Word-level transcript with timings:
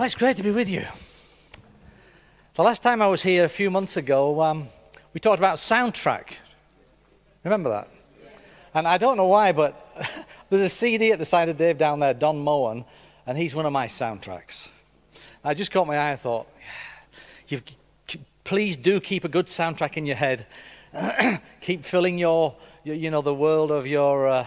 Well, 0.00 0.06
it's 0.06 0.14
great 0.14 0.38
to 0.38 0.42
be 0.42 0.50
with 0.50 0.70
you. 0.70 0.82
The 2.54 2.62
last 2.62 2.82
time 2.82 3.02
I 3.02 3.08
was 3.08 3.22
here 3.22 3.44
a 3.44 3.50
few 3.50 3.70
months 3.70 3.98
ago, 3.98 4.40
um, 4.40 4.66
we 5.12 5.20
talked 5.20 5.38
about 5.38 5.58
soundtrack. 5.58 6.36
Remember 7.44 7.68
that? 7.68 7.88
And 8.72 8.88
I 8.88 8.96
don't 8.96 9.18
know 9.18 9.26
why, 9.26 9.52
but 9.52 9.78
there's 10.48 10.62
a 10.62 10.70
CD 10.70 11.12
at 11.12 11.18
the 11.18 11.26
side 11.26 11.50
of 11.50 11.58
Dave 11.58 11.76
down 11.76 12.00
there, 12.00 12.14
Don 12.14 12.38
Moen, 12.38 12.86
and 13.26 13.36
he's 13.36 13.54
one 13.54 13.66
of 13.66 13.74
my 13.74 13.88
soundtracks. 13.88 14.70
I 15.44 15.52
just 15.52 15.70
caught 15.70 15.86
my 15.86 15.98
eye. 15.98 16.12
I 16.12 16.16
thought, 16.16 16.48
You've, 17.48 17.62
please 18.42 18.78
do 18.78 19.00
keep 19.00 19.24
a 19.24 19.28
good 19.28 19.48
soundtrack 19.48 19.98
in 19.98 20.06
your 20.06 20.16
head. 20.16 20.46
keep 21.60 21.84
filling 21.84 22.16
your, 22.16 22.56
you 22.84 23.10
know, 23.10 23.20
the 23.20 23.34
world 23.34 23.70
of 23.70 23.86
your. 23.86 24.28
Uh, 24.28 24.46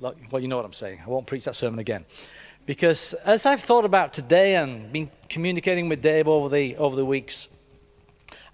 well, 0.00 0.40
you 0.40 0.48
know 0.48 0.56
what 0.56 0.64
I'm 0.64 0.72
saying. 0.72 1.00
I 1.06 1.08
won't 1.08 1.28
preach 1.28 1.44
that 1.44 1.54
sermon 1.54 1.78
again. 1.78 2.06
Because 2.70 3.14
as 3.24 3.46
I've 3.46 3.60
thought 3.60 3.84
about 3.84 4.12
today 4.12 4.54
and 4.54 4.92
been 4.92 5.10
communicating 5.28 5.88
with 5.88 6.02
Dave 6.02 6.28
over 6.28 6.48
the, 6.48 6.76
over 6.76 6.94
the 6.94 7.04
weeks, 7.04 7.48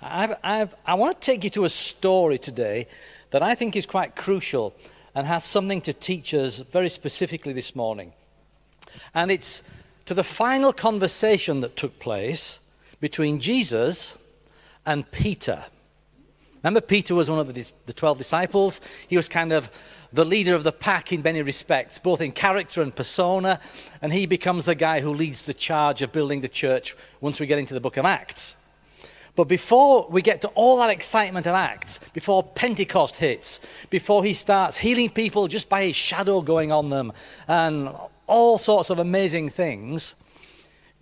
I've, 0.01 0.35
I've, 0.43 0.75
I 0.87 0.95
want 0.95 1.21
to 1.21 1.27
take 1.27 1.45
you 1.45 1.51
to 1.51 1.67
a 1.67 1.69
story 1.69 2.39
today 2.39 2.89
that 3.33 3.43
I 3.43 3.55
think 3.55 3.77
is 3.77 3.85
quite 3.85 4.17
crucial 4.17 4.75
and 5.15 5.27
has 5.27 5.45
something 5.45 5.83
to 5.83 5.93
teach 5.93 6.33
us 6.33 6.61
very 6.61 6.89
specifically 6.89 7.53
this 7.53 7.77
morning. 7.77 8.15
And 9.15 9.31
it's 9.31 9.63
to 10.07 10.15
the 10.15 10.25
final 10.25 10.73
conversation 10.73 11.61
that 11.61 11.77
took 11.77 12.01
place 12.01 12.61
between 13.03 13.39
Jesus 13.39 14.17
and 14.87 15.11
Peter. 15.13 15.63
Remember, 16.63 16.81
Peter 16.81 17.15
was 17.15 17.29
one 17.29 17.41
of 17.41 17.53
the, 17.53 17.73
the 17.85 17.93
12 17.93 18.17
disciples. 18.17 18.81
He 19.09 19.17
was 19.17 19.29
kind 19.29 19.53
of 19.53 19.71
the 20.13 20.25
leader 20.25 20.55
of 20.55 20.65
the 20.65 20.73
pack 20.73 21.13
in 21.13 21.23
many 21.23 21.43
respects, 21.43 21.99
both 21.99 22.21
in 22.21 22.33
character 22.33 22.83
and 22.83 22.95
persona. 22.95 23.61
And 24.01 24.13
he 24.13 24.27
becomes 24.27 24.65
the 24.65 24.75
guy 24.75 25.01
who 25.01 25.13
leads 25.13 25.47
the 25.47 25.55
charge 25.55 26.03
of 26.03 26.13
building 26.13 26.41
the 26.41 26.49
church 26.49 26.95
once 27.21 27.41
we 27.41 27.47
get 27.47 27.59
into 27.59 27.75
the 27.75 27.81
book 27.81 27.97
of 27.97 28.05
Acts. 28.05 28.63
But 29.35 29.49
before 29.49 30.09
we 30.09 30.23
get 30.23 30.41
to 30.41 30.49
all 30.49 30.79
that 30.79 30.89
excitement 30.89 31.47
of 31.47 31.55
Acts, 31.55 31.99
before 32.15 32.43
Pentecost 32.43 33.17
hits, 33.17 33.87
before 33.91 34.25
he 34.25 34.33
starts 34.33 34.79
healing 34.79 35.11
people 35.11 35.47
just 35.47 35.69
by 35.69 35.85
his 35.85 35.97
shadow 35.97 36.41
going 36.41 36.73
on 36.73 36.89
them, 36.89 37.13
and 37.47 37.91
all 38.27 38.57
sorts 38.57 38.89
of 38.89 38.99
amazing 38.99 39.51
things, 39.51 40.15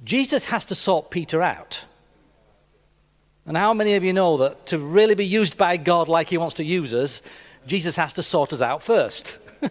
Jesus 0.02 0.46
has 0.46 0.66
to 0.66 0.74
sort 0.74 1.12
Peter 1.12 1.42
out. 1.42 1.84
And 3.46 3.56
how 3.56 3.72
many 3.72 3.94
of 3.94 4.02
you 4.02 4.12
know 4.12 4.36
that 4.38 4.66
to 4.66 4.78
really 4.78 5.14
be 5.14 5.26
used 5.26 5.56
by 5.56 5.76
God 5.76 6.08
like 6.08 6.30
he 6.30 6.38
wants 6.38 6.54
to 6.56 6.64
use 6.64 6.92
us, 6.92 7.22
Jesus 7.66 7.96
has 7.96 8.12
to 8.14 8.22
sort 8.22 8.52
us 8.52 8.60
out 8.60 8.82
first? 8.82 9.38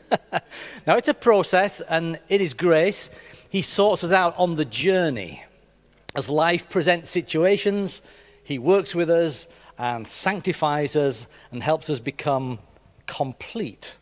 now, 0.87 0.97
it's 0.97 1.07
a 1.07 1.13
process 1.13 1.81
and 1.81 2.19
it 2.29 2.41
is 2.41 2.53
grace. 2.53 3.09
He 3.49 3.61
sorts 3.61 4.03
us 4.03 4.11
out 4.11 4.33
on 4.37 4.55
the 4.55 4.65
journey. 4.65 5.43
As 6.15 6.29
life 6.29 6.69
presents 6.69 7.09
situations, 7.09 8.01
he 8.43 8.59
works 8.59 8.93
with 8.93 9.09
us 9.09 9.47
and 9.77 10.07
sanctifies 10.07 10.95
us 10.95 11.27
and 11.51 11.63
helps 11.63 11.89
us 11.89 11.99
become 11.99 12.59
complete 13.05 13.95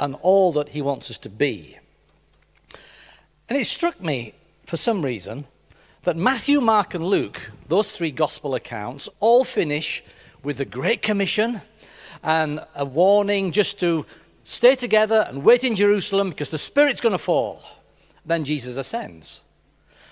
and 0.00 0.16
all 0.22 0.52
that 0.52 0.70
He 0.70 0.82
wants 0.82 1.10
us 1.10 1.18
to 1.18 1.28
be. 1.28 1.78
And 3.48 3.58
it 3.58 3.66
struck 3.66 4.00
me, 4.00 4.34
for 4.66 4.76
some 4.76 5.02
reason, 5.02 5.46
that 6.02 6.16
Matthew, 6.16 6.60
Mark, 6.60 6.94
and 6.94 7.04
Luke, 7.04 7.50
those 7.68 7.92
three 7.92 8.10
gospel 8.10 8.54
accounts, 8.54 9.08
all 9.20 9.44
finish 9.44 10.02
with 10.42 10.58
the 10.58 10.64
Great 10.64 11.02
Commission 11.02 11.60
and 12.22 12.60
a 12.74 12.84
warning 12.84 13.52
just 13.52 13.80
to 13.80 14.06
stay 14.44 14.74
together 14.74 15.26
and 15.28 15.44
wait 15.44 15.64
in 15.64 15.74
Jerusalem 15.74 16.30
because 16.30 16.50
the 16.50 16.58
Spirit's 16.58 17.00
going 17.00 17.12
to 17.12 17.18
fall. 17.18 17.62
Then 18.24 18.44
Jesus 18.44 18.76
ascends. 18.76 19.42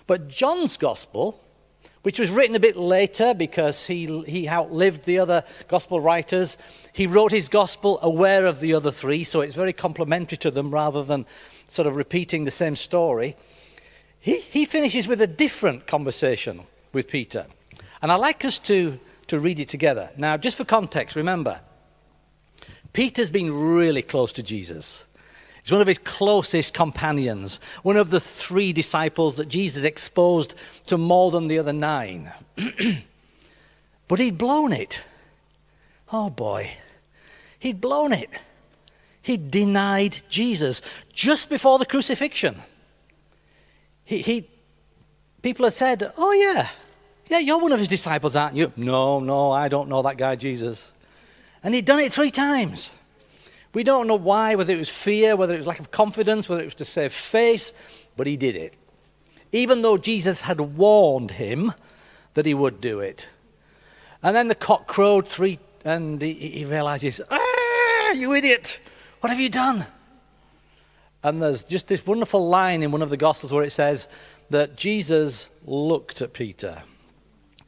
But 0.07 0.29
John's 0.29 0.77
gospel 0.77 1.43
which 2.07 2.21
was 2.21 2.31
written 2.31 2.55
a 2.55 2.61
bit 2.61 2.77
later 2.77 3.35
because 3.35 3.87
he, 3.87 4.23
he 4.29 4.49
outlived 4.49 5.07
the 5.07 5.19
other 5.19 5.43
gospel 5.67 6.01
writers. 6.01 6.57
He 6.93 7.05
wrote 7.05 7.33
his 7.33 7.49
gospel 7.49 7.99
aware 8.01 8.47
of 8.47 8.61
the 8.61 8.75
other 8.75 8.93
three, 8.93 9.25
so 9.25 9.41
it's 9.41 9.57
very 9.57 9.73
complementary 9.73 10.39
to 10.39 10.53
them 10.53 10.71
rather 10.71 11.03
than 11.03 11.27
sort 11.69 11.89
of 11.89 11.97
repeating 11.97 12.45
the 12.45 12.53
same 12.53 12.77
story. 12.77 13.35
He, 14.21 14.39
he 14.39 14.67
finishes 14.67 15.09
with 15.09 15.21
a 15.21 15.27
different 15.27 15.89
conversation 15.89 16.61
with 16.93 17.09
Peter. 17.09 17.47
And 18.01 18.13
I'd 18.13 18.21
like 18.21 18.45
us 18.45 18.61
to, 18.61 19.01
to 19.27 19.41
read 19.41 19.59
it 19.59 19.69
together. 19.69 20.13
Now, 20.17 20.37
just 20.37 20.57
for 20.57 20.65
context, 20.65 21.17
remember, 21.17 21.61
Peter's 22.97 23.29
been 23.29 23.53
really 23.53 24.01
close 24.01 24.33
to 24.33 24.43
Jesus. 24.43 25.05
He's 25.63 25.71
one 25.71 25.83
of 25.83 25.87
his 25.87 25.99
closest 25.99 26.73
companions, 26.73 27.61
one 27.83 27.99
of 27.99 28.09
the 28.09 28.21
three 28.21 28.73
disciples 28.73 29.37
that 29.37 29.51
Jesus 29.51 29.85
exposed 29.85 30.55
to 30.87 30.97
more 30.97 31.31
than 31.31 31.47
the 31.47 31.59
other 31.59 31.75
nine. 31.75 32.33
but 34.09 34.19
he'd 34.19 34.39
blown 34.39 34.73
it. 34.73 35.05
Oh 36.11 36.31
boy, 36.31 36.71
he'd 37.59 37.83
blown 37.83 38.15
it. 38.15 38.31
He 39.21 39.37
denied 39.37 40.23
Jesus 40.31 40.81
just 41.13 41.51
before 41.51 41.79
the 41.79 41.85
crucifixion. 41.85 42.63
He, 44.07 44.23
he, 44.23 44.49
people 45.43 45.67
had 45.67 45.75
said, 45.75 46.13
Oh, 46.17 46.33
yeah, 46.33 46.69
yeah, 47.29 47.41
you're 47.41 47.61
one 47.61 47.73
of 47.73 47.79
his 47.79 47.89
disciples, 47.89 48.37
aren't 48.37 48.57
you? 48.57 48.73
No, 48.75 49.21
no, 49.21 49.53
I 49.53 49.69
don't 49.69 49.91
know 49.91 50.01
that 50.01 50.17
guy, 50.17 50.35
Jesus. 50.37 50.93
And 51.67 51.75
he'd 51.75 51.85
done 51.85 51.99
it 51.99 52.13
three 52.13 52.31
times. 52.31 52.95
We 53.75 53.83
don't 53.83 54.07
know 54.07 54.15
why, 54.15 54.55
whether 54.55 54.73
it 54.73 54.79
was 54.79 54.89
fear, 54.89 55.35
whether 55.35 55.53
it 55.53 55.57
was 55.57 55.67
lack 55.67 55.81
of 55.81 55.91
confidence, 55.91 56.49
whether 56.49 56.63
it 56.63 56.67
was 56.67 56.77
to 56.77 56.85
save 56.85 57.13
face, 57.13 57.73
but 58.17 58.29
he 58.29 58.37
did 58.37 58.55
it. 58.55 58.77
Even 59.51 59.83
though 59.83 59.99
Jesus 59.99 60.43
had 60.43 60.61
warned 60.61 61.33
him 61.33 61.73
that 62.35 62.47
he 62.47 62.55
would 62.55 62.81
do 62.81 63.01
it. 63.01 63.29
And 64.23 64.37
then 64.37 64.47
the 64.47 64.55
cock 64.55 64.87
crowed 64.87 65.27
three, 65.27 65.59
and 65.85 66.23
he, 66.23 66.35
he 66.35 66.65
realizes, 66.65 67.21
Ah, 67.33 68.13
you 68.13 68.33
idiot! 68.33 68.79
What 69.19 69.31
have 69.31 69.41
you 69.41 69.51
done? 69.51 69.87
And 71.25 71.43
there's 71.43 71.65
just 71.65 71.89
this 71.89 72.07
wonderful 72.07 72.49
line 72.49 72.85
in 72.85 72.93
one 72.93 73.03
of 73.03 73.11
the 73.11 73.17
Gospels 73.17 73.53
where 73.53 73.65
it 73.65 73.71
says 73.71 74.07
that 74.51 74.77
Jesus 74.77 75.51
looked 75.65 76.23
at 76.23 76.33
Peter, 76.33 76.85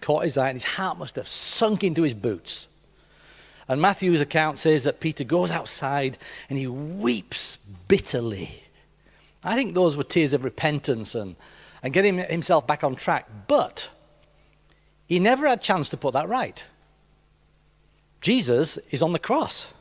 caught 0.01 0.23
his 0.23 0.39
eye, 0.39 0.51
and 0.51 0.55
his 0.55 0.77
heart 0.77 0.99
must 0.99 1.17
have 1.17 1.27
sunk 1.27 1.83
into 1.83 2.03
his 2.03 2.15
boots. 2.15 2.68
And 3.69 3.83
Matthew's 3.83 4.23
account 4.23 4.59
says 4.59 4.85
that 4.85 5.01
Peter 5.01 5.25
goes 5.25 5.51
outside 5.51 6.17
and 6.49 6.59
he 6.59 6.67
weeps 6.67 7.57
bitterly. 7.87 8.65
I 9.45 9.55
think 9.55 9.75
those 9.75 9.97
were 9.97 10.05
tears 10.05 10.33
of 10.33 10.43
repentance 10.43 11.15
and, 11.15 11.37
and 11.83 11.93
getting 11.93 12.19
himself 12.19 12.67
back 12.67 12.83
on 12.83 12.97
track. 12.97 13.29
But 13.47 13.91
he 15.07 15.21
never 15.21 15.47
had 15.47 15.59
a 15.59 15.63
chance 15.63 15.89
to 15.91 15.97
put 15.97 16.15
that 16.15 16.29
right. 16.29 16.67
Jesus 18.21 18.79
is 18.91 19.03
on 19.03 19.13
the 19.13 19.19
cross, 19.19 19.73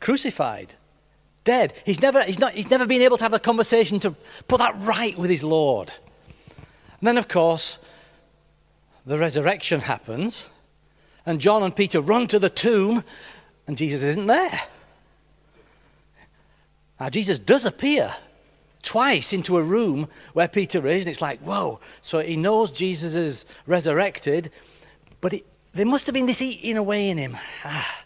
crucified, 0.00 0.74
dead. 1.44 1.74
He's 1.84 2.00
never, 2.02 2.22
he's, 2.24 2.40
not, 2.40 2.52
he's 2.52 2.70
never 2.70 2.86
been 2.86 3.02
able 3.02 3.18
to 3.18 3.24
have 3.24 3.34
a 3.34 3.38
conversation 3.38 4.00
to 4.00 4.12
put 4.48 4.58
that 4.58 4.74
right 4.80 5.16
with 5.16 5.30
his 5.30 5.44
Lord. 5.44 5.92
And 6.98 7.06
then, 7.06 7.18
of 7.18 7.28
course, 7.28 7.78
the 9.04 9.18
resurrection 9.18 9.82
happens 9.82 10.46
and 11.26 11.40
John 11.40 11.62
and 11.62 11.74
Peter 11.74 12.00
run 12.00 12.28
to 12.28 12.38
the 12.38 12.48
tomb, 12.48 13.02
and 13.66 13.76
Jesus 13.76 14.02
isn't 14.02 14.26
there. 14.26 14.60
Now, 16.98 17.10
Jesus 17.10 17.38
does 17.38 17.66
appear 17.66 18.14
twice 18.82 19.32
into 19.32 19.56
a 19.56 19.62
room 19.62 20.08
where 20.32 20.48
Peter 20.48 20.86
is, 20.86 21.02
and 21.02 21.10
it's 21.10 21.20
like, 21.20 21.40
whoa. 21.40 21.80
So 22.00 22.20
he 22.20 22.36
knows 22.36 22.70
Jesus 22.70 23.14
is 23.14 23.44
resurrected, 23.66 24.50
but 25.20 25.32
it, 25.34 25.42
there 25.72 25.84
must 25.84 26.06
have 26.06 26.14
been 26.14 26.26
this 26.26 26.40
eating 26.40 26.76
away 26.76 27.10
in 27.10 27.18
him. 27.18 27.36
Ah, 27.64 28.04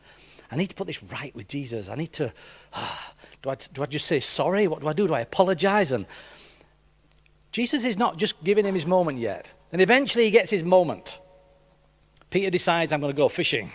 I 0.51 0.57
need 0.57 0.71
to 0.71 0.75
put 0.75 0.87
this 0.87 1.03
right 1.05 1.35
with 1.37 1.47
Jesus. 1.47 1.89
I 1.89 1.95
need 1.95 2.13
to. 2.15 2.33
Ah, 2.73 3.13
do, 3.43 3.51
I, 3.51 3.57
do 3.73 3.83
I 3.83 3.87
just 3.87 4.07
say 4.07 4.19
sorry? 4.19 4.67
What 4.67 4.81
do 4.81 4.89
I 4.89 4.93
do? 4.93 5.07
Do 5.07 5.15
I 5.15 5.21
apologize? 5.21 5.93
And 5.93 6.07
Jesus 7.53 7.85
is 7.85 7.97
not 7.97 8.17
just 8.17 8.43
giving 8.43 8.65
him 8.65 8.75
his 8.75 8.87
moment 8.87 9.19
yet. 9.19 9.53
And 9.73 9.81
eventually 9.81 10.25
he 10.25 10.31
gets 10.31 10.51
his 10.51 10.65
moment. 10.65 11.21
Peter 12.31 12.51
decides, 12.51 12.93
I'm 12.93 13.01
going 13.01 13.13
to 13.13 13.17
go 13.17 13.29
fishing. 13.29 13.73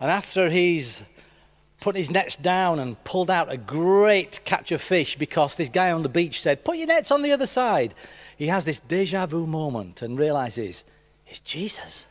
And 0.00 0.10
after 0.10 0.48
he's 0.48 1.02
put 1.82 1.96
his 1.96 2.10
nets 2.10 2.36
down 2.36 2.78
and 2.78 3.02
pulled 3.02 3.30
out 3.30 3.50
a 3.50 3.56
great 3.56 4.40
catch 4.44 4.70
of 4.70 4.80
fish 4.80 5.16
because 5.16 5.56
this 5.56 5.68
guy 5.68 5.90
on 5.90 6.04
the 6.04 6.08
beach 6.08 6.40
said, 6.40 6.64
Put 6.64 6.78
your 6.78 6.86
nets 6.86 7.10
on 7.10 7.22
the 7.22 7.32
other 7.32 7.46
side. 7.46 7.92
He 8.36 8.46
has 8.46 8.64
this 8.64 8.78
deja 8.78 9.26
vu 9.26 9.46
moment 9.46 10.00
and 10.00 10.18
realizes 10.18 10.84
it's 11.26 11.40
Jesus. 11.40 12.06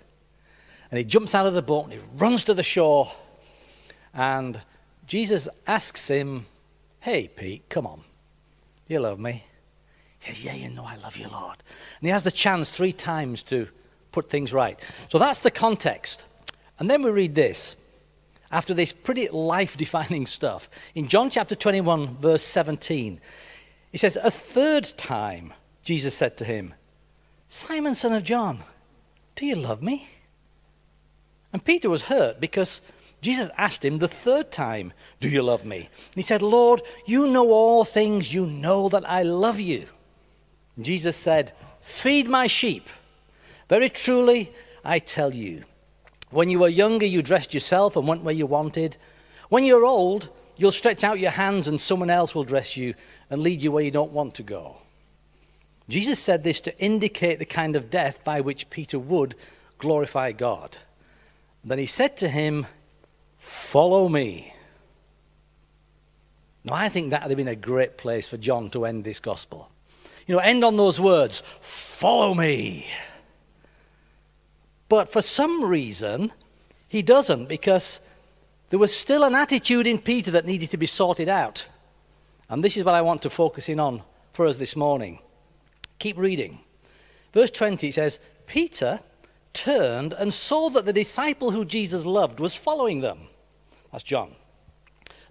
And 0.90 0.98
he 0.98 1.06
jumps 1.06 1.34
out 1.34 1.48
of 1.48 1.54
the 1.54 1.62
boat 1.62 1.86
and 1.86 1.94
he 1.94 2.00
runs 2.16 2.44
to 2.44 2.54
the 2.54 2.64
shore. 2.64 3.12
And 4.14 4.62
Jesus 5.08 5.48
asks 5.66 6.10
him, 6.10 6.46
Hey, 7.00 7.30
Pete, 7.34 7.70
come 7.70 7.88
on. 7.88 8.02
You 8.88 9.00
love 9.00 9.20
me? 9.20 9.46
He 10.20 10.34
says, 10.34 10.44
Yeah, 10.44 10.56
you 10.56 10.70
know 10.70 10.84
I 10.84 10.98
love 10.98 11.16
you, 11.16 11.30
Lord. 11.30 11.58
And 12.00 12.08
he 12.08 12.10
has 12.10 12.24
the 12.24 12.32
chance 12.32 12.70
three 12.70 12.94
times 12.94 13.42
to 13.44 13.70
put 14.12 14.30
things 14.30 14.54
right. 14.54 14.80
So 15.10 15.18
that's 15.18 15.40
the 15.40 15.52
context. 15.52 16.26
And 16.80 16.90
then 16.90 17.02
we 17.02 17.12
read 17.12 17.36
this. 17.36 17.78
After 18.52 18.74
this 18.74 18.92
pretty 18.92 19.30
life 19.30 19.78
defining 19.78 20.26
stuff, 20.26 20.70
in 20.94 21.08
John 21.08 21.30
chapter 21.30 21.56
21, 21.56 22.18
verse 22.18 22.44
17, 22.44 23.22
he 23.92 23.98
says, 23.98 24.18
A 24.18 24.30
third 24.30 24.92
time, 24.98 25.54
Jesus 25.84 26.14
said 26.16 26.38
to 26.38 26.46
him, 26.46 26.74
Simon, 27.48 27.96
son 27.96 28.14
of 28.14 28.24
John, 28.24 28.60
do 29.36 29.46
you 29.46 29.56
love 29.56 29.82
me? 29.82 30.10
And 31.54 31.64
Peter 31.64 31.90
was 31.90 32.04
hurt 32.04 32.40
because 32.40 32.82
Jesus 33.22 33.50
asked 33.58 33.86
him 33.86 34.00
the 34.00 34.08
third 34.08 34.52
time, 34.52 34.94
Do 35.20 35.30
you 35.30 35.44
love 35.44 35.64
me? 35.66 35.78
And 35.78 36.16
he 36.16 36.22
said, 36.22 36.42
Lord, 36.42 36.82
you 37.06 37.28
know 37.28 37.52
all 37.52 37.84
things. 37.84 38.34
You 38.34 38.46
know 38.46 38.90
that 38.90 39.08
I 39.10 39.24
love 39.24 39.60
you. 39.60 39.88
And 40.76 40.86
Jesus 40.86 41.16
said, 41.16 41.54
Feed 41.82 42.28
my 42.28 42.48
sheep. 42.48 42.90
Very 43.72 43.88
truly, 43.88 44.52
I 44.84 45.00
tell 45.00 45.34
you, 45.34 45.64
when 46.30 46.50
you 46.50 46.60
were 46.60 46.68
younger, 46.68 47.06
you 47.06 47.22
dressed 47.22 47.54
yourself 47.54 47.96
and 47.96 48.06
went 48.06 48.22
where 48.22 48.34
you 48.34 48.46
wanted. 48.46 48.98
When 49.48 49.64
you're 49.64 49.86
old, 49.86 50.28
you'll 50.58 50.74
stretch 50.74 51.06
out 51.06 51.22
your 51.22 51.32
hands 51.32 51.70
and 51.70 51.80
someone 51.80 52.10
else 52.10 52.36
will 52.36 52.44
dress 52.44 52.76
you 52.76 52.96
and 53.30 53.42
lead 53.42 53.62
you 53.62 53.72
where 53.72 53.82
you 53.82 53.90
don't 53.90 54.12
want 54.12 54.36
to 54.36 54.44
go. 54.44 54.76
Jesus 55.88 56.20
said 56.20 56.44
this 56.44 56.60
to 56.60 56.78
indicate 56.84 57.40
the 57.40 57.46
kind 57.46 57.78
of 57.78 57.90
death 57.90 58.22
by 58.26 58.42
which 58.42 58.70
Peter 58.70 59.00
would 59.00 59.36
glorify 59.78 60.34
God. 60.34 60.80
Then 61.64 61.80
he 61.80 61.86
said 61.86 62.18
to 62.18 62.28
him, 62.28 62.68
Follow 63.38 64.10
me. 64.10 64.54
Now, 66.66 66.74
I 66.74 66.90
think 66.90 67.12
that 67.12 67.22
would 67.22 67.32
have 67.32 67.38
been 67.38 67.48
a 67.48 67.56
great 67.56 67.98
place 67.98 68.28
for 68.28 68.36
John 68.36 68.70
to 68.72 68.84
end 68.84 69.06
this 69.06 69.22
gospel. 69.22 69.72
You 70.28 70.36
know, 70.36 70.42
end 70.42 70.66
on 70.66 70.76
those 70.76 71.00
words, 71.00 71.40
Follow 71.62 72.34
me. 72.34 72.88
But 74.92 75.08
for 75.08 75.22
some 75.22 75.64
reason, 75.64 76.34
he 76.90 77.02
doesn't 77.02 77.48
because 77.48 78.02
there 78.72 78.78
was 78.78 78.94
still 78.94 79.24
an 79.24 79.36
attitude 79.36 79.88
in 79.88 80.00
Peter 80.00 80.32
that 80.32 80.46
needed 80.46 80.70
to 80.72 80.78
be 80.78 80.86
sorted 80.86 81.30
out. 81.30 81.66
And 82.50 82.62
this 82.62 82.76
is 82.76 82.84
what 82.84 82.96
I 82.96 83.02
want 83.02 83.22
to 83.22 83.30
focus 83.30 83.70
in 83.70 83.80
on 83.80 84.02
for 84.34 84.46
us 84.46 84.58
this 84.58 84.76
morning. 84.76 85.20
Keep 85.98 86.18
reading. 86.18 86.60
Verse 87.32 87.52
20 87.52 87.90
says, 87.92 88.20
Peter 88.48 89.00
turned 89.54 90.12
and 90.12 90.34
saw 90.34 90.70
that 90.72 90.84
the 90.84 90.92
disciple 90.92 91.52
who 91.52 91.64
Jesus 91.64 92.06
loved 92.06 92.42
was 92.42 92.58
following 92.58 93.00
them. 93.00 93.30
That's 93.94 94.04
John. 94.04 94.36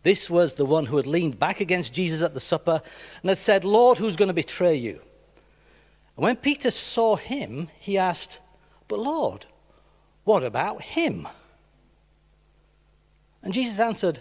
This 0.04 0.30
was 0.30 0.54
the 0.54 0.64
one 0.64 0.86
who 0.86 0.96
had 0.96 1.06
leaned 1.06 1.38
back 1.38 1.60
against 1.60 1.92
Jesus 1.92 2.22
at 2.22 2.32
the 2.32 2.40
supper 2.40 2.80
and 3.20 3.28
had 3.28 3.36
said, 3.36 3.66
Lord, 3.66 3.98
who's 3.98 4.16
going 4.16 4.28
to 4.28 4.32
betray 4.32 4.76
you? 4.76 5.02
And 6.16 6.24
when 6.24 6.36
Peter 6.36 6.70
saw 6.70 7.16
him, 7.16 7.68
he 7.78 7.98
asked, 7.98 8.38
But 8.88 9.00
Lord, 9.00 9.44
what 10.24 10.42
about 10.42 10.82
him? 10.82 11.26
And 13.42 13.54
Jesus 13.54 13.80
answered, 13.80 14.20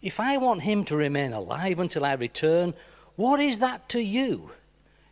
If 0.00 0.18
I 0.18 0.38
want 0.38 0.62
him 0.62 0.84
to 0.84 0.96
remain 0.96 1.32
alive 1.32 1.78
until 1.78 2.04
I 2.04 2.14
return, 2.14 2.74
what 3.16 3.40
is 3.40 3.58
that 3.60 3.88
to 3.90 4.00
you? 4.00 4.52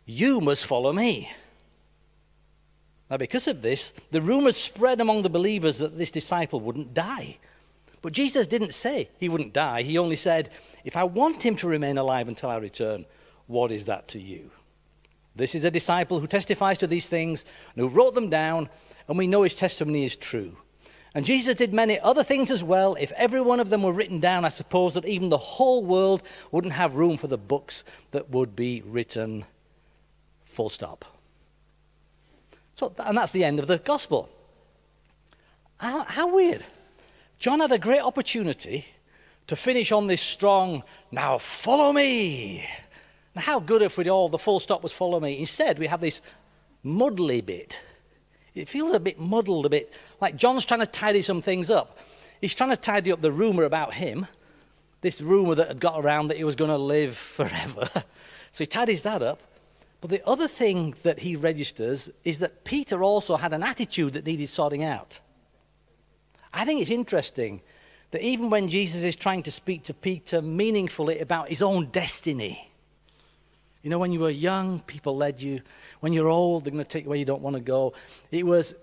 You 0.05 0.41
must 0.41 0.65
follow 0.65 0.91
me. 0.91 1.31
Now, 3.09 3.17
because 3.17 3.47
of 3.47 3.61
this, 3.61 3.91
the 4.11 4.21
rumors 4.21 4.55
spread 4.55 5.01
among 5.01 5.21
the 5.21 5.29
believers 5.29 5.79
that 5.79 5.97
this 5.97 6.11
disciple 6.11 6.61
wouldn't 6.61 6.93
die. 6.93 7.37
But 8.01 8.13
Jesus 8.13 8.47
didn't 8.47 8.73
say 8.73 9.09
he 9.19 9.29
wouldn't 9.29 9.53
die. 9.53 9.83
He 9.83 9.97
only 9.97 10.15
said, 10.15 10.49
If 10.83 10.97
I 10.97 11.03
want 11.03 11.45
him 11.45 11.55
to 11.57 11.67
remain 11.67 11.97
alive 11.97 12.27
until 12.27 12.49
I 12.49 12.57
return, 12.57 13.05
what 13.47 13.71
is 13.71 13.85
that 13.85 14.07
to 14.09 14.19
you? 14.19 14.51
This 15.35 15.55
is 15.55 15.63
a 15.63 15.71
disciple 15.71 16.19
who 16.19 16.27
testifies 16.27 16.77
to 16.79 16.87
these 16.87 17.07
things 17.07 17.45
and 17.75 17.83
who 17.83 17.89
wrote 17.89 18.15
them 18.15 18.29
down, 18.29 18.69
and 19.11 19.17
we 19.17 19.27
know 19.27 19.41
his 19.41 19.55
testimony 19.55 20.05
is 20.05 20.15
true. 20.15 20.55
And 21.13 21.25
Jesus 21.25 21.55
did 21.55 21.73
many 21.73 21.99
other 21.99 22.23
things 22.23 22.49
as 22.49 22.63
well. 22.63 22.95
If 22.97 23.11
every 23.17 23.41
one 23.41 23.59
of 23.59 23.69
them 23.69 23.83
were 23.83 23.91
written 23.91 24.21
down, 24.21 24.45
I 24.45 24.47
suppose 24.49 24.93
that 24.93 25.03
even 25.03 25.27
the 25.27 25.37
whole 25.37 25.83
world 25.83 26.23
wouldn't 26.49 26.71
have 26.71 26.95
room 26.95 27.17
for 27.17 27.27
the 27.27 27.37
books 27.37 27.83
that 28.11 28.29
would 28.29 28.55
be 28.55 28.81
written 28.85 29.43
Full 30.45 30.69
stop. 30.69 31.03
So, 32.75 32.93
and 32.99 33.17
that's 33.17 33.33
the 33.33 33.43
end 33.43 33.59
of 33.59 33.67
the 33.67 33.79
gospel. 33.79 34.29
How, 35.75 36.05
how 36.05 36.33
weird. 36.33 36.63
John 37.37 37.59
had 37.59 37.73
a 37.73 37.77
great 37.77 38.01
opportunity 38.01 38.85
to 39.47 39.57
finish 39.57 39.91
on 39.91 40.07
this 40.07 40.21
strong, 40.21 40.83
now 41.11 41.37
follow 41.37 41.91
me. 41.91 42.65
How 43.35 43.59
good 43.59 43.81
if 43.81 43.97
we'd 43.97 44.07
all, 44.07 44.29
the 44.29 44.37
full 44.37 44.61
stop 44.61 44.83
was 44.83 44.93
follow 44.93 45.19
me. 45.19 45.37
Instead, 45.37 45.79
we 45.79 45.87
have 45.87 45.99
this 45.99 46.21
muddly 46.81 47.45
bit. 47.45 47.81
It 48.53 48.67
feels 48.67 48.93
a 48.93 48.99
bit 48.99 49.19
muddled, 49.19 49.65
a 49.65 49.69
bit 49.69 49.93
like 50.19 50.35
John's 50.35 50.65
trying 50.65 50.81
to 50.81 50.85
tidy 50.85 51.21
some 51.21 51.41
things 51.41 51.69
up. 51.69 51.97
He's 52.41 52.55
trying 52.55 52.71
to 52.71 52.77
tidy 52.77 53.11
up 53.11 53.21
the 53.21 53.31
rumor 53.31 53.63
about 53.63 53.93
him, 53.93 54.27
this 55.01 55.21
rumor 55.21 55.55
that 55.55 55.67
had 55.67 55.79
got 55.79 56.03
around 56.03 56.27
that 56.27 56.37
he 56.37 56.43
was 56.43 56.55
going 56.55 56.69
to 56.69 56.77
live 56.77 57.15
forever. 57.15 57.87
so 58.51 58.63
he 58.63 58.65
tidies 58.65 59.03
that 59.03 59.21
up. 59.21 59.41
But 60.01 60.09
the 60.09 60.27
other 60.27 60.47
thing 60.47 60.95
that 61.03 61.19
he 61.19 61.35
registers 61.35 62.09
is 62.23 62.39
that 62.39 62.65
Peter 62.65 63.03
also 63.03 63.37
had 63.37 63.53
an 63.53 63.61
attitude 63.61 64.13
that 64.13 64.25
needed 64.25 64.49
sorting 64.49 64.83
out. 64.83 65.19
I 66.51 66.65
think 66.65 66.81
it's 66.81 66.89
interesting 66.89 67.61
that 68.09 68.21
even 68.21 68.49
when 68.49 68.67
Jesus 68.67 69.03
is 69.03 69.15
trying 69.15 69.43
to 69.43 69.51
speak 69.51 69.83
to 69.83 69.93
Peter 69.93 70.41
meaningfully 70.41 71.19
about 71.19 71.49
his 71.49 71.61
own 71.61 71.85
destiny, 71.85 72.70
you 73.83 73.89
know, 73.89 73.97
when 73.97 74.11
you 74.11 74.19
were 74.19 74.29
young, 74.29 74.79
people 74.81 75.17
led 75.17 75.41
you. 75.41 75.61
When 76.01 76.13
you're 76.13 76.27
old, 76.27 76.63
they're 76.65 76.71
going 76.71 76.83
to 76.83 76.89
take 76.89 77.03
you 77.03 77.09
where 77.09 77.17
you 77.17 77.25
don't 77.25 77.41
want 77.41 77.55
to 77.55 77.61
go. 77.61 77.93
It 78.29 78.45
was 78.45 78.75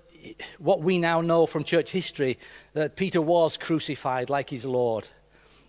what 0.59 0.83
we 0.83 0.99
now 0.99 1.21
know 1.21 1.47
from 1.47 1.63
church 1.63 1.91
history 1.91 2.39
that 2.73 2.97
Peter 2.97 3.23
was 3.23 3.57
crucified 3.57 4.29
like 4.29 4.51
his 4.51 4.65
Lord. 4.65 5.09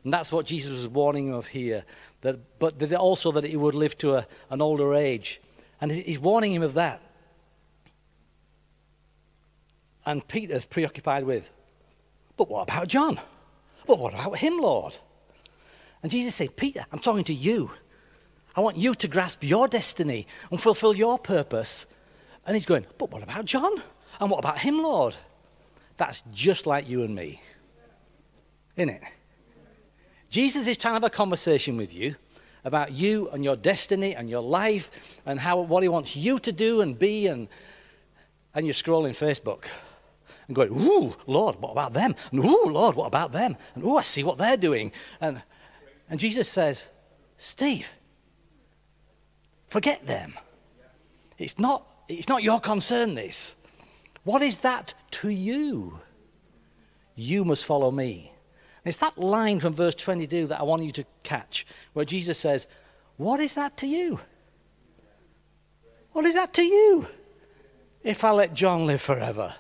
And 0.04 0.12
that's 0.12 0.32
what 0.32 0.46
Jesus 0.46 0.72
was 0.72 0.88
warning 0.88 1.28
him 1.28 1.34
of 1.36 1.48
here. 1.48 1.84
That, 2.22 2.60
but 2.60 2.80
that 2.80 2.94
also 2.94 3.32
that 3.34 3.44
he 3.44 3.56
would 3.56 3.76
live 3.76 3.98
to 4.00 4.16
a, 4.16 4.28
an 4.50 4.62
older 4.62 4.94
age. 4.96 5.42
And 5.82 5.92
he's 5.92 6.20
warning 6.20 6.54
him 6.54 6.64
of 6.64 6.74
that. 6.74 7.02
And 10.06 10.28
Peter's 10.28 10.66
preoccupied 10.66 11.26
with, 11.26 11.52
but 12.36 12.50
what 12.50 12.64
about 12.64 12.88
John? 12.88 13.20
But 13.86 14.00
what 14.00 14.14
about 14.14 14.40
him, 14.40 14.58
Lord? 14.58 14.98
And 16.02 16.12
Jesus 16.12 16.36
said, 16.36 16.56
Peter, 16.56 16.86
I'm 16.92 17.00
talking 17.00 17.26
to 17.26 17.34
you. 17.34 17.72
I 18.56 18.62
want 18.62 18.78
you 18.78 18.96
to 18.96 19.08
grasp 19.08 19.44
your 19.44 19.68
destiny 19.68 20.28
and 20.52 20.60
fulfill 20.60 20.96
your 20.96 21.18
purpose. 21.20 21.86
And 22.46 22.56
he's 22.56 22.66
going, 22.66 22.86
But 22.98 23.12
what 23.12 23.24
about 23.24 23.46
John? 23.46 23.82
And 24.20 24.30
what 24.30 24.40
about 24.40 24.60
him, 24.60 24.82
Lord? 24.82 25.16
That's 25.98 26.24
just 26.34 26.66
like 26.66 26.90
you 26.90 27.04
and 27.04 27.14
me. 27.14 27.42
Isn't 28.76 28.90
it? 28.90 29.02
Jesus 30.30 30.68
is 30.68 30.78
trying 30.78 30.92
to 30.92 30.96
have 30.96 31.04
a 31.04 31.10
conversation 31.10 31.76
with 31.76 31.94
you 31.94 32.16
about 32.64 32.92
you 32.92 33.30
and 33.30 33.44
your 33.44 33.56
destiny 33.56 34.16
and 34.16 34.30
your 34.30 34.42
life 34.42 35.22
and 35.26 35.40
how, 35.40 35.60
what 35.60 35.84
he 35.84 35.90
wants 35.90 36.16
you 36.16 36.40
to 36.40 36.52
do 36.52 36.82
and 36.82 36.98
be, 36.98 37.28
and, 37.28 37.48
and 38.54 38.66
you're 38.66 38.74
scrolling 38.74 39.12
Facebook 39.12 39.66
and 40.48 40.56
going, 40.56 40.72
Ooh, 40.72 41.16
Lord, 41.28 41.56
what 41.60 41.72
about 41.72 41.94
them? 41.94 42.16
And 42.32 42.44
Ooh, 42.44 42.66
Lord, 42.66 42.96
what 42.96 43.08
about 43.08 43.32
them? 43.32 43.56
And 43.76 43.84
Ooh, 43.84 43.98
I 43.98 44.02
see 44.02 44.24
what 44.24 44.38
they're 44.38 44.58
doing. 44.58 44.92
And, 45.22 45.42
and 46.10 46.20
Jesus 46.20 46.50
says, 46.50 46.90
Steve, 47.38 47.94
forget 49.70 50.06
them. 50.06 50.34
It's 51.38 51.58
not, 51.58 51.88
it's 52.10 52.28
not 52.28 52.44
your 52.44 52.60
concern, 52.60 53.16
this. 53.16 53.66
What 54.26 54.42
is 54.42 54.60
that 54.62 54.94
to 55.12 55.30
you? 55.30 56.02
You 57.16 57.46
must 57.46 57.66
follow 57.66 57.92
me. 57.92 58.34
It's 58.84 58.98
that 58.98 59.18
line 59.18 59.60
from 59.60 59.74
verse 59.74 59.96
22 59.96 60.48
that 60.48 60.60
I 60.60 60.64
want 60.64 60.84
you 60.84 60.92
to 60.92 61.06
catch, 61.24 61.66
where 61.94 62.06
Jesus 62.06 62.38
says, 62.38 62.68
What 63.18 63.40
is 63.40 63.56
that 63.56 63.78
to 63.78 63.88
you? 63.88 64.20
What 66.12 66.26
is 66.26 66.34
that 66.34 66.54
to 66.56 66.64
you? 66.64 67.08
If 68.04 68.24
I 68.24 68.32
let 68.32 68.54
John 68.54 68.88
live 68.88 69.02
forever, 69.02 69.54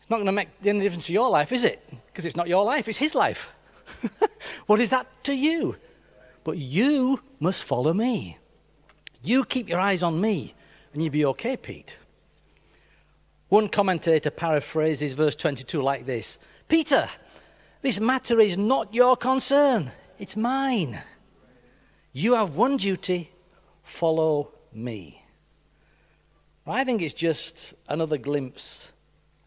it's 0.00 0.10
not 0.10 0.16
going 0.16 0.26
to 0.26 0.32
make 0.32 0.48
any 0.64 0.80
difference 0.80 1.06
to 1.06 1.12
your 1.12 1.30
life, 1.30 1.52
is 1.52 1.64
it? 1.64 1.82
Because 2.06 2.26
it's 2.26 2.36
not 2.36 2.48
your 2.48 2.64
life, 2.64 2.88
it's 2.88 2.98
his 2.98 3.14
life. 3.14 3.54
what 4.66 4.80
is 4.80 4.90
that 4.90 5.06
to 5.24 5.34
you? 5.34 5.76
But 6.44 6.56
you 6.58 7.22
must 7.38 7.64
follow 7.64 7.92
me. 7.92 8.38
You 9.22 9.44
keep 9.44 9.68
your 9.68 9.80
eyes 9.80 10.02
on 10.02 10.20
me, 10.20 10.54
and 10.92 11.02
you'll 11.02 11.12
be 11.12 11.24
okay, 11.26 11.56
Pete. 11.56 11.98
One 13.48 13.68
commentator 13.68 14.30
paraphrases 14.30 15.14
verse 15.14 15.34
22 15.34 15.80
like 15.82 16.04
this 16.04 16.38
Peter, 16.68 17.08
this 17.80 17.98
matter 17.98 18.40
is 18.40 18.58
not 18.58 18.92
your 18.92 19.16
concern, 19.16 19.90
it's 20.18 20.36
mine. 20.36 21.00
You 22.12 22.34
have 22.34 22.56
one 22.56 22.76
duty 22.76 23.30
follow 23.82 24.52
me. 24.72 25.22
I 26.66 26.84
think 26.84 27.00
it's 27.00 27.14
just 27.14 27.72
another 27.88 28.18
glimpse 28.18 28.92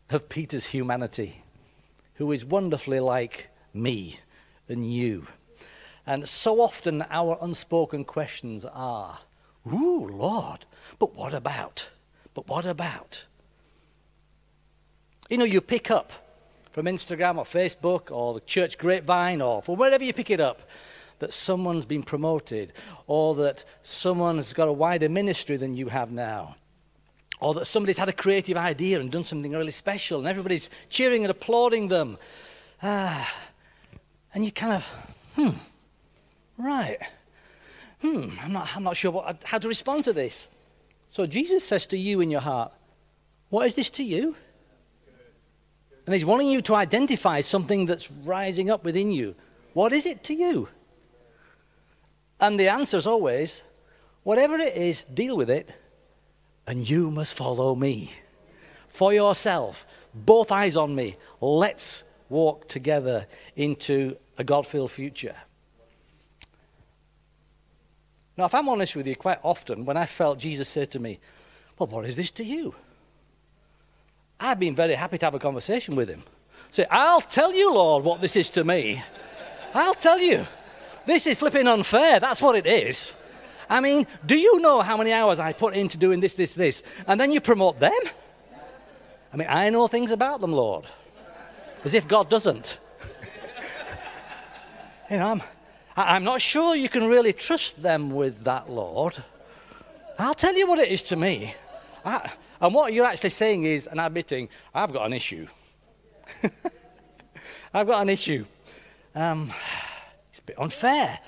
of 0.09 0.27
Peter's 0.29 0.65
humanity, 0.65 1.43
who 2.15 2.31
is 2.31 2.43
wonderfully 2.43 2.99
like 2.99 3.49
me 3.73 4.19
and 4.67 4.91
you. 4.91 5.27
And 6.07 6.27
so 6.27 6.61
often 6.61 7.05
our 7.11 7.37
unspoken 7.41 8.05
questions 8.05 8.65
are, 8.65 9.19
Ooh, 9.67 10.07
Lord, 10.07 10.65
but 10.99 11.15
what 11.15 11.33
about? 11.33 11.89
But 12.33 12.47
what 12.47 12.65
about? 12.65 13.25
You 15.29 15.37
know, 15.37 15.45
you 15.45 15.61
pick 15.61 15.91
up 15.91 16.11
from 16.71 16.85
Instagram 16.85 17.37
or 17.37 17.43
Facebook 17.43 18.11
or 18.11 18.33
the 18.33 18.39
church 18.41 18.77
grapevine 18.77 19.41
or 19.41 19.61
from 19.61 19.75
wherever 19.77 20.03
you 20.03 20.13
pick 20.13 20.29
it 20.29 20.39
up, 20.39 20.61
that 21.19 21.31
someone's 21.31 21.85
been 21.85 22.01
promoted, 22.01 22.73
or 23.05 23.35
that 23.35 23.63
someone's 23.83 24.53
got 24.53 24.67
a 24.67 24.73
wider 24.73 25.07
ministry 25.07 25.55
than 25.55 25.75
you 25.75 25.87
have 25.89 26.11
now, 26.11 26.55
or 27.39 27.53
that 27.53 27.65
somebody's 27.65 27.99
had 27.99 28.09
a 28.09 28.13
creative 28.13 28.57
idea 28.57 28.99
and 28.99 29.11
done 29.11 29.23
something 29.23 29.51
really 29.51 29.71
special, 29.71 30.17
and 30.17 30.27
everybody's 30.27 30.71
cheering 30.89 31.23
and 31.23 31.29
applauding 31.29 31.89
them. 31.89 32.17
Ah, 32.81 33.31
and 34.33 34.43
you 34.43 34.51
kind 34.51 34.73
of, 34.73 34.85
hmm, 35.35 35.51
right, 36.57 36.97
hmm, 38.01 38.29
I'm 38.41 38.53
not, 38.53 38.75
I'm 38.75 38.83
not 38.83 38.97
sure 38.97 39.11
what, 39.11 39.43
how 39.43 39.57
to 39.57 39.67
respond 39.67 40.05
to 40.05 40.13
this. 40.13 40.47
So 41.09 41.25
Jesus 41.25 41.63
says 41.63 41.87
to 41.87 41.97
you 41.97 42.21
in 42.21 42.31
your 42.31 42.41
heart, 42.41 42.71
What 43.49 43.67
is 43.67 43.75
this 43.75 43.89
to 43.91 44.03
you? 44.03 44.35
And 46.05 46.15
he's 46.15 46.25
wanting 46.25 46.47
you 46.47 46.61
to 46.63 46.75
identify 46.75 47.41
something 47.41 47.85
that's 47.85 48.09
rising 48.11 48.69
up 48.69 48.83
within 48.83 49.11
you. 49.11 49.35
What 49.73 49.93
is 49.93 50.05
it 50.05 50.23
to 50.25 50.33
you? 50.33 50.67
And 52.39 52.59
the 52.59 52.69
answer 52.69 52.97
is 52.97 53.05
always, 53.05 53.63
whatever 54.23 54.57
it 54.57 54.75
is, 54.75 55.03
deal 55.03 55.37
with 55.37 55.49
it, 55.49 55.77
and 56.65 56.89
you 56.89 57.11
must 57.11 57.35
follow 57.35 57.75
me. 57.75 58.13
For 58.87 59.13
yourself, 59.13 59.85
both 60.13 60.51
eyes 60.51 60.75
on 60.75 60.95
me. 60.95 61.17
Let's 61.39 62.03
walk 62.29 62.67
together 62.67 63.27
into 63.55 64.17
a 64.37 64.43
God 64.43 64.65
filled 64.65 64.91
future. 64.91 65.35
Now, 68.41 68.47
if 68.47 68.55
I'm 68.55 68.69
honest 68.69 68.95
with 68.95 69.05
you, 69.05 69.15
quite 69.15 69.37
often 69.43 69.85
when 69.85 69.97
I 69.97 70.07
felt 70.07 70.39
Jesus 70.39 70.67
say 70.67 70.85
to 70.85 70.99
me, 70.99 71.19
Well, 71.77 71.85
what 71.85 72.05
is 72.05 72.15
this 72.15 72.31
to 72.31 72.43
you? 72.43 72.73
I've 74.39 74.59
been 74.59 74.75
very 74.75 74.95
happy 74.95 75.19
to 75.19 75.25
have 75.27 75.35
a 75.35 75.39
conversation 75.39 75.95
with 75.95 76.09
him. 76.09 76.23
Say, 76.71 76.87
I'll 76.89 77.21
tell 77.21 77.53
you, 77.53 77.71
Lord, 77.71 78.03
what 78.03 78.19
this 78.19 78.35
is 78.35 78.49
to 78.51 78.63
me. 78.63 79.03
I'll 79.75 79.93
tell 79.93 80.19
you. 80.19 80.47
This 81.05 81.27
is 81.27 81.37
flipping 81.37 81.67
unfair. 81.67 82.19
That's 82.19 82.41
what 82.41 82.55
it 82.55 82.65
is. 82.65 83.13
I 83.69 83.79
mean, 83.79 84.07
do 84.25 84.35
you 84.35 84.59
know 84.59 84.81
how 84.81 84.97
many 84.97 85.13
hours 85.13 85.37
I 85.37 85.53
put 85.53 85.75
into 85.75 85.99
doing 85.99 86.19
this, 86.19 86.33
this, 86.33 86.55
this? 86.55 86.81
And 87.05 87.21
then 87.21 87.31
you 87.31 87.41
promote 87.41 87.77
them? 87.77 87.93
I 89.31 89.37
mean, 89.37 89.49
I 89.51 89.69
know 89.69 89.87
things 89.87 90.09
about 90.09 90.41
them, 90.41 90.51
Lord. 90.51 90.85
As 91.83 91.93
if 91.93 92.07
God 92.07 92.27
doesn't. 92.27 92.79
you 95.11 95.17
know, 95.17 95.27
I'm, 95.27 95.41
I'm 95.95 96.23
not 96.23 96.41
sure 96.41 96.75
you 96.75 96.89
can 96.89 97.07
really 97.07 97.33
trust 97.33 97.81
them 97.81 98.11
with 98.11 98.43
that, 98.45 98.69
Lord. 98.69 99.23
I'll 100.17 100.33
tell 100.33 100.55
you 100.55 100.67
what 100.67 100.79
it 100.79 100.89
is 100.89 101.03
to 101.03 101.15
me. 101.15 101.55
I, 102.05 102.31
and 102.61 102.73
what 102.73 102.93
you're 102.93 103.05
actually 103.05 103.31
saying 103.31 103.63
is, 103.63 103.87
and 103.87 103.99
admitting, 103.99 104.49
I've 104.73 104.93
got 104.93 105.05
an 105.05 105.13
issue. 105.13 105.47
I've 107.73 107.87
got 107.87 108.01
an 108.01 108.09
issue. 108.09 108.45
Um, 109.15 109.51
it's 110.29 110.39
a 110.39 110.43
bit 110.43 110.59
unfair. 110.59 111.19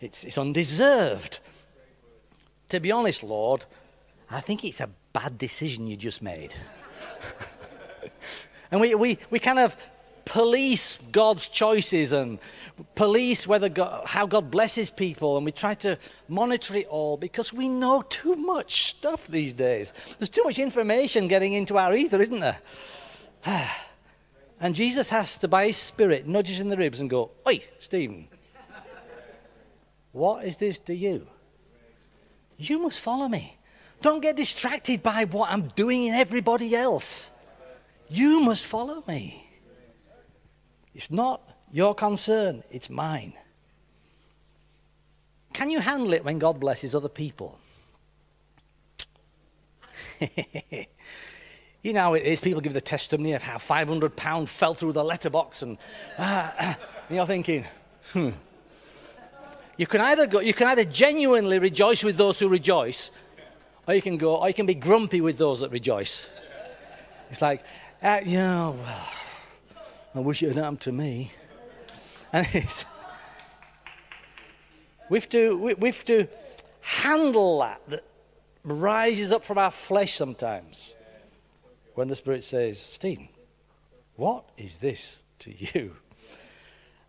It's, 0.00 0.24
it's 0.24 0.38
undeserved. 0.38 1.40
To 2.68 2.80
be 2.80 2.92
honest, 2.92 3.22
Lord, 3.22 3.64
I 4.30 4.40
think 4.40 4.64
it's 4.64 4.80
a 4.80 4.90
bad 5.12 5.38
decision 5.38 5.86
you 5.86 5.96
just 5.96 6.22
made. 6.22 6.54
and 8.70 8.80
we, 8.80 8.94
we, 8.94 9.18
we 9.30 9.38
kind 9.38 9.58
of 9.58 9.76
police 10.24 10.98
God's 11.10 11.48
choices 11.48 12.12
and 12.12 12.38
police 12.94 13.46
whether 13.46 13.68
God, 13.68 14.06
how 14.06 14.26
God 14.26 14.50
blesses 14.50 14.90
people, 14.90 15.36
and 15.36 15.44
we 15.44 15.52
try 15.52 15.74
to 15.74 15.98
monitor 16.28 16.76
it 16.76 16.86
all 16.88 17.16
because 17.16 17.52
we 17.52 17.68
know 17.68 18.02
too 18.02 18.36
much 18.36 18.90
stuff 18.90 19.26
these 19.26 19.52
days. 19.52 19.92
There's 20.18 20.30
too 20.30 20.44
much 20.44 20.58
information 20.58 21.28
getting 21.28 21.52
into 21.52 21.78
our 21.78 21.94
ether, 21.94 22.20
isn't 22.20 22.40
there? 22.40 22.60
and 24.60 24.74
Jesus 24.74 25.08
has 25.10 25.38
to, 25.38 25.48
by 25.48 25.66
his 25.66 25.76
Spirit, 25.76 26.26
nudge 26.26 26.50
us 26.50 26.60
in 26.60 26.68
the 26.68 26.76
ribs 26.76 27.00
and 27.00 27.10
go, 27.10 27.30
Oi, 27.46 27.60
Stephen, 27.78 28.28
what 30.12 30.44
is 30.44 30.58
this 30.58 30.78
to 30.80 30.94
you? 30.94 31.26
You 32.56 32.80
must 32.80 33.00
follow 33.00 33.28
me. 33.28 33.58
Don't 34.00 34.20
get 34.20 34.36
distracted 34.36 35.02
by 35.02 35.24
what 35.24 35.50
I'm 35.50 35.68
doing 35.68 36.06
in 36.06 36.14
everybody 36.14 36.74
else. 36.74 37.30
You 38.08 38.40
must 38.40 38.66
follow 38.66 39.02
me. 39.06 39.48
It's 40.94 41.10
not 41.10 41.40
your 41.72 41.94
concern, 41.94 42.62
it's 42.70 42.90
mine. 42.90 43.32
Can 45.52 45.70
you 45.70 45.80
handle 45.80 46.12
it 46.12 46.24
when 46.24 46.38
God 46.38 46.60
blesses 46.60 46.94
other 46.94 47.08
people? 47.08 47.58
you 51.82 51.92
know, 51.92 52.14
it 52.14 52.22
is 52.22 52.40
people 52.40 52.60
give 52.60 52.72
the 52.74 52.80
testimony 52.80 53.32
of 53.32 53.42
how 53.42 53.56
£500 53.56 54.48
fell 54.48 54.74
through 54.74 54.92
the 54.92 55.02
letterbox, 55.04 55.62
and, 55.62 55.78
uh, 56.18 56.50
and 56.58 56.76
you're 57.10 57.26
thinking, 57.26 57.64
hmm. 58.12 58.30
You 59.78 59.86
can, 59.86 60.02
either 60.02 60.26
go, 60.26 60.40
you 60.40 60.52
can 60.52 60.66
either 60.68 60.84
genuinely 60.84 61.58
rejoice 61.58 62.04
with 62.04 62.16
those 62.16 62.38
who 62.38 62.48
rejoice, 62.48 63.10
or 63.88 63.94
you 63.94 64.02
can 64.02 64.18
go, 64.18 64.36
or 64.36 64.46
you 64.48 64.54
can 64.54 64.66
be 64.66 64.74
grumpy 64.74 65.20
with 65.20 65.38
those 65.38 65.60
that 65.60 65.70
rejoice. 65.70 66.28
It's 67.30 67.40
like, 67.40 67.64
uh, 68.02 68.20
you 68.24 68.36
know, 68.36 68.76
well, 68.78 69.08
I 70.14 70.20
wish 70.20 70.42
it 70.42 70.48
had 70.48 70.56
happened 70.56 70.82
to 70.82 70.92
me. 70.92 71.32
And 72.32 72.46
it's, 72.52 72.86
we 75.10 75.18
have 75.18 75.28
to, 75.30 75.58
we, 75.58 75.74
we 75.74 75.88
have 75.88 76.04
to 76.06 76.26
handle 76.80 77.60
that 77.60 77.80
that 77.88 78.04
rises 78.64 79.32
up 79.32 79.44
from 79.44 79.58
our 79.58 79.70
flesh 79.70 80.14
sometimes 80.14 80.96
when 81.94 82.08
the 82.08 82.14
Spirit 82.14 82.44
says, 82.44 82.80
Stephen, 82.80 83.28
what 84.16 84.44
is 84.56 84.78
this 84.80 85.24
to 85.40 85.52
you? 85.52 85.96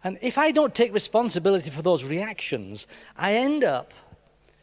And 0.03 0.18
if 0.22 0.38
I 0.38 0.51
don't 0.51 0.75
take 0.75 0.94
responsibility 0.94 1.70
for 1.70 1.82
those 1.82 2.03
reactions, 2.03 2.88
I 3.15 3.36
end 3.36 3.63
up 3.63 3.94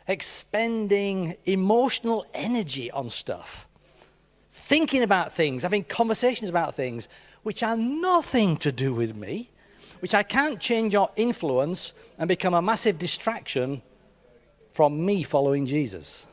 expending 0.07 1.37
emotional 1.45 2.27
energy 2.35 2.91
on 2.91 3.09
stuff, 3.09 3.67
thinking 4.51 5.03
about 5.03 5.33
things, 5.33 5.63
having 5.63 5.85
conversations 5.85 6.51
about 6.51 6.75
things 6.75 7.09
which 7.43 7.63
are 7.63 7.77
nothing 7.77 8.59
to 8.59 8.71
do 8.71 8.93
with 8.93 9.17
me, 9.17 9.51
which 10.01 10.15
I 10.15 10.23
can't 10.23 10.59
change 10.59 10.95
or 10.95 11.11
influence 11.17 11.93
and 12.19 12.29
become 12.29 12.55
a 12.55 12.63
massive 12.63 12.99
distraction 12.99 13.83
from 14.73 15.05
me 15.05 15.23
following 15.23 15.67
Jesus 15.67 16.27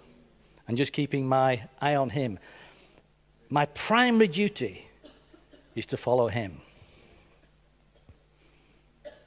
and 0.67 0.77
just 0.77 0.93
keeping 0.93 1.27
my 1.27 1.63
eye 1.81 1.95
on 1.95 2.09
Him. 2.09 2.39
My 3.49 3.65
primary 3.67 4.27
duty 4.27 4.87
is 5.75 5.85
to 5.87 5.97
follow 5.97 6.27
Him. 6.27 6.61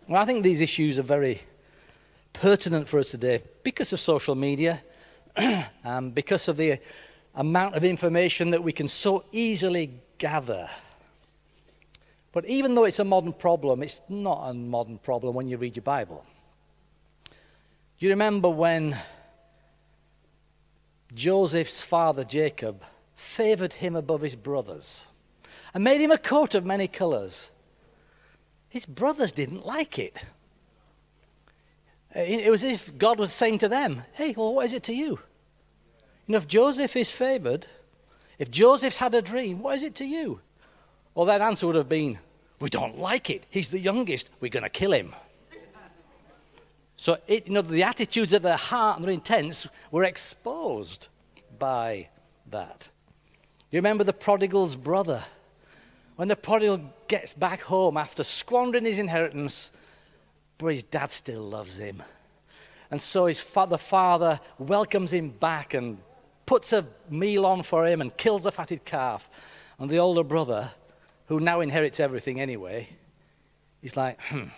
Well, 0.09 0.20
I 0.20 0.25
think 0.25 0.42
these 0.42 0.61
issues 0.61 0.99
are 0.99 1.04
very 1.04 1.40
pertinent 2.32 2.88
for 2.88 2.99
us 2.99 3.11
today 3.11 3.42
because 3.62 3.92
of 3.92 4.00
social 4.00 4.35
media, 4.35 4.82
and 5.37 5.66
um, 5.85 6.11
because 6.11 6.49
of 6.49 6.56
the 6.56 6.78
amount 7.35 7.76
of 7.76 7.85
information 7.85 8.50
that 8.50 8.62
we 8.62 8.73
can 8.73 8.88
so 8.88 9.25
easily 9.30 10.00
gather. 10.18 10.68
But 12.32 12.46
even 12.46 12.75
though 12.75 12.84
it's 12.84 13.00
a 13.00 13.04
modern 13.04 13.32
problem, 13.32 13.82
it's 13.82 14.00
not 14.08 14.49
a 14.49 14.54
modern 14.54 14.99
problem 14.99 15.34
when 15.34 15.49
you 15.49 15.56
read 15.56 15.76
your 15.76 15.82
Bible. 15.82 16.25
You 17.99 18.10
remember 18.10 18.49
when 18.49 18.96
Joseph's 21.12 21.82
father 21.82 22.25
Jacob 22.25 22.82
favored 23.14 23.75
him 23.75 23.96
above 23.96 24.22
his 24.22 24.37
brothers 24.37 25.06
and 25.75 25.84
made 25.84 26.00
him 26.00 26.10
a 26.10 26.18
coat 26.18 26.54
of 26.54 26.64
many 26.64 26.88
colors? 26.88 27.50
His 28.68 28.87
brothers 28.87 29.32
didn't 29.32 29.66
like 29.66 29.99
it. 29.99 30.25
Uh, 32.14 32.20
it 32.20 32.50
was 32.50 32.64
as 32.64 32.72
if 32.72 32.96
God 32.96 33.18
was 33.18 33.32
saying 33.32 33.58
to 33.58 33.68
them, 33.68 34.02
Hey, 34.14 34.34
well, 34.37 34.54
what 34.54 34.64
is 34.66 34.72
it 34.72 34.84
to 34.84 34.94
you? 34.94 35.18
You 36.26 36.32
know, 36.32 36.38
if 36.38 36.46
Joseph 36.49 36.96
is 36.96 37.10
favored, 37.10 37.66
if 38.38 38.50
Joseph's 38.50 38.99
had 38.99 39.14
a 39.14 39.22
dream, 39.22 39.60
what 39.60 39.76
is 39.76 39.82
it 39.82 39.96
to 39.96 40.04
you? 40.04 40.40
Well, 41.14 41.26
that 41.26 41.40
answer 41.40 41.67
would 41.67 41.76
have 41.76 41.88
been, 41.88 42.19
We 42.61 42.69
don't 42.69 42.99
like 42.99 43.31
it. 43.31 43.47
He's 43.50 43.71
the 43.71 43.81
youngest. 43.81 44.31
We're 44.40 44.50
going 44.50 44.64
to 44.64 44.71
kill 44.71 44.93
him. 44.93 45.14
So, 46.97 47.17
it, 47.26 47.47
you 47.47 47.55
know, 47.55 47.62
the 47.62 47.83
attitudes 47.83 48.35
of 48.35 48.43
their 48.43 48.59
heart 48.59 48.99
and 48.99 49.05
their 49.07 49.14
intents 49.14 49.67
were 49.90 50.05
exposed 50.05 51.09
by 51.59 52.09
that. 52.50 52.90
You 53.71 53.79
remember 53.79 54.05
the 54.05 54.12
prodigal's 54.12 54.76
brother? 54.76 55.25
When 56.17 56.29
the 56.29 56.37
prodigal 56.37 56.93
gets 57.09 57.33
back 57.33 57.62
home 57.62 57.97
after 57.97 58.23
squandering 58.23 58.85
his 58.85 58.99
inheritance, 58.99 59.73
but 60.59 60.75
his 60.75 60.83
dad 60.83 61.11
still 61.11 61.43
loves 61.43 61.79
him. 61.79 62.02
And 62.90 63.00
so 63.00 63.26
his 63.26 63.40
father, 63.40 63.79
father 63.79 64.38
welcomes 64.59 65.12
him 65.12 65.31
back 65.31 65.73
and 65.73 65.99
puts 66.45 66.75
a 66.75 66.85
meal 67.09 67.47
on 67.47 67.62
for 67.62 67.87
him 67.87 68.02
and 68.02 68.14
kills 68.17 68.45
a 68.45 68.50
fatted 68.50 68.85
calf. 68.85 69.31
And 69.79 69.88
the 69.88 69.99
older 69.99 70.25
brother 70.25 70.73
who 71.30 71.38
now 71.38 71.60
inherits 71.60 72.00
everything 72.00 72.40
anyway, 72.40 72.88
he's 73.80 73.96
like, 73.96 74.20
hmm, 74.20 74.49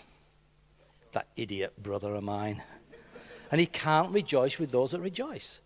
that 1.12 1.28
idiot 1.36 1.74
brother 1.82 2.14
of 2.14 2.24
mine. 2.24 2.62
And 3.50 3.60
he 3.60 3.66
can't 3.66 4.10
rejoice 4.10 4.58
with 4.58 4.70
those 4.70 4.92
that 4.92 5.00
rejoice. 5.00 5.60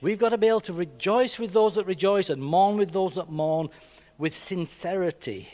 We've 0.00 0.18
got 0.18 0.30
to 0.30 0.38
be 0.38 0.48
able 0.48 0.60
to 0.60 0.72
rejoice 0.72 1.38
with 1.38 1.52
those 1.52 1.74
that 1.74 1.84
rejoice 1.84 2.30
and 2.30 2.42
mourn 2.42 2.78
with 2.78 2.92
those 2.92 3.16
that 3.16 3.28
mourn 3.28 3.68
with 4.16 4.34
sincerity. 4.34 5.50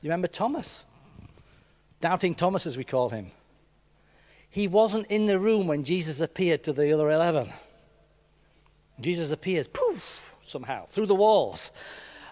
You 0.00 0.08
remember 0.08 0.28
Thomas? 0.28 0.84
Doubting 2.00 2.36
Thomas, 2.36 2.64
as 2.64 2.76
we 2.76 2.84
call 2.84 3.08
him. 3.08 3.32
he 4.48 4.68
wasn't 4.68 5.08
in 5.08 5.26
the 5.26 5.40
room 5.40 5.66
when 5.66 5.82
Jesus 5.82 6.20
appeared 6.20 6.62
to 6.62 6.72
the 6.72 6.92
other 6.92 7.10
11. 7.10 7.52
Jesus 9.00 9.32
appears, 9.32 9.66
poof, 9.66 10.36
somehow, 10.44 10.86
through 10.86 11.06
the 11.06 11.14
walls 11.16 11.72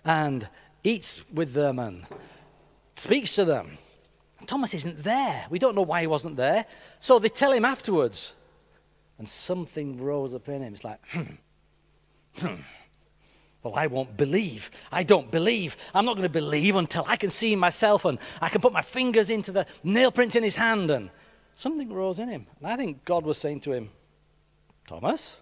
and 0.04 0.48
eats 0.84 1.22
with 1.32 1.52
them 1.54 1.78
and 1.78 2.06
speaks 2.94 3.34
to 3.36 3.44
them. 3.44 3.78
Thomas 4.46 4.74
isn't 4.74 5.02
there. 5.02 5.46
We 5.50 5.58
don't 5.58 5.74
know 5.74 5.82
why 5.82 6.00
he 6.00 6.06
wasn't 6.06 6.36
there. 6.36 6.64
So 6.98 7.18
they 7.18 7.28
tell 7.28 7.52
him 7.52 7.64
afterwards. 7.64 8.34
And 9.18 9.28
something 9.28 10.02
rose 10.02 10.34
up 10.34 10.48
in 10.48 10.62
him. 10.62 10.72
It's 10.72 10.84
like, 10.84 10.98
hmm, 11.10 11.34
hmm. 12.38 12.54
Well, 13.62 13.74
I 13.76 13.88
won't 13.88 14.16
believe. 14.16 14.70
I 14.90 15.02
don't 15.02 15.30
believe. 15.30 15.76
I'm 15.94 16.06
not 16.06 16.16
going 16.16 16.26
to 16.26 16.32
believe 16.32 16.76
until 16.76 17.04
I 17.06 17.16
can 17.16 17.28
see 17.28 17.54
myself 17.54 18.06
and 18.06 18.18
I 18.40 18.48
can 18.48 18.62
put 18.62 18.72
my 18.72 18.80
fingers 18.80 19.28
into 19.28 19.52
the 19.52 19.66
nail 19.84 20.10
prints 20.10 20.34
in 20.34 20.42
his 20.42 20.56
hand. 20.56 20.90
And 20.90 21.10
something 21.54 21.92
rose 21.92 22.18
in 22.18 22.28
him. 22.28 22.46
And 22.58 22.68
I 22.68 22.76
think 22.76 23.04
God 23.04 23.24
was 23.24 23.36
saying 23.36 23.60
to 23.60 23.72
him, 23.72 23.90
Thomas, 24.86 25.40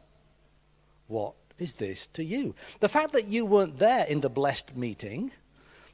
what 1.06 1.34
is 1.58 1.74
this 1.74 2.06
to 2.08 2.24
you? 2.24 2.54
The 2.80 2.88
fact 2.88 3.12
that 3.12 3.26
you 3.26 3.44
weren't 3.44 3.78
there 3.78 4.06
in 4.06 4.20
the 4.20 4.28
blessed 4.28 4.76
meeting, 4.76 5.32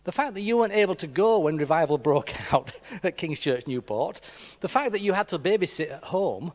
the 0.04 0.12
fact 0.12 0.34
that 0.34 0.42
you 0.42 0.58
weren't 0.58 0.72
able 0.72 0.94
to 0.96 1.06
go 1.06 1.38
when 1.38 1.56
revival 1.56 1.98
broke 2.10 2.32
out 2.52 2.72
at 3.02 3.16
King's 3.16 3.40
Church 3.40 3.66
Newport, 3.66 4.20
the 4.60 4.68
fact 4.68 4.92
that 4.92 5.00
you 5.00 5.12
had 5.12 5.28
to 5.28 5.38
babysit 5.38 5.90
at 5.90 6.04
home, 6.04 6.52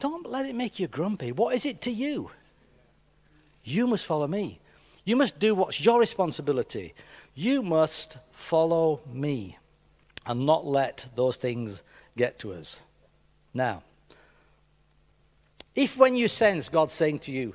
don't 0.00 0.30
let 0.30 0.46
it 0.46 0.54
make 0.54 0.78
you 0.78 0.86
grumpy. 0.86 1.32
What 1.32 1.54
is 1.54 1.66
it 1.66 1.80
to 1.82 1.90
you? 1.90 2.30
You 3.64 3.86
must 3.86 4.06
follow 4.06 4.26
me. 4.26 4.60
You 5.04 5.16
must 5.16 5.38
do 5.38 5.54
what's 5.54 5.84
your 5.84 5.98
responsibility. 5.98 6.94
You 7.34 7.62
must 7.62 8.18
follow 8.32 9.00
me 9.10 9.58
and 10.26 10.44
not 10.44 10.66
let 10.66 11.08
those 11.16 11.36
things 11.36 11.82
get 12.16 12.38
to 12.40 12.52
us. 12.52 12.82
Now, 13.54 13.82
if 15.74 15.96
when 15.96 16.14
you 16.14 16.28
sense 16.28 16.68
God 16.68 16.90
saying 16.90 17.20
to 17.20 17.32
you, 17.32 17.54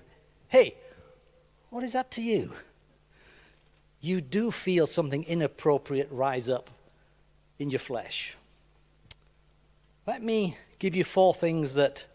hey, 0.54 0.76
what 1.72 1.84
is 1.84 1.94
that 1.94 2.12
to 2.12 2.22
you? 2.22 2.54
You 4.00 4.22
do 4.22 4.52
feel 4.52 4.86
something 4.86 5.24
inappropriate 5.24 6.08
rise 6.12 6.48
up 6.48 6.70
in 7.58 7.72
your 7.72 7.80
flesh. 7.80 8.36
Let 10.06 10.22
me 10.22 10.56
give 10.78 10.96
you 10.96 11.04
four 11.04 11.34
things 11.34 11.74
that 11.74 12.06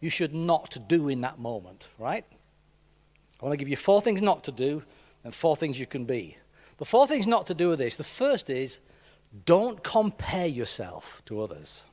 you 0.00 0.10
should 0.10 0.34
not 0.34 0.76
do 0.88 1.08
in 1.08 1.20
that 1.20 1.38
moment, 1.38 1.88
right? 1.96 2.24
I 3.40 3.44
want 3.44 3.52
to 3.52 3.56
give 3.56 3.68
you 3.68 3.76
four 3.76 4.02
things 4.02 4.20
not 4.20 4.42
to 4.44 4.52
do 4.52 4.82
and 5.22 5.32
four 5.32 5.54
things 5.54 5.78
you 5.78 5.86
can 5.86 6.06
be. 6.06 6.36
The 6.78 6.84
four 6.84 7.06
things 7.06 7.28
not 7.28 7.46
to 7.46 7.54
do 7.54 7.68
with 7.68 7.78
this 7.78 7.96
the 7.96 8.02
first 8.02 8.50
is 8.50 8.80
don't 9.44 9.84
compare 9.84 10.48
yourself 10.48 11.22
to 11.26 11.40
others. 11.40 11.84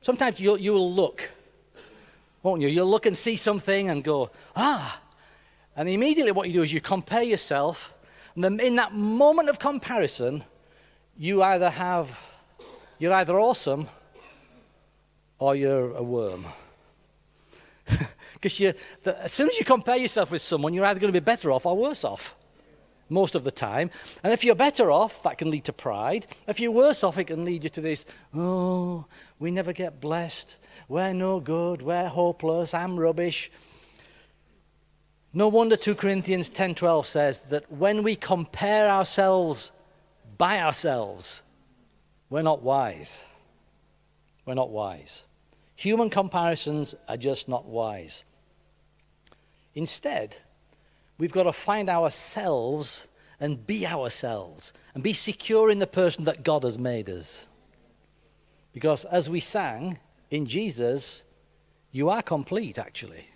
Sometimes 0.00 0.40
you'll, 0.40 0.58
you'll 0.58 0.94
look, 0.94 1.30
won't 2.42 2.62
you? 2.62 2.68
You'll 2.68 2.90
look 2.90 3.06
and 3.06 3.16
see 3.16 3.36
something 3.36 3.88
and 3.88 4.02
go, 4.02 4.30
ah. 4.56 5.00
And 5.76 5.88
immediately 5.88 6.32
what 6.32 6.48
you 6.48 6.52
do 6.54 6.62
is 6.62 6.72
you 6.72 6.80
compare 6.80 7.22
yourself. 7.22 7.94
And 8.34 8.44
then 8.44 8.60
in 8.60 8.76
that 8.76 8.92
moment 8.92 9.48
of 9.48 9.58
comparison, 9.58 10.44
you 11.16 11.42
either 11.42 11.70
have, 11.70 12.34
you're 12.98 13.12
either 13.12 13.38
awesome 13.38 13.88
or 15.38 15.54
you're 15.54 15.92
a 15.92 16.02
worm. 16.02 16.44
Because 18.40 18.74
as 19.04 19.32
soon 19.32 19.48
as 19.48 19.58
you 19.58 19.66
compare 19.66 19.96
yourself 19.96 20.30
with 20.30 20.40
someone, 20.40 20.72
you're 20.72 20.86
either 20.86 20.98
going 20.98 21.12
to 21.12 21.20
be 21.20 21.22
better 21.22 21.52
off 21.52 21.66
or 21.66 21.76
worse 21.76 22.04
off 22.04 22.34
most 23.10 23.34
of 23.34 23.44
the 23.44 23.50
time. 23.50 23.90
And 24.24 24.32
if 24.32 24.44
you're 24.44 24.54
better 24.54 24.90
off, 24.90 25.22
that 25.24 25.36
can 25.36 25.50
lead 25.50 25.64
to 25.64 25.72
pride. 25.72 26.26
If 26.46 26.58
you're 26.60 26.70
worse 26.70 27.04
off, 27.04 27.18
it 27.18 27.24
can 27.24 27.44
lead 27.44 27.64
you 27.64 27.70
to 27.70 27.80
this, 27.80 28.06
oh, 28.34 29.04
we 29.38 29.50
never 29.50 29.72
get 29.72 30.00
blessed. 30.00 30.56
We're 30.88 31.12
no 31.12 31.40
good. 31.40 31.82
We're 31.82 32.08
hopeless. 32.08 32.74
I'm 32.74 32.98
rubbish. 32.98 33.50
No 35.32 35.46
wonder 35.48 35.76
2 35.76 35.94
Corinthians 35.94 36.50
10:12 36.50 37.06
says 37.06 37.42
that 37.42 37.70
when 37.70 38.02
we 38.02 38.16
compare 38.16 38.88
ourselves 38.88 39.70
by 40.36 40.60
ourselves, 40.60 41.42
we're 42.28 42.42
not 42.42 42.62
wise. 42.62 43.24
We're 44.44 44.54
not 44.54 44.70
wise. 44.70 45.24
Human 45.76 46.10
comparisons 46.10 46.94
are 47.08 47.16
just 47.16 47.48
not 47.48 47.66
wise. 47.66 48.24
Instead, 49.74 50.38
we've 51.16 51.32
got 51.32 51.44
to 51.44 51.52
find 51.52 51.88
ourselves 51.88 53.06
and 53.38 53.66
be 53.66 53.86
ourselves 53.86 54.72
and 54.94 55.02
be 55.02 55.12
secure 55.12 55.70
in 55.70 55.78
the 55.78 55.86
person 55.86 56.24
that 56.24 56.42
God 56.42 56.64
has 56.64 56.78
made 56.78 57.08
us. 57.08 57.46
Because 58.72 59.04
as 59.04 59.30
we 59.30 59.40
sang 59.40 59.98
in 60.30 60.46
Jesus, 60.46 61.22
you 61.92 62.08
are 62.10 62.22
complete 62.22 62.78
actually. 62.78 63.26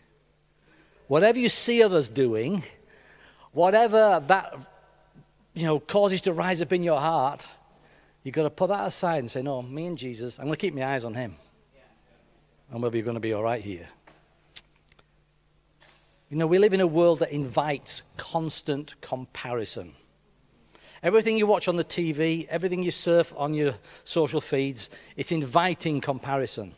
Whatever 1.09 1.39
you 1.39 1.49
see 1.49 1.83
others 1.83 2.09
doing, 2.09 2.63
whatever 3.53 4.21
that 4.27 4.55
you 5.55 5.65
know 5.65 5.81
causes 5.81 6.23
to 6.23 6.33
rise 6.33 6.63
up 6.63 6.73
in 6.73 6.83
your 6.83 7.01
heart, 7.01 7.47
you've 8.23 8.35
got 8.35 8.45
to 8.45 8.51
put 8.51 8.69
that 8.69 8.87
aside 8.87 9.19
and 9.19 9.31
say, 9.31 9.43
No, 9.43 9.63
me 9.63 9.87
and 9.87 9.99
Jesus, 9.99 10.39
I'm 10.39 10.47
going 10.47 10.57
to 10.57 10.61
keep 10.61 10.75
my 10.75 10.85
eyes 10.85 11.05
on 11.05 11.15
him. 11.15 11.37
And 12.71 12.81
we'll 12.81 12.91
be 12.91 13.03
going 13.03 13.15
to 13.15 13.21
be 13.21 13.33
all 13.33 13.43
right 13.43 13.63
here. 13.63 13.89
You 16.31 16.39
know, 16.39 16.47
we 16.47 16.59
live 16.59 16.73
in 16.73 16.81
a 16.81 16.87
world 16.87 17.21
that 17.21 17.31
invites 17.31 18.03
constant 18.17 19.01
comparison. 19.01 19.93
Everything 21.03 21.37
you 21.37 21.47
watch 21.47 21.69
on 21.69 21.77
the 21.77 21.85
TV, 21.85 22.47
everything 22.49 22.83
you 22.83 22.91
surf 22.91 23.33
on 23.37 23.53
your 23.53 23.75
social 24.05 24.41
feeds, 24.41 24.89
it's 25.17 25.31
inviting 25.31 26.01
comparison. 26.01 26.75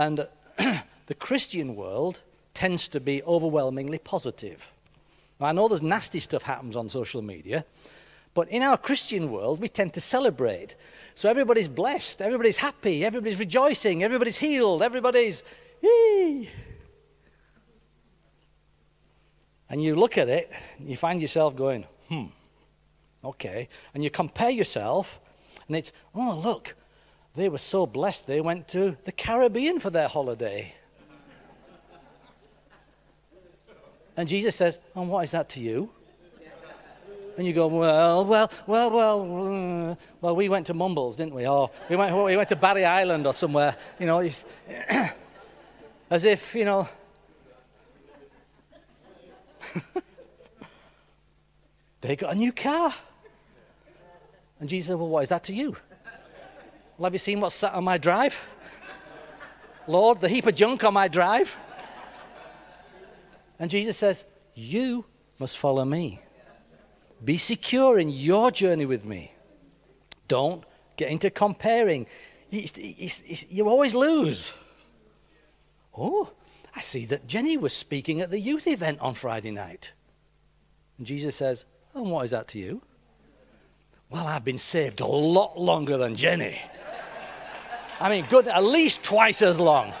And 0.00 0.26
the 1.06 1.14
Christian 1.14 1.76
world 1.76 2.22
tends 2.54 2.88
to 2.88 3.00
be 3.00 3.22
overwhelmingly 3.24 3.98
positive. 3.98 4.72
Now, 5.38 5.48
I 5.48 5.52
know 5.52 5.68
there's 5.68 5.82
nasty 5.82 6.20
stuff 6.20 6.44
happens 6.44 6.74
on 6.74 6.88
social 6.88 7.20
media, 7.20 7.66
but 8.32 8.48
in 8.48 8.62
our 8.62 8.78
Christian 8.78 9.30
world, 9.30 9.60
we 9.60 9.68
tend 9.68 9.92
to 9.92 10.00
celebrate. 10.00 10.74
So 11.14 11.28
everybody's 11.28 11.68
blessed, 11.68 12.22
everybody's 12.22 12.56
happy, 12.56 13.04
everybody's 13.04 13.38
rejoicing, 13.38 14.02
everybody's 14.02 14.38
healed, 14.38 14.80
everybody's, 14.82 15.44
yee. 15.82 16.48
And 19.68 19.82
you 19.82 19.96
look 19.96 20.16
at 20.16 20.30
it, 20.30 20.50
you 20.82 20.96
find 20.96 21.20
yourself 21.20 21.54
going, 21.56 21.84
hmm, 22.08 22.26
okay. 23.22 23.68
And 23.92 24.02
you 24.02 24.08
compare 24.08 24.50
yourself, 24.50 25.20
and 25.68 25.76
it's, 25.76 25.92
oh, 26.14 26.40
look, 26.42 26.74
they 27.34 27.48
were 27.48 27.58
so 27.58 27.86
blessed 27.86 28.26
they 28.26 28.40
went 28.40 28.68
to 28.68 28.96
the 29.04 29.12
Caribbean 29.12 29.78
for 29.78 29.90
their 29.90 30.08
holiday. 30.08 30.74
And 34.16 34.28
Jesus 34.28 34.56
says, 34.56 34.80
and 34.94 35.08
what 35.08 35.24
is 35.24 35.30
that 35.30 35.48
to 35.50 35.60
you? 35.60 35.90
And 37.36 37.46
you 37.46 37.52
go, 37.54 37.68
well, 37.68 38.26
well, 38.26 38.50
well, 38.66 38.90
well, 38.90 39.90
uh, 39.90 39.94
well, 40.20 40.36
we 40.36 40.48
went 40.50 40.66
to 40.66 40.74
Mumbles, 40.74 41.16
didn't 41.16 41.34
we? 41.34 41.46
Or 41.46 41.70
we 41.88 41.96
went, 41.96 42.14
we 42.14 42.36
went 42.36 42.48
to 42.50 42.56
Barry 42.56 42.84
Island 42.84 43.26
or 43.26 43.32
somewhere, 43.32 43.76
you 43.98 44.06
know, 44.06 44.20
as 46.10 46.24
if, 46.24 46.54
you 46.54 46.66
know, 46.66 46.86
they 52.02 52.16
got 52.16 52.34
a 52.34 52.36
new 52.36 52.52
car. 52.52 52.92
And 54.58 54.68
Jesus 54.68 54.88
said, 54.88 54.96
Well, 54.96 55.08
what 55.08 55.22
is 55.22 55.30
that 55.30 55.44
to 55.44 55.54
you? 55.54 55.76
Well, 57.00 57.06
have 57.06 57.14
you 57.14 57.18
seen 57.18 57.40
what's 57.40 57.54
sat 57.54 57.72
on 57.72 57.84
my 57.84 57.96
drive? 57.96 58.46
Lord, 59.86 60.20
the 60.20 60.28
heap 60.28 60.44
of 60.46 60.54
junk 60.54 60.84
on 60.84 60.92
my 60.92 61.08
drive. 61.08 61.56
And 63.58 63.70
Jesus 63.70 63.96
says, 63.96 64.26
You 64.54 65.06
must 65.38 65.56
follow 65.56 65.86
me. 65.86 66.20
Be 67.24 67.38
secure 67.38 67.98
in 67.98 68.10
your 68.10 68.50
journey 68.50 68.84
with 68.84 69.06
me. 69.06 69.32
Don't 70.28 70.62
get 70.96 71.10
into 71.10 71.30
comparing. 71.30 72.06
You 72.50 73.66
always 73.66 73.94
lose. 73.94 74.52
Oh, 75.96 76.30
I 76.76 76.82
see 76.82 77.06
that 77.06 77.26
Jenny 77.26 77.56
was 77.56 77.72
speaking 77.72 78.20
at 78.20 78.28
the 78.28 78.40
youth 78.40 78.66
event 78.66 79.00
on 79.00 79.14
Friday 79.14 79.52
night. 79.52 79.94
And 80.98 81.06
Jesus 81.06 81.34
says, 81.34 81.64
And 81.94 82.10
what 82.10 82.26
is 82.26 82.32
that 82.32 82.46
to 82.48 82.58
you? 82.58 82.82
Well, 84.10 84.26
I've 84.26 84.44
been 84.44 84.58
saved 84.58 85.00
a 85.00 85.06
lot 85.06 85.58
longer 85.58 85.96
than 85.96 86.14
Jenny. 86.14 86.58
I 88.00 88.08
mean, 88.08 88.24
good, 88.30 88.48
at 88.48 88.64
least 88.64 89.04
twice 89.04 89.42
as 89.42 89.60
long. 89.60 89.92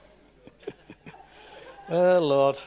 oh, 1.90 2.18
Lord. 2.20 2.58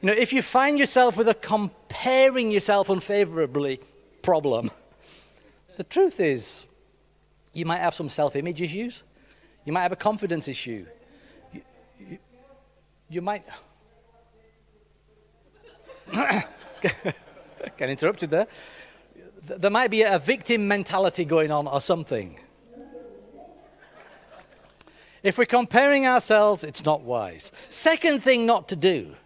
You 0.00 0.06
know, 0.08 0.14
if 0.14 0.32
you 0.32 0.42
find 0.42 0.78
yourself 0.78 1.16
with 1.16 1.28
a 1.28 1.34
comparing 1.34 2.50
yourself 2.50 2.88
unfavorably 2.88 3.80
problem, 4.22 4.70
the 5.76 5.84
truth 5.84 6.20
is, 6.20 6.68
you 7.52 7.66
might 7.66 7.80
have 7.80 7.94
some 7.94 8.08
self 8.08 8.36
image 8.36 8.60
issues. 8.60 9.02
You 9.64 9.72
might 9.72 9.82
have 9.82 9.92
a 9.92 9.96
confidence 9.96 10.48
issue 10.48 10.86
you 13.12 13.20
might. 13.20 13.44
Get 17.76 17.90
interrupted 17.90 18.30
there. 18.30 18.46
There 19.42 19.70
might 19.70 19.90
be 19.90 20.02
a 20.02 20.18
victim 20.18 20.66
mentality 20.66 21.24
going 21.24 21.52
on 21.52 21.66
or 21.66 21.80
something. 21.80 22.38
If 25.22 25.38
we're 25.38 25.44
comparing 25.44 26.06
ourselves, 26.06 26.64
it's 26.64 26.84
not 26.84 27.02
wise. 27.02 27.52
Second 27.68 28.22
thing 28.22 28.44
not 28.44 28.68
to 28.68 28.76
do 28.76 29.16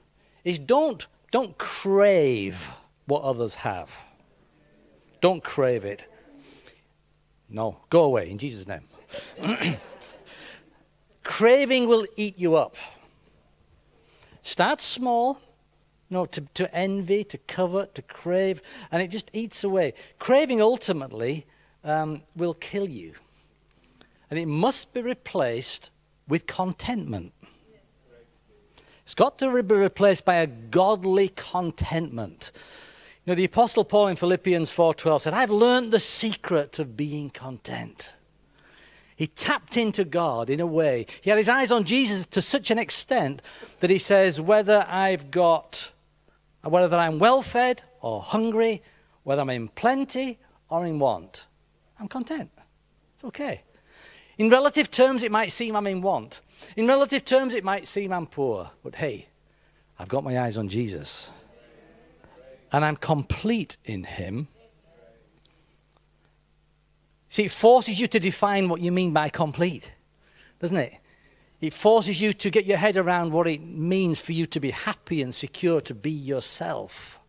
is 0.45 0.59
don't, 0.59 1.07
don't 1.31 1.57
crave 1.57 2.71
what 3.07 3.23
others 3.23 3.57
have. 3.57 4.05
Don't 5.21 5.43
crave 5.43 5.85
it. 5.85 6.07
No, 7.49 7.79
go 7.89 8.05
away 8.05 8.31
in 8.31 8.39
Jesus' 8.39 8.67
name. 8.67 8.83
Craving 11.23 11.89
will 11.89 12.07
eat 12.17 12.39
you 12.39 12.57
up. 12.57 12.77
Start 14.43 14.81
small, 14.81 15.41
you 16.09 16.17
know, 16.17 16.27
to, 16.27 16.43
to 16.55 16.73
envy, 16.75 17.25
to 17.25 17.39
covet, 17.39 17.95
to 17.95 18.03
crave, 18.03 18.63
and 18.93 19.03
it 19.03 19.09
just 19.09 19.31
eats 19.33 19.65
away. 19.65 19.95
Craving 20.19 20.61
ultimately 20.61 21.47
um, 21.83 22.23
will 22.37 22.55
kill 22.55 22.89
you. 22.89 23.15
And 24.31 24.39
it 24.39 24.47
must 24.47 24.93
be 24.93 25.03
replaced 25.03 25.91
with 26.29 26.47
contentment. 26.47 27.33
It's 29.03 29.15
got 29.15 29.39
to 29.39 29.63
be 29.63 29.75
replaced 29.75 30.25
by 30.25 30.37
a 30.37 30.49
godly 30.49 31.29
contentment. 31.29 32.51
You 33.25 33.33
know, 33.33 33.35
the 33.37 33.45
Apostle 33.45 33.85
Paul 33.85 34.09
in 34.09 34.17
Philippians 34.17 34.73
4.12 34.73 35.21
said, 35.23 35.35
I've 35.35 35.51
learned 35.51 35.93
the 35.93 36.01
secret 36.01 36.81
of 36.81 36.97
being 36.97 37.31
content. 37.31 38.13
He 39.15 39.27
tapped 39.27 39.77
into 39.77 40.05
God 40.05 40.51
in 40.51 40.61
a 40.61 40.67
way. 40.67 41.07
He 41.23 41.31
had 41.31 41.37
his 41.37 41.49
eyes 41.49 41.71
on 41.71 41.85
Jesus 41.85 42.27
to 42.27 42.43
such 42.43 42.71
an 42.71 42.79
extent 42.79 43.43
that 43.81 43.91
he 43.91 43.99
says, 43.99 44.41
whether 44.41 44.85
I've 44.89 45.31
got, 45.31 45.93
whether 46.63 46.97
I'm 46.97 47.19
well 47.19 47.43
fed 47.43 47.83
or 48.01 48.21
hungry, 48.21 48.83
whether 49.23 49.43
I'm 49.43 49.51
in 49.51 49.69
plenty 49.69 50.39
or 50.69 50.85
in 50.85 50.99
want, 50.99 51.47
I'm 51.99 52.09
content. 52.09 52.51
It's 53.15 53.25
okay. 53.25 53.63
In 54.39 54.51
relative 54.51 54.91
terms, 54.91 55.23
it 55.23 55.33
might 55.33 55.51
seem 55.51 55.75
I'm 55.75 55.87
in 55.87 56.03
want. 56.03 56.43
In 56.77 56.87
relative 56.87 57.25
terms, 57.25 57.55
it 57.55 57.65
might 57.65 57.89
seem 57.89 58.13
I'm 58.13 58.27
poor. 58.27 58.71
But 58.83 58.97
hey, 58.97 59.29
I've 59.99 60.09
got 60.09 60.25
my 60.25 60.39
eyes 60.39 60.59
on 60.59 60.69
Jesus. 60.69 61.31
And 62.73 62.85
I'm 62.85 62.97
complete 62.97 63.79
in 63.85 64.05
Him. 64.05 64.49
See, 67.29 67.45
it 67.45 67.51
forces 67.51 68.01
you 68.01 68.07
to 68.09 68.21
define 68.21 68.69
what 68.69 68.81
you 68.81 68.93
mean 68.93 69.13
by 69.13 69.29
complete, 69.29 69.93
doesn't 70.59 70.77
it? 70.77 70.95
It 71.61 71.73
forces 71.73 72.21
you 72.21 72.33
to 72.35 72.51
get 72.51 72.67
your 72.67 72.77
head 72.77 72.97
around 72.97 73.33
what 73.33 73.47
it 73.47 73.63
means 73.63 74.21
for 74.21 74.33
you 74.33 74.47
to 74.47 74.61
be 74.61 74.71
happy 74.71 75.23
and 75.23 75.35
secure, 75.35 75.81
to 75.83 75.95
be 75.95 76.11
yourself. 76.11 77.21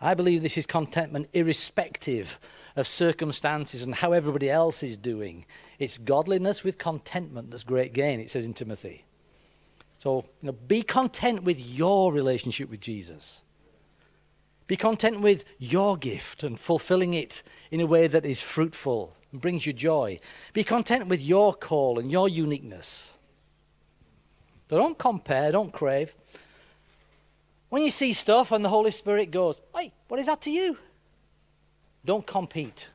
I 0.00 0.14
believe 0.14 0.42
this 0.42 0.56
is 0.56 0.66
contentment 0.66 1.28
irrespective 1.32 2.38
of 2.76 2.86
circumstances 2.86 3.82
and 3.82 3.96
how 3.96 4.12
everybody 4.12 4.48
else 4.48 4.82
is 4.82 4.96
doing. 4.96 5.44
It's 5.78 5.98
godliness 5.98 6.62
with 6.62 6.78
contentment 6.78 7.50
that's 7.50 7.64
great 7.64 7.92
gain, 7.92 8.20
it 8.20 8.30
says 8.30 8.46
in 8.46 8.54
Timothy. 8.54 9.04
So, 9.98 10.24
you 10.40 10.46
know, 10.46 10.52
be 10.52 10.82
content 10.82 11.42
with 11.42 11.60
your 11.60 12.12
relationship 12.12 12.70
with 12.70 12.80
Jesus. 12.80 13.42
Be 14.68 14.76
content 14.76 15.20
with 15.20 15.44
your 15.58 15.96
gift 15.96 16.44
and 16.44 16.60
fulfilling 16.60 17.14
it 17.14 17.42
in 17.70 17.80
a 17.80 17.86
way 17.86 18.06
that 18.06 18.24
is 18.24 18.40
fruitful 18.40 19.16
and 19.32 19.40
brings 19.40 19.66
you 19.66 19.72
joy. 19.72 20.20
Be 20.52 20.62
content 20.62 21.08
with 21.08 21.22
your 21.22 21.54
call 21.54 21.98
and 21.98 22.12
your 22.12 22.28
uniqueness. 22.28 23.12
don't 24.68 24.98
compare, 24.98 25.50
don't 25.50 25.72
crave. 25.72 26.14
When 27.68 27.82
you 27.82 27.90
see 27.90 28.12
stuff 28.12 28.52
and 28.52 28.64
the 28.64 28.68
Holy 28.68 28.90
Spirit 28.90 29.30
goes, 29.30 29.60
Hey, 29.76 29.92
what 30.08 30.20
is 30.20 30.26
that 30.26 30.40
to 30.42 30.50
you? 30.50 30.76
Don't 32.04 32.26
compete. 32.26 32.90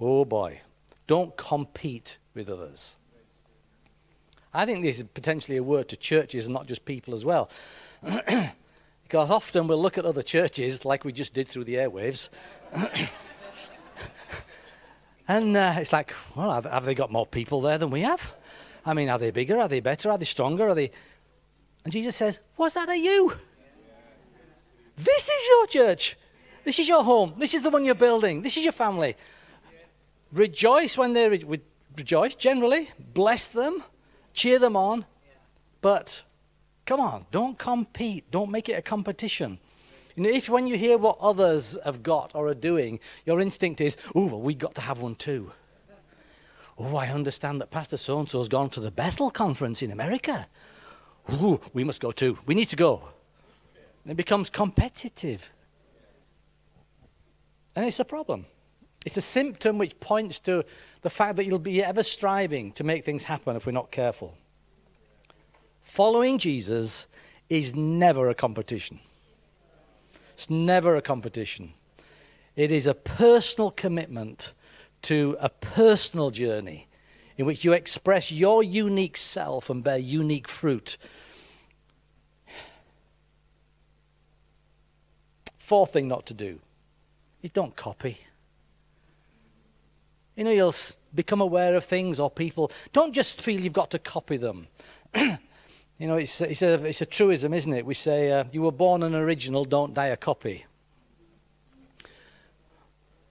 Oh 0.00 0.24
boy, 0.24 0.60
don't 1.06 1.36
compete 1.36 2.18
with 2.34 2.48
others. 2.48 2.96
I 4.52 4.66
think 4.66 4.82
this 4.82 4.98
is 4.98 5.04
potentially 5.04 5.56
a 5.56 5.62
word 5.62 5.88
to 5.88 5.96
churches 5.96 6.46
and 6.46 6.54
not 6.54 6.66
just 6.66 6.84
people 6.84 7.14
as 7.14 7.24
well. 7.24 7.50
because 9.02 9.30
often 9.30 9.66
we'll 9.66 9.82
look 9.82 9.98
at 9.98 10.04
other 10.04 10.22
churches 10.22 10.84
like 10.84 11.04
we 11.04 11.12
just 11.12 11.34
did 11.34 11.48
through 11.48 11.64
the 11.64 11.74
airwaves. 11.74 12.30
and 15.28 15.56
uh, 15.56 15.74
it's 15.76 15.92
like, 15.92 16.14
well, 16.36 16.52
have, 16.52 16.64
have 16.64 16.84
they 16.84 16.94
got 16.94 17.10
more 17.10 17.26
people 17.26 17.60
there 17.60 17.78
than 17.78 17.90
we 17.90 18.00
have? 18.00 18.34
I 18.86 18.94
mean, 18.94 19.08
are 19.08 19.18
they 19.18 19.30
bigger? 19.30 19.58
Are 19.58 19.68
they 19.68 19.80
better? 19.80 20.10
Are 20.10 20.18
they 20.18 20.24
stronger? 20.24 20.68
Are 20.68 20.74
they. 20.74 20.90
And 21.84 21.92
Jesus 21.92 22.16
says, 22.16 22.40
What's 22.56 22.74
that 22.74 22.88
of 22.88 22.96
you? 22.96 23.32
This 24.96 25.28
is 25.28 25.46
your 25.48 25.66
church. 25.66 26.16
This 26.64 26.78
is 26.78 26.88
your 26.88 27.04
home. 27.04 27.34
This 27.36 27.54
is 27.54 27.62
the 27.62 27.70
one 27.70 27.84
you're 27.84 27.94
building. 27.94 28.42
This 28.42 28.56
is 28.56 28.64
your 28.64 28.72
family. 28.72 29.16
Rejoice 30.32 30.96
when 30.96 31.12
they 31.12 31.28
re- 31.28 31.60
rejoice, 31.96 32.34
generally. 32.34 32.90
Bless 33.12 33.48
them. 33.50 33.82
Cheer 34.32 34.58
them 34.58 34.76
on. 34.76 35.04
But 35.80 36.22
come 36.86 37.00
on, 37.00 37.26
don't 37.30 37.58
compete. 37.58 38.30
Don't 38.30 38.50
make 38.50 38.68
it 38.68 38.72
a 38.72 38.82
competition. 38.82 39.58
You 40.16 40.22
know, 40.22 40.30
if 40.30 40.48
when 40.48 40.66
you 40.66 40.76
hear 40.76 40.96
what 40.96 41.18
others 41.20 41.76
have 41.84 42.02
got 42.02 42.32
or 42.34 42.46
are 42.46 42.54
doing, 42.54 43.00
your 43.26 43.40
instinct 43.40 43.80
is, 43.80 43.96
oh, 44.14 44.26
well, 44.26 44.40
we 44.40 44.54
got 44.54 44.74
to 44.76 44.80
have 44.80 45.00
one 45.00 45.16
too. 45.16 45.52
Oh, 46.78 46.96
I 46.96 47.08
understand 47.08 47.60
that 47.60 47.70
Pastor 47.70 47.96
so 47.96 48.18
and 48.18 48.28
so 48.28 48.38
has 48.38 48.48
gone 48.48 48.70
to 48.70 48.80
the 48.80 48.90
Bethel 48.90 49.30
conference 49.30 49.82
in 49.82 49.90
America. 49.90 50.46
Ooh, 51.32 51.60
we 51.72 51.84
must 51.84 52.00
go 52.00 52.10
too. 52.10 52.38
We 52.46 52.54
need 52.54 52.68
to 52.70 52.76
go. 52.76 53.08
It 54.06 54.16
becomes 54.16 54.50
competitive. 54.50 55.52
And 57.74 57.86
it's 57.86 58.00
a 58.00 58.04
problem. 58.04 58.46
It's 59.04 59.16
a 59.16 59.22
symptom 59.22 59.78
which 59.78 59.98
points 60.00 60.38
to 60.40 60.64
the 61.02 61.10
fact 61.10 61.36
that 61.36 61.44
you'll 61.44 61.58
be 61.58 61.82
ever 61.82 62.02
striving 62.02 62.72
to 62.72 62.84
make 62.84 63.04
things 63.04 63.24
happen 63.24 63.56
if 63.56 63.66
we're 63.66 63.72
not 63.72 63.90
careful. 63.90 64.36
Following 65.82 66.38
Jesus 66.38 67.06
is 67.48 67.76
never 67.76 68.28
a 68.28 68.34
competition. 68.34 69.00
It's 70.32 70.50
never 70.50 70.96
a 70.96 71.02
competition. 71.02 71.74
It 72.56 72.72
is 72.72 72.86
a 72.86 72.94
personal 72.94 73.70
commitment 73.70 74.54
to 75.02 75.36
a 75.40 75.50
personal 75.50 76.30
journey 76.30 76.88
in 77.36 77.46
which 77.46 77.64
you 77.64 77.72
express 77.72 78.32
your 78.32 78.62
unique 78.62 79.16
self 79.16 79.68
and 79.68 79.82
bear 79.84 79.98
unique 79.98 80.48
fruit 80.48 80.96
Fourth 85.64 85.94
thing 85.94 86.08
not 86.08 86.26
to 86.26 86.34
do 86.34 86.60
is 87.40 87.50
don't 87.50 87.74
copy. 87.74 88.18
You 90.36 90.44
know, 90.44 90.50
you'll 90.50 90.74
become 91.14 91.40
aware 91.40 91.74
of 91.74 91.86
things 91.86 92.20
or 92.20 92.30
people. 92.30 92.70
Don't 92.92 93.14
just 93.14 93.40
feel 93.40 93.62
you've 93.62 93.72
got 93.72 93.90
to 93.92 93.98
copy 93.98 94.36
them. 94.36 94.66
you 95.16 95.38
know, 96.00 96.16
it's, 96.16 96.42
it's, 96.42 96.60
a, 96.60 96.84
it's 96.84 97.00
a 97.00 97.06
truism, 97.06 97.54
isn't 97.54 97.72
it? 97.72 97.86
We 97.86 97.94
say, 97.94 98.30
uh, 98.30 98.44
you 98.52 98.60
were 98.60 98.72
born 98.72 99.02
an 99.02 99.14
original, 99.14 99.64
don't 99.64 99.94
die 99.94 100.08
a 100.08 100.18
copy. 100.18 100.66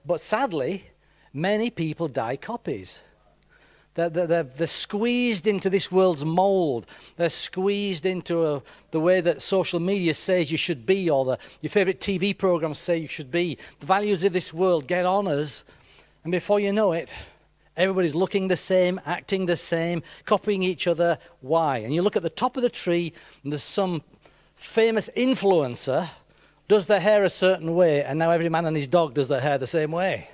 But 0.04 0.20
sadly, 0.20 0.90
many 1.32 1.70
people 1.70 2.08
die 2.08 2.36
copies. 2.36 3.00
They're, 3.94 4.10
they're, 4.10 4.42
they're, 4.42 4.66
squeezed 4.66 5.46
into 5.46 5.70
this 5.70 5.92
world's 5.92 6.24
mold. 6.24 6.86
They're 7.16 7.28
squeezed 7.28 8.04
into 8.04 8.44
a, 8.44 8.62
the 8.90 8.98
way 8.98 9.20
that 9.20 9.40
social 9.40 9.78
media 9.78 10.14
says 10.14 10.50
you 10.50 10.58
should 10.58 10.84
be, 10.84 11.08
or 11.08 11.24
the, 11.24 11.38
your 11.60 11.70
favorite 11.70 12.00
TV 12.00 12.36
programs 12.36 12.78
say 12.78 12.98
you 12.98 13.06
should 13.06 13.30
be. 13.30 13.56
The 13.78 13.86
values 13.86 14.24
of 14.24 14.32
this 14.32 14.52
world 14.52 14.88
get 14.88 15.06
on 15.06 15.28
us, 15.28 15.64
and 16.24 16.32
before 16.32 16.58
you 16.58 16.72
know 16.72 16.90
it, 16.90 17.14
everybody's 17.76 18.16
looking 18.16 18.48
the 18.48 18.56
same, 18.56 19.00
acting 19.06 19.46
the 19.46 19.56
same, 19.56 20.02
copying 20.24 20.64
each 20.64 20.88
other. 20.88 21.18
Why? 21.40 21.78
And 21.78 21.94
you 21.94 22.02
look 22.02 22.16
at 22.16 22.24
the 22.24 22.30
top 22.30 22.56
of 22.56 22.64
the 22.64 22.70
tree, 22.70 23.12
and 23.44 23.52
there's 23.52 23.62
some 23.62 24.02
famous 24.56 25.08
influencer 25.16 26.08
does 26.66 26.86
their 26.86 27.00
hair 27.00 27.22
a 27.22 27.30
certain 27.30 27.74
way, 27.74 28.02
and 28.02 28.18
now 28.18 28.30
every 28.30 28.48
man 28.48 28.66
and 28.66 28.76
his 28.76 28.88
dog 28.88 29.14
does 29.14 29.28
their 29.28 29.40
hair 29.40 29.58
the 29.58 29.66
same 29.66 29.92
way. 29.92 30.30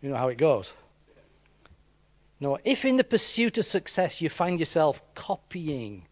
You 0.00 0.10
know 0.10 0.16
how 0.16 0.28
it 0.28 0.38
goes. 0.38 0.74
No, 2.42 2.58
if 2.64 2.84
in 2.84 2.96
the 2.96 3.04
pursuit 3.04 3.56
of 3.56 3.64
success 3.64 4.20
you 4.20 4.28
find 4.28 4.58
yourself 4.58 5.00
copying, 5.14 6.08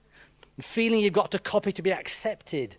feeling 0.61 1.01
you've 1.01 1.13
got 1.13 1.33
to 1.33 1.41
copy 1.41 1.73
to 1.73 1.83
be 1.83 1.93
accepted, 1.93 2.77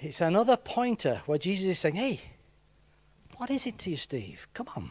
it's 0.00 0.20
another 0.20 0.56
pointer 0.56 1.22
where 1.26 1.38
Jesus 1.38 1.68
is 1.68 1.78
saying, 1.78 1.94
hey, 1.94 2.20
what 3.36 3.50
is 3.50 3.68
it 3.68 3.78
to 3.78 3.90
you, 3.90 3.96
Steve? 3.96 4.48
Come 4.52 4.66
on. 4.74 4.90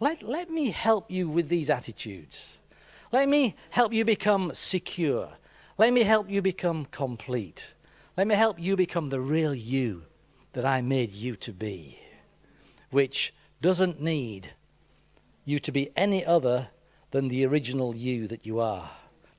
Let, 0.00 0.22
let 0.22 0.50
me 0.50 0.70
help 0.70 1.10
you 1.10 1.30
with 1.30 1.48
these 1.48 1.70
attitudes. 1.70 2.58
Let 3.10 3.26
me 3.26 3.56
help 3.70 3.94
you 3.94 4.04
become 4.04 4.52
secure. 4.52 5.30
Let 5.78 5.94
me 5.94 6.02
help 6.02 6.28
you 6.28 6.42
become 6.42 6.84
complete. 6.90 7.72
Let 8.18 8.26
me 8.26 8.34
help 8.34 8.60
you 8.60 8.76
become 8.76 9.08
the 9.08 9.20
real 9.20 9.54
you 9.54 10.02
that 10.52 10.66
I 10.66 10.82
made 10.82 11.14
you 11.14 11.36
to 11.36 11.54
be, 11.54 12.00
which 12.90 13.32
doesn't 13.62 13.98
need 13.98 14.52
you 15.46 15.58
to 15.60 15.72
be 15.72 15.88
any 15.96 16.22
other 16.22 16.68
than 17.12 17.28
the 17.28 17.46
original 17.46 17.96
you 17.96 18.28
that 18.28 18.44
you 18.44 18.60
are. 18.60 18.90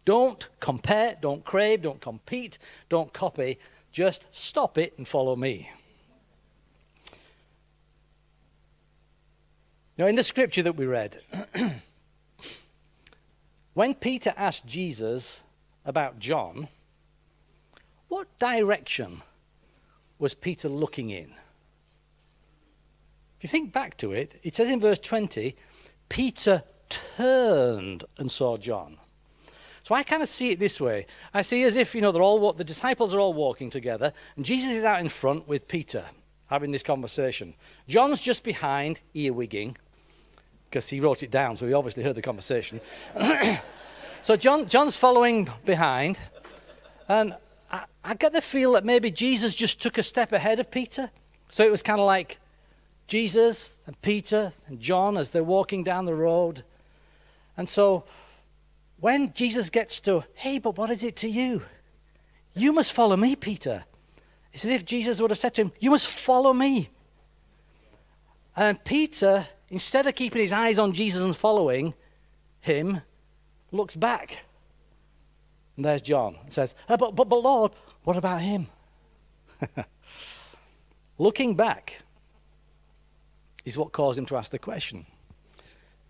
Don't 0.06 0.48
compare, 0.60 1.16
don't 1.22 1.44
crave, 1.44 1.84
don't 1.84 2.02
compete, 2.02 2.58
don't 2.90 3.14
copy. 3.14 3.60
Just 3.92 4.34
stop 4.34 4.78
it 4.78 4.98
and 4.98 5.08
follow 5.08 5.36
me. 5.36 5.70
Now, 9.98 10.08
in 10.08 10.16
the 10.16 10.24
scripture 10.24 10.64
that 10.64 10.78
we 10.78 10.86
read, 10.86 11.20
when 13.74 13.96
Peter 13.96 14.34
asked 14.38 14.66
Jesus 14.66 15.42
about 15.84 16.20
John, 16.20 16.70
what 18.08 18.28
direction 18.40 19.24
was 20.20 20.36
Peter 20.36 20.70
looking 20.70 21.10
in? 21.10 21.32
If 23.38 23.44
you 23.44 23.50
think 23.50 23.74
back 23.74 23.98
to 23.98 24.14
it, 24.14 24.40
it 24.42 24.56
says 24.56 24.70
in 24.70 24.80
verse 24.80 25.00
20, 25.00 25.56
Peter 26.10 26.64
turned 26.90 28.04
and 28.18 28.32
saw 28.32 28.58
John. 28.58 28.98
So 29.84 29.96
I 29.96 30.04
kind 30.04 30.22
of 30.22 30.30
see 30.30 30.52
it 30.52 30.60
this 30.60 30.82
way. 30.82 31.06
I 31.34 31.42
see 31.42 31.64
as 31.64 31.78
if, 31.78 31.96
you 31.96 32.02
know, 32.02 32.12
they're 32.12 32.22
all, 32.22 32.52
the 32.52 32.64
disciples 32.64 33.14
are 33.14 33.20
all 33.20 33.34
walking 33.34 33.70
together, 33.70 34.12
and 34.36 34.44
Jesus 34.44 34.72
is 34.72 34.84
out 34.84 35.00
in 35.00 35.08
front 35.08 35.48
with 35.48 35.68
Peter 35.68 36.06
having 36.48 36.72
this 36.72 36.84
conversation. 36.84 37.54
John's 37.88 38.20
just 38.20 38.44
behind, 38.44 39.00
earwigging, 39.16 39.76
because 40.70 40.90
he 40.90 41.00
wrote 41.00 41.24
it 41.24 41.32
down, 41.32 41.56
so 41.56 41.66
he 41.66 41.74
obviously 41.74 42.04
heard 42.04 42.16
the 42.16 42.22
conversation. 42.22 42.82
so 44.22 44.36
John, 44.36 44.66
John's 44.66 44.98
following 44.98 45.50
behind, 45.66 46.20
and 47.08 47.34
I, 47.72 47.86
I 48.04 48.16
get 48.16 48.34
the 48.34 48.42
feel 48.42 48.74
that 48.74 48.84
maybe 48.84 49.12
Jesus 49.12 49.56
just 49.56 49.82
took 49.82 49.98
a 49.98 50.04
step 50.04 50.34
ahead 50.34 50.60
of 50.60 50.70
Peter. 50.70 51.12
So 51.50 51.64
it 51.64 51.72
was 51.72 51.82
kind 51.82 52.00
of 52.00 52.06
like 52.06 52.40
Jesus 53.08 53.80
and 53.88 54.00
Peter 54.02 54.52
and 54.68 54.80
John 54.80 55.18
as 55.18 55.32
they're 55.32 55.44
walking 55.44 55.84
down 55.84 56.06
the 56.06 56.16
road. 56.16 56.64
And 57.56 57.68
so 57.68 58.04
when 59.00 59.34
Jesus 59.34 59.70
gets 59.70 60.00
to, 60.02 60.26
hey, 60.36 60.60
but 60.60 60.78
what 60.78 60.90
is 60.90 61.04
it 61.04 61.16
to 61.18 61.30
you? 61.30 61.64
You 62.54 62.74
must 62.74 62.94
follow 62.94 63.16
me, 63.16 63.36
Peter. 63.36 63.86
It's 64.52 64.66
as 64.66 64.72
if 64.72 64.86
Jesus 64.86 65.22
would 65.22 65.32
have 65.32 65.40
said 65.40 65.54
to 65.56 65.62
him, 65.62 65.72
You 65.80 65.92
must 65.92 66.08
follow 66.08 66.54
me. 66.54 66.90
And 68.56 68.84
Peter, 68.84 69.46
instead 69.70 70.08
of 70.08 70.16
keeping 70.16 70.42
his 70.42 70.52
eyes 70.52 70.80
on 70.80 70.94
Jesus 70.94 71.22
and 71.22 71.36
following 71.36 71.94
him, 72.60 73.02
looks 73.72 73.96
back. 73.96 74.46
And 75.76 75.86
there's 75.86 76.02
John 76.02 76.38
and 76.42 76.52
says, 76.52 76.74
oh, 76.90 76.98
but, 76.98 77.16
but, 77.16 77.30
but 77.30 77.44
Lord, 77.44 77.72
what 78.04 78.18
about 78.18 78.42
him? 78.42 78.68
Looking 81.20 81.56
back 81.56 82.02
is 83.68 83.78
what 83.78 83.92
caused 83.92 84.18
him 84.18 84.26
to 84.26 84.38
ask 84.38 84.52
the 84.52 84.60
question. 84.60 85.06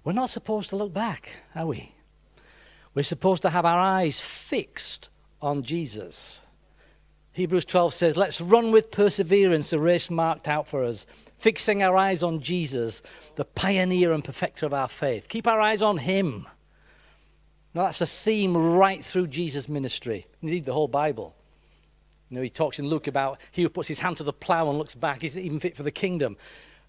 We're 0.04 0.13
not 0.13 0.30
supposed 0.30 0.70
to 0.70 0.76
look 0.76 0.93
back, 0.93 1.39
are 1.56 1.65
we? 1.65 1.91
We're 2.93 3.04
supposed 3.04 3.41
to 3.41 3.50
have 3.50 3.65
our 3.65 3.80
eyes 3.80 4.20
fixed 4.20 5.10
on 5.41 5.63
Jesus. 5.63 6.43
Hebrews 7.34 7.65
12 7.65 7.93
says, 7.93 8.17
Let's 8.17 8.39
run 8.39 8.72
with 8.72 8.91
perseverance 8.91 9.72
the 9.72 9.80
race 9.80 10.12
marked 10.12 10.48
out 10.48 10.67
for 10.67 10.84
us, 10.84 11.08
fixing 11.39 11.82
our 11.82 11.98
eyes 11.98 12.22
on 12.22 12.41
Jesus, 12.41 13.02
the 13.36 13.46
pioneer 13.46 14.13
and 14.13 14.24
perfecter 14.24 14.65
of 14.65 14.74
our 14.74 14.88
faith. 14.88 15.28
Keep 15.28 15.48
our 15.48 15.60
eyes 15.60 15.82
on 15.82 15.98
Him. 15.98 16.46
Now, 17.74 17.84
that's 17.84 18.02
a 18.02 18.08
theme 18.08 18.56
right 18.56 19.04
through 19.04 19.28
Jesus' 19.28 19.67
ministry. 19.67 20.28
Indeed, 20.41 20.65
the 20.65 20.74
whole 20.74 20.88
Bible. 20.88 21.36
You 22.30 22.36
know, 22.38 22.43
he 22.43 22.50
talks 22.50 22.78
in 22.78 22.88
Luke 22.88 23.08
about 23.08 23.39
he 23.52 23.63
who 23.63 23.70
puts 23.70 23.88
his 23.88 24.00
hand 24.00 24.17
to 24.17 24.24
the 24.24 24.34
plow 24.34 24.70
and 24.70 24.78
looks 24.78 24.96
back 24.96 25.24
isn't 25.24 25.41
even 25.41 25.60
fit 25.60 25.76
for 25.76 25.84
the 25.84 25.91
kingdom. 25.91 26.38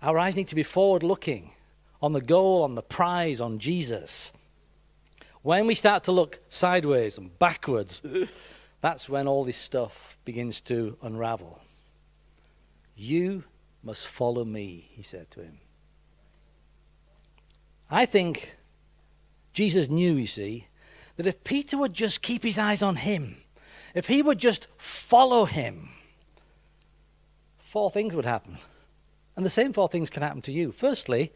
Our 0.02 0.18
eyes 0.18 0.36
need 0.36 0.48
to 0.48 0.54
be 0.54 0.62
forward 0.62 1.02
looking 1.02 1.52
on 2.00 2.12
the 2.12 2.20
goal, 2.20 2.62
on 2.62 2.74
the 2.74 2.82
prize, 2.82 3.40
on 3.40 3.58
Jesus. 3.58 4.32
When 5.42 5.66
we 5.66 5.74
start 5.74 6.04
to 6.04 6.12
look 6.12 6.40
sideways 6.48 7.18
and 7.18 7.36
backwards, 7.38 8.02
that's 8.80 9.08
when 9.08 9.26
all 9.26 9.44
this 9.44 9.56
stuff 9.56 10.16
begins 10.24 10.60
to 10.62 10.96
unravel. 11.02 11.60
You 12.96 13.44
must 13.82 14.06
follow 14.06 14.44
me, 14.44 14.88
he 14.92 15.02
said 15.02 15.30
to 15.32 15.42
him. 15.42 15.58
I 17.90 18.06
think 18.06 18.56
Jesus 19.52 19.88
knew, 19.88 20.14
you 20.14 20.26
see, 20.26 20.66
that 21.16 21.26
if 21.26 21.42
Peter 21.42 21.76
would 21.78 21.94
just 21.94 22.22
keep 22.22 22.44
his 22.44 22.58
eyes 22.58 22.82
on 22.82 22.96
him, 22.96 23.38
if 23.94 24.06
he 24.06 24.22
would 24.22 24.38
just 24.38 24.68
follow 24.76 25.46
him, 25.46 25.88
four 27.58 27.90
things 27.90 28.14
would 28.14 28.24
happen. 28.24 28.58
And 29.38 29.46
the 29.46 29.50
same 29.50 29.72
four 29.72 29.88
things 29.88 30.10
can 30.10 30.24
happen 30.24 30.42
to 30.42 30.52
you. 30.52 30.72
Firstly, 30.72 31.30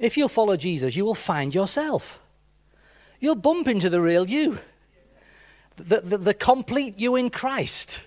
if 0.00 0.16
you'll 0.16 0.28
follow 0.28 0.56
Jesus, 0.56 0.96
you 0.96 1.04
will 1.04 1.14
find 1.14 1.54
yourself. 1.54 2.20
You'll 3.20 3.36
bump 3.36 3.68
into 3.68 3.88
the 3.88 4.00
real 4.00 4.28
you 4.28 4.58
the, 5.76 6.00
the, 6.00 6.18
the 6.18 6.34
complete 6.34 6.98
you 6.98 7.14
in 7.14 7.30
Christ. 7.30 8.00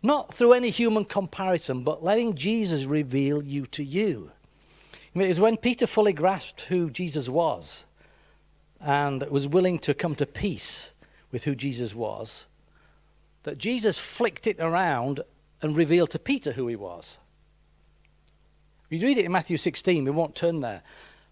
Not 0.00 0.32
through 0.32 0.52
any 0.52 0.70
human 0.70 1.04
comparison, 1.04 1.82
but 1.82 2.04
letting 2.04 2.36
Jesus 2.36 2.84
reveal 2.84 3.42
you 3.42 3.66
to 3.66 3.82
you. 3.82 4.30
It 5.16 5.26
was 5.26 5.40
when 5.40 5.56
Peter 5.56 5.88
fully 5.88 6.12
grasped 6.12 6.60
who 6.60 6.88
Jesus 6.88 7.28
was 7.28 7.84
and 8.80 9.24
was 9.28 9.48
willing 9.48 9.80
to 9.80 9.92
come 9.92 10.14
to 10.14 10.26
peace 10.26 10.92
with 11.32 11.42
who 11.42 11.56
Jesus 11.56 11.96
was 11.96 12.46
that 13.42 13.58
Jesus 13.58 13.98
flicked 13.98 14.46
it 14.46 14.60
around 14.60 15.22
and 15.60 15.74
revealed 15.74 16.10
to 16.10 16.20
Peter 16.20 16.52
who 16.52 16.68
he 16.68 16.76
was. 16.76 17.18
You 18.92 19.06
read 19.06 19.18
it 19.18 19.24
in 19.24 19.32
Matthew 19.32 19.56
16, 19.56 20.04
we 20.04 20.10
won't 20.10 20.34
turn 20.34 20.60
there. 20.60 20.82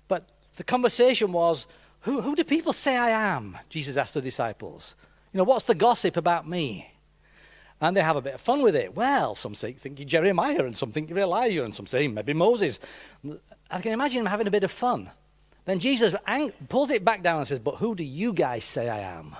But 0.08 0.28
the 0.56 0.64
conversation 0.64 1.32
was 1.32 1.66
who, 2.00 2.22
who 2.22 2.34
do 2.34 2.44
people 2.44 2.72
say 2.72 2.96
I 2.96 3.10
am? 3.10 3.58
Jesus 3.68 3.96
asked 3.96 4.14
the 4.14 4.22
disciples. 4.22 4.96
You 5.32 5.38
know, 5.38 5.44
what's 5.44 5.66
the 5.66 5.74
gossip 5.74 6.16
about 6.16 6.48
me? 6.48 6.92
And 7.80 7.96
they 7.96 8.02
have 8.02 8.16
a 8.16 8.22
bit 8.22 8.34
of 8.34 8.40
fun 8.40 8.62
with 8.62 8.76
it. 8.76 8.94
Well, 8.94 9.34
some 9.34 9.54
say, 9.54 9.72
think 9.72 9.98
you're 9.98 10.08
Jeremiah, 10.08 10.64
and 10.64 10.76
some 10.76 10.92
think 10.92 11.08
you're 11.08 11.18
Elijah, 11.18 11.64
and 11.64 11.74
some 11.74 11.86
say 11.86 12.08
maybe 12.08 12.34
Moses. 12.34 12.78
I 13.70 13.80
can 13.80 13.92
imagine 13.92 14.18
them 14.18 14.30
having 14.30 14.46
a 14.46 14.50
bit 14.50 14.64
of 14.64 14.70
fun. 14.70 15.10
Then 15.64 15.78
Jesus 15.78 16.14
pulls 16.68 16.90
it 16.90 17.04
back 17.04 17.22
down 17.22 17.38
and 17.38 17.46
says, 17.46 17.58
But 17.58 17.76
who 17.76 17.94
do 17.94 18.04
you 18.04 18.32
guys 18.32 18.64
say 18.64 18.88
I 18.88 18.98
am? 18.98 19.36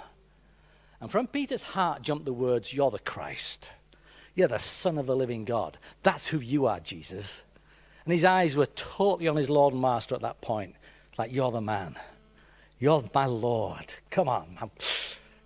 And 1.01 1.11
from 1.11 1.27
Peter's 1.27 1.63
heart 1.63 2.03
jumped 2.03 2.25
the 2.25 2.33
words, 2.33 2.73
You're 2.73 2.91
the 2.91 2.99
Christ. 2.99 3.73
You're 4.35 4.49
the 4.49 4.59
Son 4.59 4.97
of 4.97 5.07
the 5.07 5.17
living 5.17 5.45
God. 5.45 5.79
That's 6.03 6.29
who 6.29 6.41
you 6.41 6.67
are, 6.67 6.81
Jesus. 6.81 7.43
And 8.05 8.13
his 8.13 8.25
eyes 8.25 8.57
were 8.57 8.67
totally 8.67 9.29
on 9.29 9.37
his 9.37 9.51
Lord 9.51 9.75
and 9.75 9.83
Master 9.83 10.15
at 10.15 10.23
that 10.23 10.41
point. 10.41 10.75
Like, 11.19 11.33
You're 11.33 11.51
the 11.51 11.61
man. 11.61 11.97
You're 12.79 13.05
my 13.15 13.27
Lord. 13.27 13.95
Come 14.11 14.29
on. 14.29 14.57
I'm, 14.61 14.71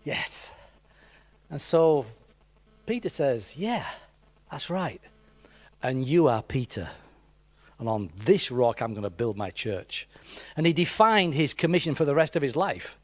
Yes. 0.04 0.52
And 1.50 1.60
so 1.60 2.06
Peter 2.86 3.08
says, 3.08 3.56
Yeah, 3.56 3.86
that's 4.50 4.70
right. 4.70 5.00
And 5.82 6.06
you 6.06 6.28
are 6.28 6.42
Peter. 6.42 6.90
And 7.78 7.88
on 7.88 8.10
this 8.16 8.50
rock, 8.50 8.80
I'm 8.80 8.92
going 8.92 9.02
to 9.02 9.10
build 9.10 9.36
my 9.36 9.50
church. 9.50 10.08
And 10.56 10.66
he 10.66 10.72
defined 10.72 11.34
his 11.34 11.54
commission 11.54 11.94
for 11.94 12.04
the 12.04 12.14
rest 12.14 12.36
of 12.36 12.42
his 12.42 12.56
life. 12.56 12.98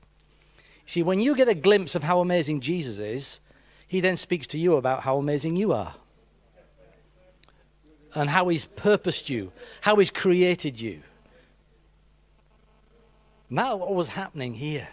See, 0.86 1.02
when 1.02 1.20
you 1.20 1.36
get 1.36 1.48
a 1.48 1.54
glimpse 1.54 1.94
of 1.94 2.04
how 2.04 2.20
amazing 2.20 2.60
Jesus 2.60 2.98
is, 2.98 3.40
he 3.86 4.00
then 4.00 4.16
speaks 4.16 4.46
to 4.48 4.58
you 4.58 4.76
about 4.76 5.02
how 5.02 5.18
amazing 5.18 5.56
you 5.56 5.72
are. 5.72 5.94
And 8.14 8.30
how 8.30 8.48
he's 8.48 8.64
purposed 8.64 9.28
you, 9.28 9.52
how 9.82 9.96
he's 9.96 10.10
created 10.10 10.80
you. 10.80 11.02
Now, 13.48 13.76
what 13.76 13.94
was 13.94 14.08
happening 14.08 14.54
here? 14.54 14.88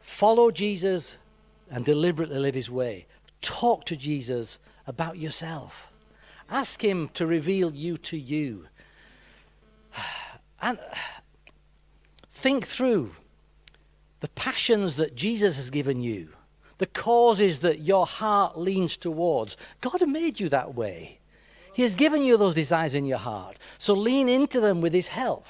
Follow 0.00 0.50
Jesus 0.50 1.18
and 1.70 1.84
deliberately 1.84 2.38
live 2.38 2.54
his 2.54 2.70
way. 2.70 3.06
Talk 3.40 3.84
to 3.86 3.96
Jesus 3.96 4.58
about 4.86 5.16
yourself. 5.16 5.92
Ask 6.50 6.82
him 6.82 7.08
to 7.14 7.26
reveal 7.26 7.72
you 7.72 7.96
to 7.98 8.18
you. 8.18 8.66
And 10.62 10.78
think 12.30 12.66
through 12.66 13.12
the 14.20 14.28
passions 14.28 14.96
that 14.96 15.14
Jesus 15.14 15.56
has 15.56 15.70
given 15.70 16.02
you, 16.02 16.34
the 16.76 16.86
causes 16.86 17.60
that 17.60 17.80
your 17.80 18.04
heart 18.04 18.58
leans 18.58 18.96
towards. 18.96 19.56
God 19.80 20.06
made 20.06 20.40
you 20.40 20.48
that 20.50 20.74
way. 20.74 21.19
He 21.80 21.84
has 21.84 21.94
given 21.94 22.22
you 22.22 22.36
those 22.36 22.54
desires 22.54 22.94
in 22.94 23.06
your 23.06 23.16
heart. 23.16 23.58
So 23.78 23.94
lean 23.94 24.28
into 24.28 24.60
them 24.60 24.82
with 24.82 24.92
his 24.92 25.08
help. 25.08 25.46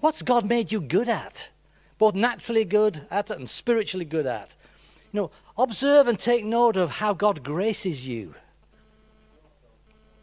What's 0.00 0.22
God 0.22 0.44
made 0.44 0.72
you 0.72 0.80
good 0.80 1.08
at? 1.08 1.50
both 1.98 2.16
naturally 2.16 2.64
good 2.64 3.06
at 3.12 3.30
and 3.30 3.48
spiritually 3.48 4.04
good 4.04 4.26
at. 4.26 4.56
You 5.12 5.20
know, 5.20 5.30
observe 5.56 6.08
and 6.08 6.18
take 6.18 6.44
note 6.44 6.76
of 6.76 6.96
how 6.96 7.14
God 7.14 7.44
graces 7.44 8.08
you. 8.08 8.34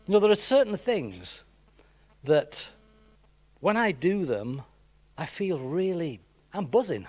You 0.06 0.14
know, 0.14 0.20
there 0.20 0.30
are 0.30 0.36
certain 0.36 0.76
things 0.76 1.46
that 2.26 2.70
when 3.62 3.78
I 3.78 3.94
do 3.94 4.26
them, 4.26 4.64
I 5.18 5.26
feel 5.26 5.58
really, 5.58 6.20
I'm 6.54 6.66
buzzing. 6.66 7.08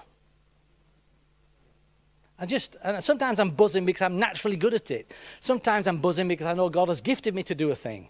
I 2.43 2.45
just, 2.45 2.77
and 2.83 3.03
sometimes 3.05 3.39
I'm 3.39 3.51
buzzing 3.51 3.85
because 3.85 4.03
I'm 4.03 4.19
naturally 4.19 4.57
good 4.57 4.75
at 4.75 4.91
it. 4.91 5.15
Sometimes 5.39 5.87
I'm 5.87 5.99
buzzing 5.99 6.27
because 6.27 6.49
I 6.49 6.55
know 6.55 6.69
God 6.69 6.89
has 6.89 7.01
gifted 7.01 7.37
me 7.37 7.45
to 7.45 7.55
do 7.55 7.71
a 7.71 7.77
thing. 7.77 8.09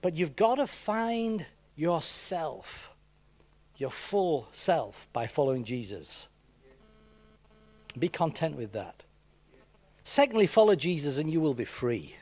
But 0.00 0.16
you've 0.16 0.36
got 0.36 0.54
to 0.54 0.66
find 0.66 1.44
yourself 1.76 2.94
your 3.76 3.90
full 3.90 4.48
self 4.52 5.06
by 5.12 5.26
following 5.26 5.64
Jesus. 5.64 6.30
Be 7.98 8.08
content 8.08 8.56
with 8.56 8.72
that. 8.72 9.04
Secondly, 10.02 10.46
follow 10.46 10.74
Jesus 10.74 11.18
and 11.18 11.30
you 11.30 11.42
will 11.42 11.52
be 11.52 11.66
free. 11.66 12.16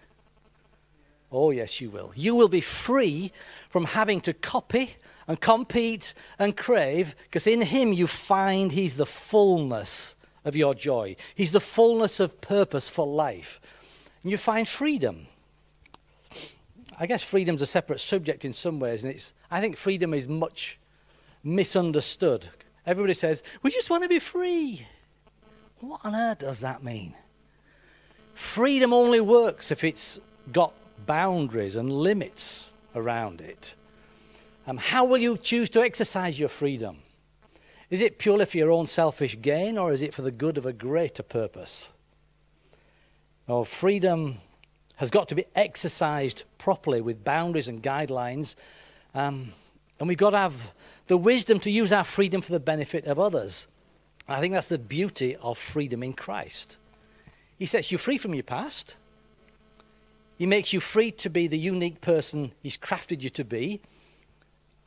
Oh, 1.30 1.52
yes, 1.52 1.80
you 1.80 1.90
will. 1.90 2.10
You 2.16 2.34
will 2.34 2.48
be 2.48 2.60
free 2.60 3.30
from 3.68 3.84
having 3.84 4.20
to 4.22 4.32
copy 4.32 4.96
and 5.28 5.40
compete 5.40 6.12
and 6.40 6.56
crave, 6.56 7.14
because 7.22 7.46
in 7.46 7.62
Him 7.62 7.92
you 7.92 8.08
find 8.08 8.72
He's 8.72 8.96
the 8.96 9.06
fullness 9.06 10.16
of 10.44 10.56
your 10.56 10.74
joy. 10.74 11.16
He's 11.34 11.52
the 11.52 11.60
fullness 11.60 12.20
of 12.20 12.40
purpose 12.40 12.88
for 12.88 13.06
life. 13.06 13.60
And 14.22 14.30
you 14.30 14.38
find 14.38 14.66
freedom. 14.68 15.26
I 16.98 17.06
guess 17.06 17.22
freedom's 17.22 17.62
a 17.62 17.66
separate 17.66 18.00
subject 18.00 18.44
in 18.44 18.52
some 18.52 18.78
ways, 18.78 19.02
and 19.02 19.12
it's, 19.12 19.34
I 19.50 19.60
think 19.60 19.76
freedom 19.76 20.14
is 20.14 20.28
much 20.28 20.78
misunderstood. 21.42 22.48
Everybody 22.86 23.14
says, 23.14 23.42
we 23.62 23.70
just 23.70 23.90
want 23.90 24.02
to 24.02 24.08
be 24.08 24.18
free. 24.18 24.86
What 25.80 26.00
on 26.04 26.14
earth 26.14 26.38
does 26.38 26.60
that 26.60 26.84
mean? 26.84 27.14
Freedom 28.34 28.92
only 28.92 29.20
works 29.20 29.70
if 29.70 29.84
it's 29.84 30.20
got 30.52 30.72
boundaries 31.06 31.76
and 31.76 31.90
limits 31.90 32.70
around 32.94 33.40
it. 33.40 33.74
Um, 34.66 34.76
how 34.76 35.04
will 35.04 35.18
you 35.18 35.36
choose 35.36 35.68
to 35.70 35.82
exercise 35.82 36.38
your 36.38 36.48
freedom? 36.48 36.98
Is 37.90 38.00
it 38.00 38.18
purely 38.18 38.46
for 38.46 38.58
your 38.58 38.70
own 38.70 38.86
selfish 38.86 39.40
gain 39.40 39.78
or 39.78 39.92
is 39.92 40.02
it 40.02 40.14
for 40.14 40.22
the 40.22 40.30
good 40.30 40.58
of 40.58 40.66
a 40.66 40.72
greater 40.72 41.22
purpose? 41.22 41.90
Well, 43.46 43.64
freedom 43.64 44.36
has 44.96 45.10
got 45.10 45.28
to 45.28 45.34
be 45.34 45.44
exercised 45.54 46.44
properly 46.56 47.00
with 47.00 47.24
boundaries 47.24 47.68
and 47.68 47.82
guidelines. 47.82 48.54
Um, 49.14 49.48
and 49.98 50.08
we've 50.08 50.18
got 50.18 50.30
to 50.30 50.38
have 50.38 50.72
the 51.06 51.16
wisdom 51.16 51.60
to 51.60 51.70
use 51.70 51.92
our 51.92 52.04
freedom 52.04 52.40
for 52.40 52.52
the 52.52 52.60
benefit 52.60 53.04
of 53.04 53.18
others. 53.18 53.68
I 54.26 54.40
think 54.40 54.54
that's 54.54 54.68
the 54.68 54.78
beauty 54.78 55.36
of 55.36 55.58
freedom 55.58 56.02
in 56.02 56.14
Christ. 56.14 56.78
He 57.58 57.66
sets 57.66 57.92
you 57.92 57.98
free 57.98 58.18
from 58.18 58.34
your 58.34 58.42
past. 58.42 58.96
He 60.38 60.46
makes 60.46 60.72
you 60.72 60.80
free 60.80 61.10
to 61.12 61.28
be 61.28 61.46
the 61.46 61.58
unique 61.58 62.00
person 62.00 62.52
He's 62.62 62.78
crafted 62.78 63.22
you 63.22 63.30
to 63.30 63.44
be. 63.44 63.80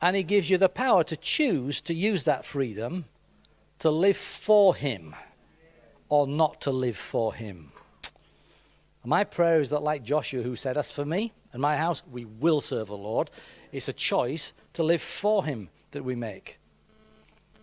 And 0.00 0.16
He 0.16 0.22
gives 0.22 0.50
you 0.50 0.58
the 0.58 0.68
power 0.68 1.04
to 1.04 1.16
choose 1.16 1.80
to 1.82 1.94
use 1.94 2.24
that 2.24 2.44
freedom 2.44 3.06
to 3.80 3.90
live 3.90 4.16
for 4.16 4.74
Him 4.74 5.14
or 6.08 6.26
not 6.26 6.60
to 6.62 6.70
live 6.70 6.96
for 6.96 7.34
Him. 7.34 7.72
My 9.04 9.24
prayer 9.24 9.60
is 9.60 9.70
that, 9.70 9.82
like 9.82 10.02
Joshua, 10.02 10.42
who 10.42 10.56
said, 10.56 10.76
As 10.76 10.90
for 10.90 11.04
me 11.04 11.32
and 11.52 11.62
my 11.62 11.76
house, 11.76 12.02
we 12.10 12.24
will 12.24 12.60
serve 12.60 12.88
the 12.88 12.96
Lord, 12.96 13.30
it's 13.72 13.88
a 13.88 13.92
choice 13.92 14.52
to 14.74 14.82
live 14.82 15.00
for 15.00 15.44
Him 15.44 15.68
that 15.92 16.04
we 16.04 16.14
make. 16.14 16.58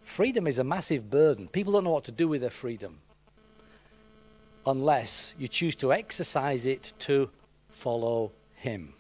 Freedom 0.02 0.48
is 0.48 0.60
a 0.60 0.64
massive 0.64 1.10
burden. 1.10 1.48
People 1.48 1.74
don't 1.74 1.84
know 1.84 1.92
what 1.92 2.04
to 2.06 2.12
do 2.12 2.28
with 2.28 2.42
their 2.42 2.50
freedom 2.50 3.00
unless 4.66 5.34
you 5.38 5.48
choose 5.48 5.76
to 5.76 5.94
exercise 5.94 6.66
it 6.66 6.94
to 7.00 7.30
follow 7.70 8.32
Him. 8.56 8.94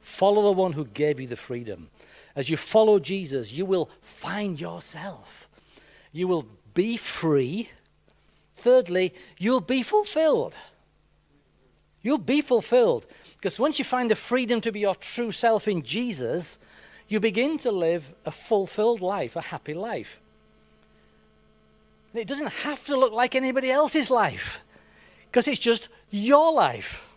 Follow 0.00 0.42
the 0.42 0.52
one 0.52 0.72
who 0.72 0.84
gave 0.86 1.20
you 1.20 1.26
the 1.26 1.36
freedom. 1.36 1.90
As 2.38 2.48
you 2.48 2.56
follow 2.56 3.00
Jesus, 3.00 3.52
you 3.52 3.66
will 3.66 3.90
find 4.00 4.60
yourself. 4.60 5.48
You 6.12 6.28
will 6.28 6.46
be 6.72 6.96
free. 6.96 7.70
Thirdly, 8.54 9.12
you'll 9.38 9.60
be 9.60 9.82
fulfilled. 9.82 10.54
You'll 12.00 12.18
be 12.18 12.40
fulfilled. 12.40 13.06
Because 13.34 13.58
once 13.58 13.80
you 13.80 13.84
find 13.84 14.08
the 14.08 14.14
freedom 14.14 14.60
to 14.60 14.70
be 14.70 14.78
your 14.78 14.94
true 14.94 15.32
self 15.32 15.66
in 15.66 15.82
Jesus, 15.82 16.60
you 17.08 17.18
begin 17.18 17.58
to 17.58 17.72
live 17.72 18.14
a 18.24 18.30
fulfilled 18.30 19.00
life, 19.00 19.34
a 19.34 19.40
happy 19.40 19.74
life. 19.74 20.20
And 22.12 22.22
it 22.22 22.28
doesn't 22.28 22.52
have 22.52 22.86
to 22.86 22.96
look 22.96 23.12
like 23.12 23.34
anybody 23.34 23.72
else's 23.72 24.12
life, 24.12 24.62
because 25.26 25.48
it's 25.48 25.58
just 25.58 25.88
your 26.12 26.52
life. 26.52 27.08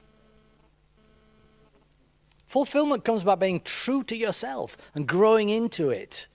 Fulfillment 2.52 3.06
comes 3.06 3.24
by 3.24 3.36
being 3.36 3.62
true 3.62 4.04
to 4.04 4.14
yourself 4.14 4.92
and 4.94 5.08
growing 5.08 5.48
into 5.48 5.90
it, 5.90 6.28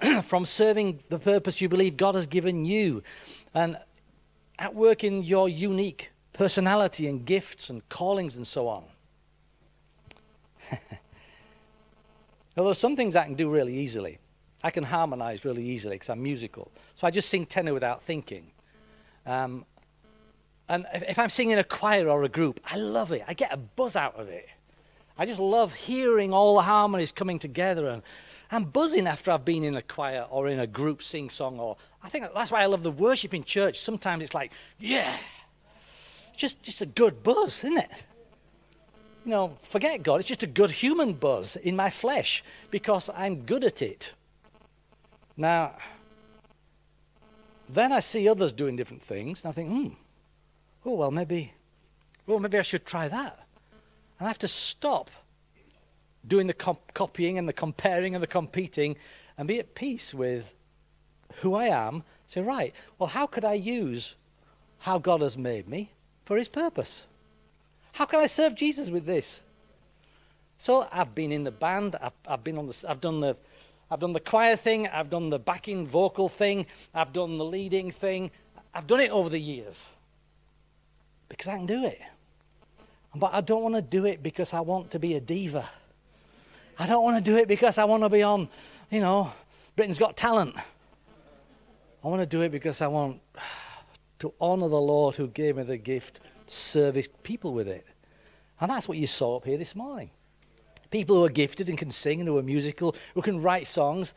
from 0.22 0.46
serving 0.46 1.00
the 1.10 1.18
purpose 1.18 1.60
you 1.60 1.68
believe 1.68 1.98
God 1.98 2.14
has 2.14 2.26
given 2.26 2.64
you, 2.64 3.02
and 3.52 3.76
at 4.58 4.74
work 4.74 5.04
in 5.04 5.22
your 5.22 5.46
unique 5.46 6.10
personality 6.32 7.06
and 7.06 7.26
gifts 7.26 7.68
and 7.68 7.86
callings 7.90 8.34
and 8.34 8.46
so 8.46 8.66
on. 8.66 8.84
Although 12.56 12.72
some 12.72 12.96
things 12.96 13.14
I 13.14 13.26
can 13.26 13.34
do 13.34 13.50
really 13.50 13.74
easily. 13.74 14.20
I 14.64 14.70
can 14.70 14.84
harmonize 14.84 15.44
really 15.44 15.66
easily 15.66 15.96
because 15.96 16.08
I'm 16.08 16.22
musical. 16.22 16.72
So 16.94 17.06
I 17.06 17.10
just 17.10 17.28
sing 17.28 17.44
tenor 17.44 17.74
without 17.74 18.02
thinking. 18.02 18.52
Um, 19.26 19.66
and 20.66 20.86
if 20.94 21.18
I'm 21.18 21.28
singing 21.28 21.58
a 21.58 21.64
choir 21.64 22.08
or 22.08 22.22
a 22.22 22.28
group, 22.30 22.58
I 22.64 22.78
love 22.78 23.12
it. 23.12 23.22
I 23.28 23.34
get 23.34 23.52
a 23.52 23.58
buzz 23.58 23.96
out 23.96 24.18
of 24.18 24.30
it. 24.30 24.48
I 25.18 25.26
just 25.26 25.40
love 25.40 25.74
hearing 25.74 26.32
all 26.32 26.56
the 26.56 26.62
harmonies 26.62 27.12
coming 27.12 27.38
together. 27.38 27.88
And 27.88 28.02
I'm 28.50 28.64
buzzing 28.64 29.06
after 29.06 29.30
I've 29.30 29.44
been 29.44 29.64
in 29.64 29.74
a 29.74 29.82
choir 29.82 30.26
or 30.30 30.48
in 30.48 30.58
a 30.58 30.66
group 30.66 31.02
sing 31.02 31.28
song. 31.28 31.58
Or 31.58 31.76
I 32.02 32.08
think 32.08 32.26
that's 32.34 32.52
why 32.52 32.62
I 32.62 32.66
love 32.66 32.82
the 32.82 32.92
worship 32.92 33.34
in 33.34 33.44
church. 33.44 33.80
Sometimes 33.80 34.22
it's 34.22 34.34
like, 34.34 34.52
yeah, 34.78 35.16
just, 36.36 36.62
just 36.62 36.80
a 36.80 36.86
good 36.86 37.22
buzz, 37.22 37.64
isn't 37.64 37.78
it? 37.78 38.04
you 39.28 39.34
know, 39.34 39.56
forget 39.60 40.02
God. 40.02 40.20
It's 40.20 40.28
just 40.28 40.42
a 40.42 40.46
good 40.46 40.70
human 40.70 41.12
buzz 41.12 41.56
in 41.56 41.76
my 41.76 41.90
flesh 41.90 42.42
because 42.70 43.10
I'm 43.14 43.42
good 43.42 43.62
at 43.62 43.82
it. 43.82 44.14
Now, 45.36 45.76
then 47.68 47.92
I 47.92 48.00
see 48.00 48.26
others 48.26 48.54
doing 48.54 48.74
different 48.74 49.02
things, 49.02 49.44
and 49.44 49.50
I 49.50 49.52
think, 49.52 49.68
hmm, 49.68 49.88
oh, 50.86 50.94
well, 50.94 51.10
maybe, 51.10 51.52
well, 52.26 52.38
maybe 52.38 52.58
I 52.58 52.62
should 52.62 52.86
try 52.86 53.08
that. 53.08 53.46
And 54.18 54.26
I 54.26 54.28
have 54.28 54.38
to 54.38 54.48
stop 54.48 55.10
doing 56.26 56.46
the 56.46 56.54
comp- 56.54 56.94
copying 56.94 57.38
and 57.38 57.48
the 57.48 57.52
comparing 57.52 58.14
and 58.14 58.22
the 58.22 58.28
competing 58.28 58.96
and 59.36 59.46
be 59.46 59.58
at 59.58 59.74
peace 59.74 60.12
with 60.12 60.54
who 61.36 61.54
I 61.54 61.66
am. 61.66 62.02
Say, 62.26 62.42
right, 62.42 62.74
well, 62.98 63.08
how 63.08 63.26
could 63.26 63.44
I 63.44 63.54
use 63.54 64.16
how 64.80 64.98
God 64.98 65.22
has 65.22 65.38
made 65.38 65.68
me 65.68 65.90
for 66.24 66.36
his 66.36 66.48
purpose? 66.48 67.06
How 67.92 68.04
can 68.04 68.20
I 68.20 68.26
serve 68.26 68.54
Jesus 68.54 68.90
with 68.90 69.06
this? 69.06 69.42
So 70.58 70.88
I've 70.92 71.14
been 71.14 71.32
in 71.32 71.44
the 71.44 71.50
band. 71.50 71.96
I've, 72.02 72.12
I've 72.26 72.44
been 72.44 72.58
on 72.58 72.66
the. 72.66 72.84
I've 72.88 73.00
done 73.00 73.20
the. 73.20 73.36
I've 73.90 74.00
done 74.00 74.12
the 74.12 74.20
choir 74.20 74.56
thing. 74.56 74.88
I've 74.88 75.08
done 75.08 75.30
the 75.30 75.38
backing 75.38 75.86
vocal 75.86 76.28
thing. 76.28 76.66
I've 76.92 77.12
done 77.12 77.36
the 77.36 77.44
leading 77.44 77.90
thing. 77.90 78.30
I've 78.74 78.86
done 78.86 79.00
it 79.00 79.10
over 79.10 79.28
the 79.28 79.40
years 79.40 79.88
because 81.28 81.48
I 81.48 81.56
can 81.56 81.66
do 81.66 81.84
it. 81.84 81.98
But 83.14 83.34
I 83.34 83.40
don't 83.40 83.62
want 83.62 83.74
to 83.74 83.82
do 83.82 84.06
it 84.06 84.22
because 84.22 84.52
I 84.52 84.60
want 84.60 84.90
to 84.92 84.98
be 84.98 85.14
a 85.14 85.20
diva. 85.20 85.68
I 86.78 86.86
don't 86.86 87.02
want 87.02 87.22
to 87.22 87.30
do 87.30 87.36
it 87.36 87.48
because 87.48 87.78
I 87.78 87.84
want 87.84 88.02
to 88.02 88.08
be 88.08 88.22
on, 88.22 88.48
you 88.90 89.00
know, 89.00 89.32
Britain's 89.74 89.98
Got 89.98 90.16
Talent. 90.16 90.54
I 90.56 92.08
want 92.08 92.20
to 92.20 92.26
do 92.26 92.42
it 92.42 92.52
because 92.52 92.80
I 92.80 92.86
want 92.86 93.20
to 94.20 94.32
honor 94.40 94.68
the 94.68 94.80
Lord 94.80 95.16
who 95.16 95.28
gave 95.28 95.56
me 95.56 95.62
the 95.64 95.76
gift 95.76 96.20
service 96.46 97.08
people 97.22 97.52
with 97.52 97.68
it. 97.68 97.86
And 98.60 98.70
that's 98.70 98.88
what 98.88 98.98
you 98.98 99.06
saw 99.06 99.36
up 99.36 99.44
here 99.44 99.58
this 99.58 99.74
morning. 99.74 100.10
People 100.90 101.16
who 101.16 101.24
are 101.24 101.30
gifted 101.30 101.68
and 101.68 101.76
can 101.76 101.90
sing 101.90 102.20
and 102.20 102.28
who 102.28 102.38
are 102.38 102.42
musical, 102.42 102.94
who 103.14 103.22
can 103.22 103.42
write 103.42 103.66
songs, 103.66 104.14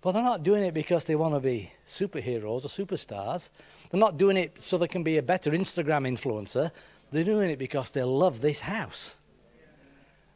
but 0.00 0.12
they're 0.12 0.22
not 0.22 0.42
doing 0.42 0.62
it 0.62 0.74
because 0.74 1.04
they 1.04 1.16
want 1.16 1.34
to 1.34 1.40
be 1.40 1.72
superheroes 1.86 2.64
or 2.64 2.84
superstars. 2.84 3.50
They're 3.90 4.00
not 4.00 4.16
doing 4.16 4.36
it 4.36 4.60
so 4.60 4.78
they 4.78 4.88
can 4.88 5.02
be 5.02 5.18
a 5.18 5.22
better 5.22 5.50
Instagram 5.50 6.08
influencer. 6.08 6.70
They're 7.14 7.24
doing 7.24 7.50
it 7.50 7.58
because 7.58 7.92
they 7.92 8.02
love 8.02 8.40
this 8.40 8.60
house. 8.60 9.16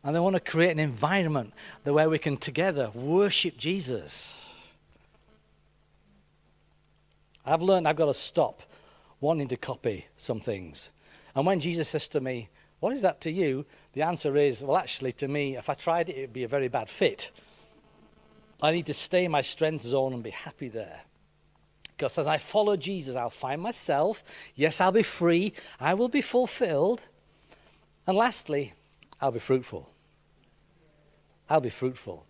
And 0.05 0.14
they 0.14 0.21
want 0.21 0.37
to 0.37 0.41
create 0.41 0.71
an 0.71 0.79
environment 0.79 1.53
where 1.83 2.09
we 2.09 2.19
can 2.19 2.37
together 2.37 2.91
worship 2.95 3.57
Jesus. 3.57 4.55
I've 7.45 7.62
learned 7.62 7.89
I've 7.89 7.97
got 7.97 8.07
to 8.07 8.14
stop 8.14 8.62
wanting 9.20 9.49
to 9.49 9.57
copy 9.57 10.07
some 10.16 10.39
things 10.39 10.91
and 11.39 11.47
when 11.47 11.61
Jesus 11.61 11.89
says 11.89 12.09
to 12.09 12.20
me, 12.20 12.49
What 12.81 12.93
is 12.93 13.03
that 13.03 13.20
to 13.20 13.31
you? 13.31 13.64
The 13.93 14.03
answer 14.03 14.37
is, 14.37 14.61
Well, 14.61 14.76
actually, 14.76 15.12
to 15.12 15.29
me, 15.29 15.57
if 15.57 15.70
I 15.70 15.74
tried 15.74 16.09
it, 16.09 16.16
it 16.16 16.20
would 16.22 16.33
be 16.33 16.43
a 16.43 16.49
very 16.49 16.66
bad 16.66 16.89
fit. 16.89 17.31
I 18.61 18.72
need 18.72 18.87
to 18.87 18.95
stay 18.95 19.24
in 19.24 19.31
my 19.31 19.43
strength 19.43 19.85
zone 19.85 20.14
and 20.14 20.22
be 20.22 20.31
happy 20.31 20.68
there. 20.68 21.03
Because 21.99 22.16
as 22.16 22.28
I 22.28 22.38
follow 22.38 22.76
Jesus, 22.76 23.16
I'll 23.16 23.28
find 23.28 23.61
myself. 23.61 24.22
Yes, 24.55 24.80
I'll 24.80 24.92
be 24.92 25.03
free. 25.03 25.53
I 25.80 25.94
will 25.94 26.09
be 26.09 26.22
fulfilled. 26.22 27.03
And 28.07 28.16
lastly, 28.16 28.72
I'll 29.20 29.32
be 29.32 29.40
fruitful. 29.40 29.90
I'll 31.51 31.61
be 31.61 31.70
fruitful. 31.70 32.24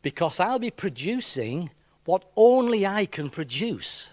Because 0.00 0.40
I'll 0.40 0.58
be 0.58 0.70
producing 0.70 1.68
what 2.06 2.24
only 2.36 2.86
I 2.86 3.04
can 3.04 3.28
produce. 3.28 4.12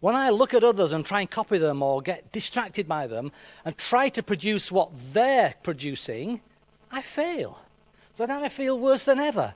When 0.00 0.16
I 0.16 0.30
look 0.30 0.52
at 0.52 0.64
others 0.64 0.90
and 0.90 1.06
try 1.06 1.20
and 1.20 1.30
copy 1.30 1.58
them 1.58 1.84
or 1.84 2.02
get 2.02 2.32
distracted 2.32 2.88
by 2.88 3.06
them 3.06 3.30
and 3.64 3.78
try 3.78 4.08
to 4.08 4.22
produce 4.22 4.72
what 4.72 4.90
they're 4.96 5.54
producing, 5.62 6.40
I 6.90 7.02
fail. 7.02 7.60
So 8.14 8.26
then 8.26 8.42
I 8.42 8.48
feel 8.48 8.76
worse 8.80 9.04
than 9.04 9.20
ever. 9.20 9.54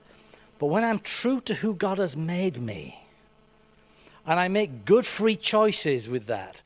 But 0.57 0.67
when 0.67 0.85
I'm 0.85 0.99
true 0.99 1.41
to 1.41 1.55
who 1.55 1.75
God 1.75 1.97
has 1.97 2.15
made 2.15 2.61
me, 2.61 3.00
and 4.25 4.39
I 4.39 4.47
make 4.47 4.85
good 4.85 5.05
free 5.05 5.35
choices 5.35 6.07
with 6.07 6.27
that, 6.27 6.61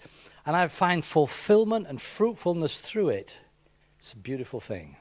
and 0.46 0.56
I 0.56 0.68
find 0.68 1.04
fulfillment 1.04 1.88
and 1.88 2.02
fruitfulness 2.02 2.78
through 2.78 3.10
it, 3.10 3.42
it's 3.98 4.14
a 4.14 4.18
beautiful 4.18 4.60
thing. 4.60 4.98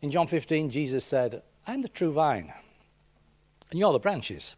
In 0.00 0.10
John 0.10 0.26
15, 0.26 0.70
Jesus 0.70 1.04
said, 1.04 1.42
I'm 1.66 1.82
the 1.82 1.88
true 1.88 2.12
vine, 2.12 2.52
and 3.70 3.80
you're 3.80 3.92
the 3.92 3.98
branches. 3.98 4.56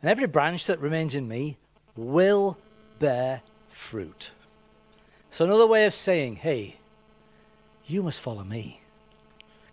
And 0.00 0.10
every 0.10 0.26
branch 0.26 0.66
that 0.66 0.78
remains 0.80 1.14
in 1.14 1.28
me 1.28 1.58
will 1.96 2.58
bear 2.98 3.42
fruit. 3.68 4.32
So, 5.30 5.44
another 5.44 5.66
way 5.66 5.86
of 5.86 5.94
saying, 5.94 6.36
hey, 6.36 6.76
you 7.86 8.02
must 8.02 8.20
follow 8.20 8.44
me. 8.44 8.80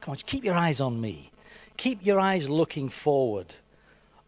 Come 0.02 0.14
on, 0.14 0.18
keep 0.26 0.44
your 0.44 0.56
eyes 0.56 0.80
on 0.80 1.02
me. 1.02 1.32
Keep 1.78 2.06
your 2.06 2.20
eyes 2.20 2.50
looking 2.50 2.90
forward. 2.90 3.56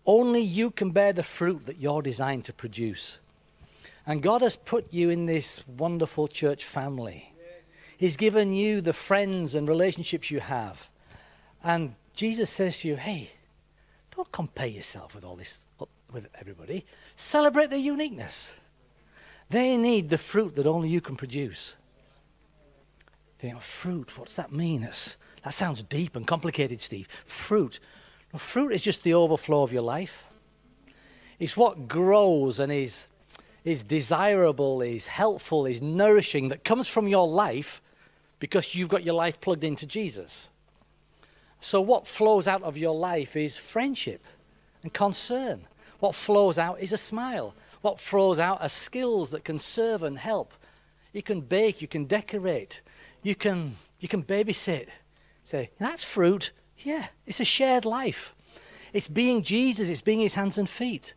Only 0.06 0.42
you 0.42 0.72
can 0.72 0.92
bear 0.92 1.14
the 1.14 1.24
fruit 1.24 1.66
that 1.66 1.78
you're 1.78 2.02
designed 2.02 2.46
to 2.46 2.54
produce. 2.54 3.20
And 4.06 4.24
God 4.24 4.42
has 4.42 4.56
put 4.56 4.92
you 4.92 5.10
in 5.10 5.28
this 5.28 5.68
wonderful 5.68 6.28
church 6.28 6.66
family. 6.66 7.34
He's 7.98 8.18
given 8.18 8.54
you 8.54 8.82
the 8.82 8.94
friends 8.94 9.54
and 9.54 9.68
relationships 9.68 10.32
you 10.32 10.40
have. 10.40 10.90
And 11.64 11.94
Jesus 12.16 12.50
says 12.50 12.80
to 12.80 12.88
you, 12.88 12.96
hey, 12.96 13.32
don't 14.16 14.32
compare 14.32 14.68
yourself 14.68 15.14
with 15.14 15.24
all 15.24 15.36
this, 15.36 15.66
with 16.12 16.28
everybody. 16.40 16.84
Celebrate 17.16 17.70
their 17.70 17.80
uniqueness. 17.80 18.58
They 19.50 19.78
need 19.78 20.10
the 20.10 20.18
fruit 20.18 20.56
that 20.56 20.66
only 20.66 20.90
you 20.90 21.02
can 21.02 21.16
produce. 21.16 21.76
Think, 23.38 23.56
of 23.56 23.64
fruit, 23.64 24.18
what 24.18 24.28
does 24.28 24.36
that 24.38 24.52
mean? 24.52 24.84
It's, 24.84 25.18
that 25.44 25.54
sounds 25.54 25.84
deep 25.84 26.16
and 26.16 26.26
complicated, 26.26 26.82
Steve. 26.82 27.08
Fruit. 27.08 27.80
Fruit 28.38 28.70
is 28.70 28.82
just 28.82 29.04
the 29.04 29.14
overflow 29.14 29.64
of 29.64 29.74
your 29.74 29.82
life. 29.82 30.26
It's 31.40 31.58
what 31.58 31.88
grows 31.88 32.60
and 32.60 32.72
is, 32.72 33.08
is 33.64 33.84
desirable, 33.84 34.82
is 34.82 35.08
helpful, 35.08 35.66
is 35.66 35.82
nourishing 35.82 36.50
that 36.50 36.64
comes 36.64 36.88
from 36.88 37.08
your 37.08 37.28
life 37.28 37.82
because 38.40 38.76
you've 38.76 38.90
got 38.90 39.04
your 39.04 39.16
life 39.16 39.42
plugged 39.42 39.64
into 39.64 39.86
Jesus. 39.86 40.50
So, 41.60 41.80
what 41.82 42.08
flows 42.08 42.48
out 42.48 42.64
of 42.64 42.78
your 42.78 42.96
life 42.96 43.36
is 43.36 43.58
friendship 43.58 44.26
and 44.82 44.94
concern. 44.94 45.68
What 46.00 46.16
flows 46.16 46.58
out 46.58 46.80
is 46.80 46.92
a 46.92 46.98
smile. 46.98 47.54
What 47.82 48.00
flows 48.00 48.40
out 48.40 48.62
are 48.62 48.70
skills 48.70 49.32
that 49.32 49.44
can 49.44 49.60
serve 49.60 50.04
and 50.04 50.18
help. 50.18 50.54
You 51.14 51.22
can 51.22 51.42
bake, 51.42 51.82
you 51.82 51.88
can 51.88 52.06
decorate, 52.06 52.82
you 53.22 53.36
can, 53.36 53.74
you 54.00 54.08
can 54.08 54.24
babysit. 54.24 54.90
Say, 55.44 55.70
that's 55.78 56.04
fruit. 56.04 56.52
Yeah, 56.84 57.08
it's 57.26 57.40
a 57.40 57.46
shared 57.46 57.86
life. 57.86 58.36
It's 58.94 59.08
being 59.08 59.44
Jesus, 59.44 59.90
it's 59.90 60.02
being 60.02 60.20
his 60.20 60.36
hands 60.36 60.58
and 60.58 60.70
feet. 60.70 61.14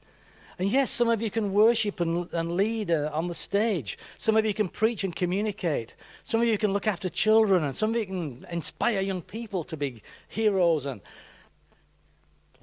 And 0.58 0.70
yes, 0.70 0.90
some 0.90 1.08
of 1.08 1.20
you 1.20 1.30
can 1.30 1.52
worship 1.52 2.00
and, 2.00 2.32
and 2.32 2.56
lead 2.56 2.90
uh, 2.90 3.10
on 3.12 3.26
the 3.26 3.34
stage. 3.34 3.98
Some 4.16 4.36
of 4.36 4.44
you 4.44 4.54
can 4.54 4.68
preach 4.68 5.02
and 5.02 5.14
communicate. 5.14 5.96
Some 6.22 6.40
of 6.40 6.46
you 6.46 6.56
can 6.58 6.72
look 6.72 6.86
after 6.86 7.08
children, 7.08 7.64
and 7.64 7.74
some 7.74 7.90
of 7.90 7.96
you 7.96 8.06
can 8.06 8.46
inspire 8.50 9.00
young 9.00 9.22
people 9.22 9.64
to 9.64 9.76
be 9.76 10.02
heroes. 10.28 10.86
And 10.86 11.00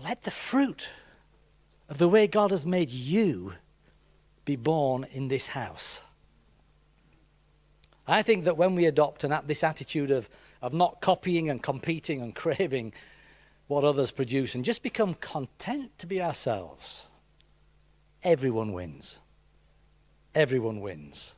let 0.01 0.21
the 0.21 0.31
fruit 0.31 0.89
of 1.89 1.97
the 1.97 2.07
way 2.07 2.27
God 2.27 2.51
has 2.51 2.65
made 2.65 2.89
you 2.89 3.55
be 4.45 4.55
born 4.55 5.05
in 5.11 5.27
this 5.27 5.47
house. 5.47 6.01
I 8.07 8.21
think 8.21 8.45
that 8.45 8.57
when 8.57 8.75
we 8.75 8.85
adopt 8.85 9.25
an, 9.25 9.37
this 9.45 9.63
attitude 9.63 10.11
of, 10.11 10.29
of 10.61 10.73
not 10.73 11.01
copying 11.01 11.49
and 11.49 11.61
competing 11.61 12.21
and 12.21 12.35
craving 12.43 12.93
what 13.67 13.83
others 13.83 14.11
produce 14.11 14.53
and 14.53 14.65
just 14.65 14.83
become 14.83 15.13
content 15.15 15.97
to 15.97 16.05
be 16.05 16.21
ourselves, 16.21 17.09
everyone 18.23 18.73
wins. 18.73 19.19
Everyone 20.35 20.81
wins. 20.81 21.35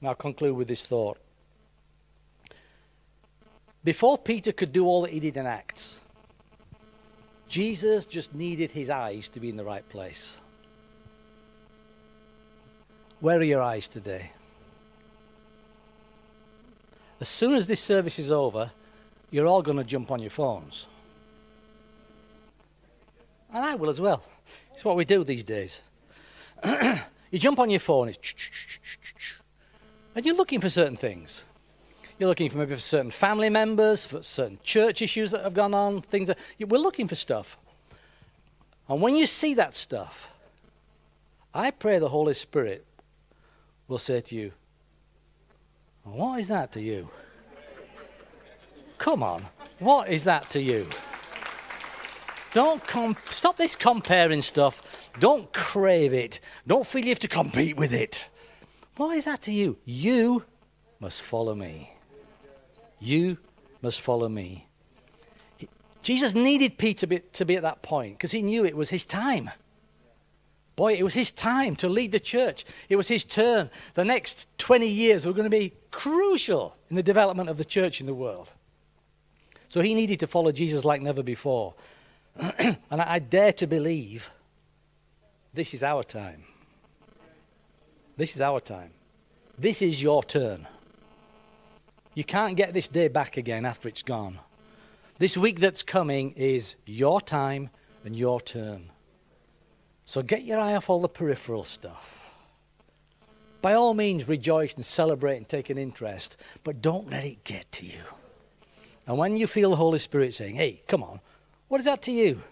Now, 0.00 0.10
I'll 0.10 0.14
conclude 0.14 0.56
with 0.56 0.68
this 0.68 0.86
thought. 0.86 1.18
Before 3.82 4.18
Peter 4.18 4.52
could 4.52 4.72
do 4.72 4.86
all 4.86 5.02
that 5.02 5.10
he 5.10 5.20
did 5.20 5.36
in 5.36 5.46
Acts, 5.46 6.00
Jesus 7.48 8.04
just 8.04 8.34
needed 8.34 8.70
his 8.70 8.90
eyes 8.90 9.28
to 9.30 9.40
be 9.40 9.48
in 9.48 9.56
the 9.56 9.64
right 9.64 9.88
place. 9.88 10.40
Where 13.20 13.38
are 13.38 13.44
your 13.44 13.62
eyes 13.62 13.88
today? 13.88 14.32
As 17.20 17.28
soon 17.28 17.54
as 17.54 17.66
this 17.66 17.80
service 17.80 18.18
is 18.18 18.30
over, 18.30 18.70
you're 19.30 19.46
all 19.46 19.62
going 19.62 19.78
to 19.78 19.84
jump 19.84 20.10
on 20.10 20.20
your 20.20 20.30
phones. 20.30 20.86
And 23.52 23.64
I 23.64 23.74
will 23.76 23.90
as 23.90 24.00
well. 24.00 24.24
It's 24.72 24.84
what 24.84 24.96
we 24.96 25.04
do 25.04 25.24
these 25.24 25.44
days. 25.44 25.80
you 27.30 27.38
jump 27.38 27.58
on 27.58 27.70
your 27.70 27.80
phone, 27.80 28.08
it's 28.08 28.18
and 30.14 30.26
you're 30.26 30.36
looking 30.36 30.60
for 30.60 30.68
certain 30.68 30.96
things. 30.96 31.44
You're 32.18 32.28
looking 32.28 32.48
for 32.48 32.58
maybe 32.58 32.74
for 32.74 32.80
certain 32.80 33.10
family 33.10 33.50
members, 33.50 34.06
for 34.06 34.22
certain 34.22 34.58
church 34.62 35.02
issues 35.02 35.32
that 35.32 35.42
have 35.42 35.54
gone 35.54 35.74
on, 35.74 36.00
things 36.00 36.28
that 36.28 36.38
we're 36.60 36.78
looking 36.78 37.08
for 37.08 37.16
stuff. 37.16 37.58
And 38.88 39.00
when 39.00 39.16
you 39.16 39.26
see 39.26 39.54
that 39.54 39.74
stuff, 39.74 40.32
I 41.52 41.70
pray 41.70 41.98
the 41.98 42.08
Holy 42.08 42.34
Spirit 42.34 42.84
will 43.88 43.98
say 43.98 44.20
to 44.20 44.34
you, 44.34 44.52
What 46.04 46.40
is 46.40 46.48
that 46.48 46.72
to 46.72 46.80
you? 46.80 47.10
Come 48.98 49.22
on, 49.22 49.44
what 49.78 50.08
is 50.08 50.24
that 50.24 50.48
to 50.50 50.62
you? 50.62 50.86
Don't 52.52 52.86
com- 52.86 53.16
stop 53.24 53.56
this 53.56 53.74
comparing 53.74 54.40
stuff. 54.40 55.10
Don't 55.18 55.52
crave 55.52 56.14
it. 56.14 56.38
Don't 56.66 56.86
feel 56.86 57.02
you 57.02 57.08
have 57.08 57.18
to 57.20 57.28
compete 57.28 57.76
with 57.76 57.92
it. 57.92 58.28
What 58.96 59.16
is 59.16 59.24
that 59.24 59.42
to 59.42 59.52
you? 59.52 59.78
You 59.84 60.44
must 61.00 61.22
follow 61.22 61.54
me. 61.56 61.94
You 63.00 63.38
must 63.82 64.00
follow 64.00 64.28
me. 64.28 64.68
Jesus 66.00 66.34
needed 66.34 66.78
Peter 66.78 67.06
to 67.18 67.44
be 67.44 67.56
at 67.56 67.62
that 67.62 67.82
point 67.82 68.18
because 68.18 68.30
he 68.30 68.42
knew 68.42 68.64
it 68.64 68.76
was 68.76 68.90
his 68.90 69.04
time. 69.04 69.50
Boy, 70.76 70.94
it 70.94 71.04
was 71.04 71.14
his 71.14 71.30
time 71.30 71.76
to 71.76 71.88
lead 71.88 72.12
the 72.12 72.20
church. 72.20 72.64
It 72.88 72.96
was 72.96 73.08
his 73.08 73.24
turn. 73.24 73.70
The 73.94 74.04
next 74.04 74.48
20 74.58 74.88
years 74.88 75.24
were 75.24 75.32
going 75.32 75.44
to 75.44 75.50
be 75.50 75.72
crucial 75.90 76.76
in 76.90 76.96
the 76.96 77.02
development 77.02 77.48
of 77.48 77.58
the 77.58 77.64
church 77.64 78.00
in 78.00 78.06
the 78.06 78.14
world. 78.14 78.52
So 79.68 79.80
he 79.80 79.94
needed 79.94 80.20
to 80.20 80.26
follow 80.26 80.52
Jesus 80.52 80.84
like 80.84 81.00
never 81.00 81.22
before. 81.22 81.74
and 82.58 82.76
I 82.90 83.20
dare 83.20 83.52
to 83.52 83.66
believe 83.66 84.30
this 85.52 85.74
is 85.74 85.82
our 85.82 86.02
time. 86.02 86.44
This 88.16 88.34
is 88.34 88.40
our 88.40 88.60
time. 88.60 88.90
This 89.56 89.82
is 89.82 90.02
your 90.02 90.22
turn. 90.22 90.66
You 92.14 92.24
can't 92.24 92.56
get 92.56 92.72
this 92.72 92.88
day 92.88 93.08
back 93.08 93.36
again 93.36 93.64
after 93.64 93.88
it's 93.88 94.02
gone. 94.02 94.38
This 95.18 95.36
week 95.36 95.60
that's 95.60 95.82
coming 95.82 96.32
is 96.32 96.74
your 96.86 97.20
time 97.20 97.70
and 98.04 98.16
your 98.16 98.40
turn. 98.40 98.90
So 100.04 100.22
get 100.22 100.44
your 100.44 100.58
eye 100.58 100.74
off 100.74 100.90
all 100.90 101.00
the 101.00 101.08
peripheral 101.08 101.64
stuff. 101.64 102.30
By 103.62 103.72
all 103.72 103.94
means, 103.94 104.28
rejoice 104.28 104.74
and 104.74 104.84
celebrate 104.84 105.38
and 105.38 105.48
take 105.48 105.70
an 105.70 105.78
interest, 105.78 106.36
but 106.64 106.82
don't 106.82 107.10
let 107.10 107.24
it 107.24 107.44
get 107.44 107.72
to 107.72 107.86
you. 107.86 108.02
And 109.06 109.16
when 109.16 109.36
you 109.36 109.46
feel 109.46 109.70
the 109.70 109.76
Holy 109.76 109.98
Spirit 109.98 110.34
saying, 110.34 110.56
hey, 110.56 110.82
come 110.86 111.02
on, 111.02 111.20
what 111.68 111.78
is 111.78 111.86
that 111.86 112.02
to 112.02 112.12
you? 112.12 112.42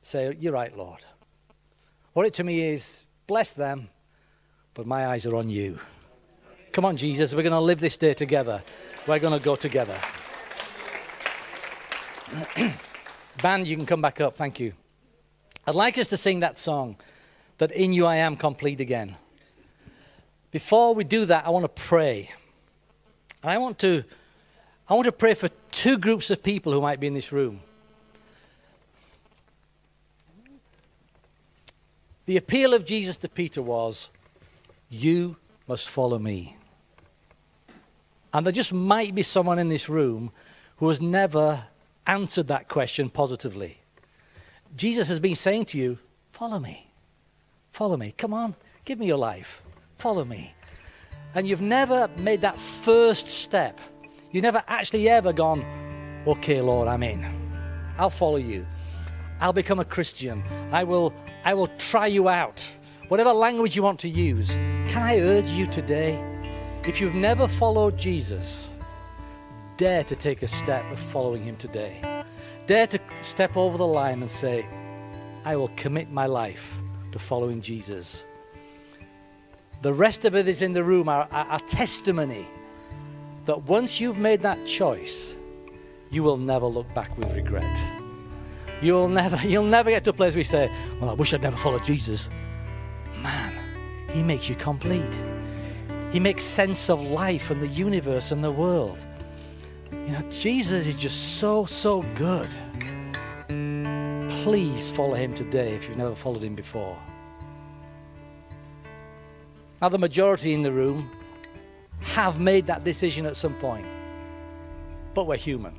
Say, 0.00 0.34
you're 0.40 0.52
right, 0.52 0.76
Lord. 0.76 1.00
What 2.14 2.24
it 2.26 2.34
to 2.34 2.44
me 2.44 2.62
is, 2.62 3.04
bless 3.26 3.52
them, 3.52 3.90
but 4.72 4.86
my 4.86 5.06
eyes 5.06 5.26
are 5.26 5.36
on 5.36 5.50
you. 5.50 5.80
Come 6.72 6.84
on, 6.86 6.96
Jesus, 6.96 7.34
we're 7.34 7.42
going 7.42 7.52
to 7.52 7.60
live 7.60 7.80
this 7.80 7.96
day 7.98 8.14
together. 8.14 8.62
We're 9.06 9.18
going 9.18 9.38
to 9.38 9.44
go 9.44 9.56
together. 9.56 9.98
Band, 13.42 13.66
you 13.66 13.76
can 13.76 13.84
come 13.86 14.00
back 14.00 14.20
up. 14.20 14.36
Thank 14.36 14.60
you. 14.60 14.72
I'd 15.66 15.74
like 15.74 15.98
us 15.98 16.08
to 16.08 16.16
sing 16.16 16.40
that 16.40 16.58
song, 16.58 16.96
that 17.58 17.72
in 17.72 17.92
you 17.92 18.06
I 18.06 18.16
am 18.16 18.36
complete 18.36 18.80
again. 18.80 19.16
Before 20.52 20.94
we 20.94 21.04
do 21.04 21.24
that, 21.24 21.46
I 21.46 21.50
want 21.50 21.64
to 21.64 21.82
pray. 21.82 22.30
And 23.42 23.50
I 23.50 23.58
want 23.58 23.78
to 23.80 24.04
I 24.88 24.94
want 24.94 25.06
to 25.06 25.12
pray 25.12 25.34
for 25.34 25.48
two 25.72 25.98
groups 25.98 26.30
of 26.30 26.44
people 26.44 26.72
who 26.72 26.80
might 26.80 27.00
be 27.00 27.08
in 27.08 27.14
this 27.14 27.32
room. 27.32 27.60
The 32.26 32.36
appeal 32.36 32.72
of 32.72 32.84
Jesus 32.84 33.16
to 33.18 33.28
Peter 33.28 33.62
was, 33.62 34.10
You 34.88 35.36
must 35.66 35.88
follow 35.90 36.18
me. 36.18 36.56
And 38.32 38.46
there 38.46 38.52
just 38.52 38.72
might 38.72 39.14
be 39.14 39.22
someone 39.22 39.58
in 39.58 39.68
this 39.68 39.88
room 39.88 40.30
who 40.76 40.88
has 40.88 41.00
never 41.00 41.64
answered 42.06 42.46
that 42.48 42.68
question 42.68 43.10
positively. 43.10 43.78
Jesus 44.76 45.08
has 45.08 45.18
been 45.18 45.34
saying 45.34 45.64
to 45.66 45.78
you, 45.78 45.98
Follow 46.30 46.58
me. 46.58 46.90
Follow 47.70 47.96
me. 47.96 48.14
Come 48.16 48.34
on, 48.34 48.54
give 48.84 48.98
me 48.98 49.06
your 49.06 49.18
life. 49.18 49.62
Follow 49.94 50.24
me. 50.24 50.54
And 51.34 51.48
you've 51.48 51.62
never 51.62 52.08
made 52.18 52.42
that 52.42 52.58
first 52.58 53.28
step. 53.28 53.80
You've 54.30 54.42
never 54.42 54.62
actually 54.68 55.08
ever 55.08 55.32
gone, 55.32 55.64
Okay, 56.26 56.60
Lord, 56.60 56.88
I'm 56.88 57.02
in. 57.02 57.24
I'll 57.98 58.10
follow 58.10 58.36
you. 58.36 58.66
I'll 59.40 59.52
become 59.52 59.78
a 59.78 59.84
Christian. 59.84 60.42
I 60.72 60.84
will, 60.84 61.14
I 61.44 61.54
will 61.54 61.68
try 61.78 62.06
you 62.06 62.28
out. 62.28 62.60
Whatever 63.08 63.32
language 63.32 63.76
you 63.76 63.82
want 63.82 64.00
to 64.00 64.08
use. 64.08 64.54
Can 64.88 65.02
I 65.02 65.20
urge 65.20 65.50
you 65.50 65.66
today? 65.66 66.22
If 66.84 67.00
you've 67.00 67.14
never 67.14 67.46
followed 67.46 67.96
Jesus, 67.96 68.72
dare 69.76 70.02
to 70.04 70.16
take 70.16 70.42
a 70.42 70.48
step 70.48 70.84
of 70.90 70.98
following 70.98 71.44
Him 71.44 71.56
today. 71.56 72.00
Dare 72.66 72.88
to 72.88 73.00
step 73.22 73.56
over 73.56 73.78
the 73.78 73.86
line 73.86 74.22
and 74.22 74.30
say, 74.30 74.66
I 75.44 75.54
will 75.54 75.70
commit 75.76 76.10
my 76.10 76.26
life 76.26 76.80
to 77.12 77.18
following 77.18 77.60
Jesus. 77.60 78.26
The 79.82 79.94
rest 79.94 80.24
of 80.24 80.34
it 80.34 80.48
is 80.48 80.62
in 80.62 80.72
the 80.72 80.82
room, 80.82 81.08
our, 81.08 81.28
our, 81.30 81.60
testimony 81.60 82.46
that 83.44 83.62
once 83.62 84.00
you've 84.00 84.18
made 84.18 84.40
that 84.40 84.66
choice, 84.66 85.36
you 86.10 86.24
will 86.24 86.38
never 86.38 86.66
look 86.66 86.92
back 86.92 87.16
with 87.16 87.32
regret. 87.36 87.84
You'll 88.82 89.08
never, 89.08 89.36
you'll 89.46 89.64
never 89.64 89.90
get 89.90 90.02
to 90.04 90.10
a 90.10 90.12
place 90.12 90.34
where 90.34 90.40
you 90.40 90.44
say, 90.44 90.72
Well, 91.00 91.10
I 91.10 91.14
wish 91.14 91.32
I'd 91.32 91.42
never 91.42 91.56
followed 91.56 91.84
Jesus. 91.84 92.28
Man, 93.22 93.54
He 94.10 94.24
makes 94.24 94.48
you 94.48 94.56
complete. 94.56 95.16
He 96.10 96.18
makes 96.18 96.42
sense 96.42 96.90
of 96.90 97.00
life 97.02 97.50
and 97.52 97.60
the 97.60 97.68
universe 97.68 98.32
and 98.32 98.42
the 98.42 98.50
world. 98.50 99.06
You 99.92 100.12
know, 100.12 100.22
Jesus 100.30 100.86
is 100.86 100.94
just 100.94 101.38
so, 101.38 101.64
so 101.64 102.02
good. 102.14 102.48
Please 104.42 104.90
follow 104.90 105.14
Him 105.14 105.34
today 105.34 105.74
if 105.74 105.88
you've 105.88 105.98
never 105.98 106.14
followed 106.14 106.42
Him 106.42 106.54
before. 106.54 106.98
Now, 109.80 109.88
the 109.88 109.98
majority 109.98 110.54
in 110.54 110.62
the 110.62 110.72
room 110.72 111.10
have 112.00 112.40
made 112.40 112.66
that 112.66 112.84
decision 112.84 113.26
at 113.26 113.36
some 113.36 113.54
point, 113.54 113.86
but 115.14 115.26
we're 115.26 115.36
human. 115.36 115.76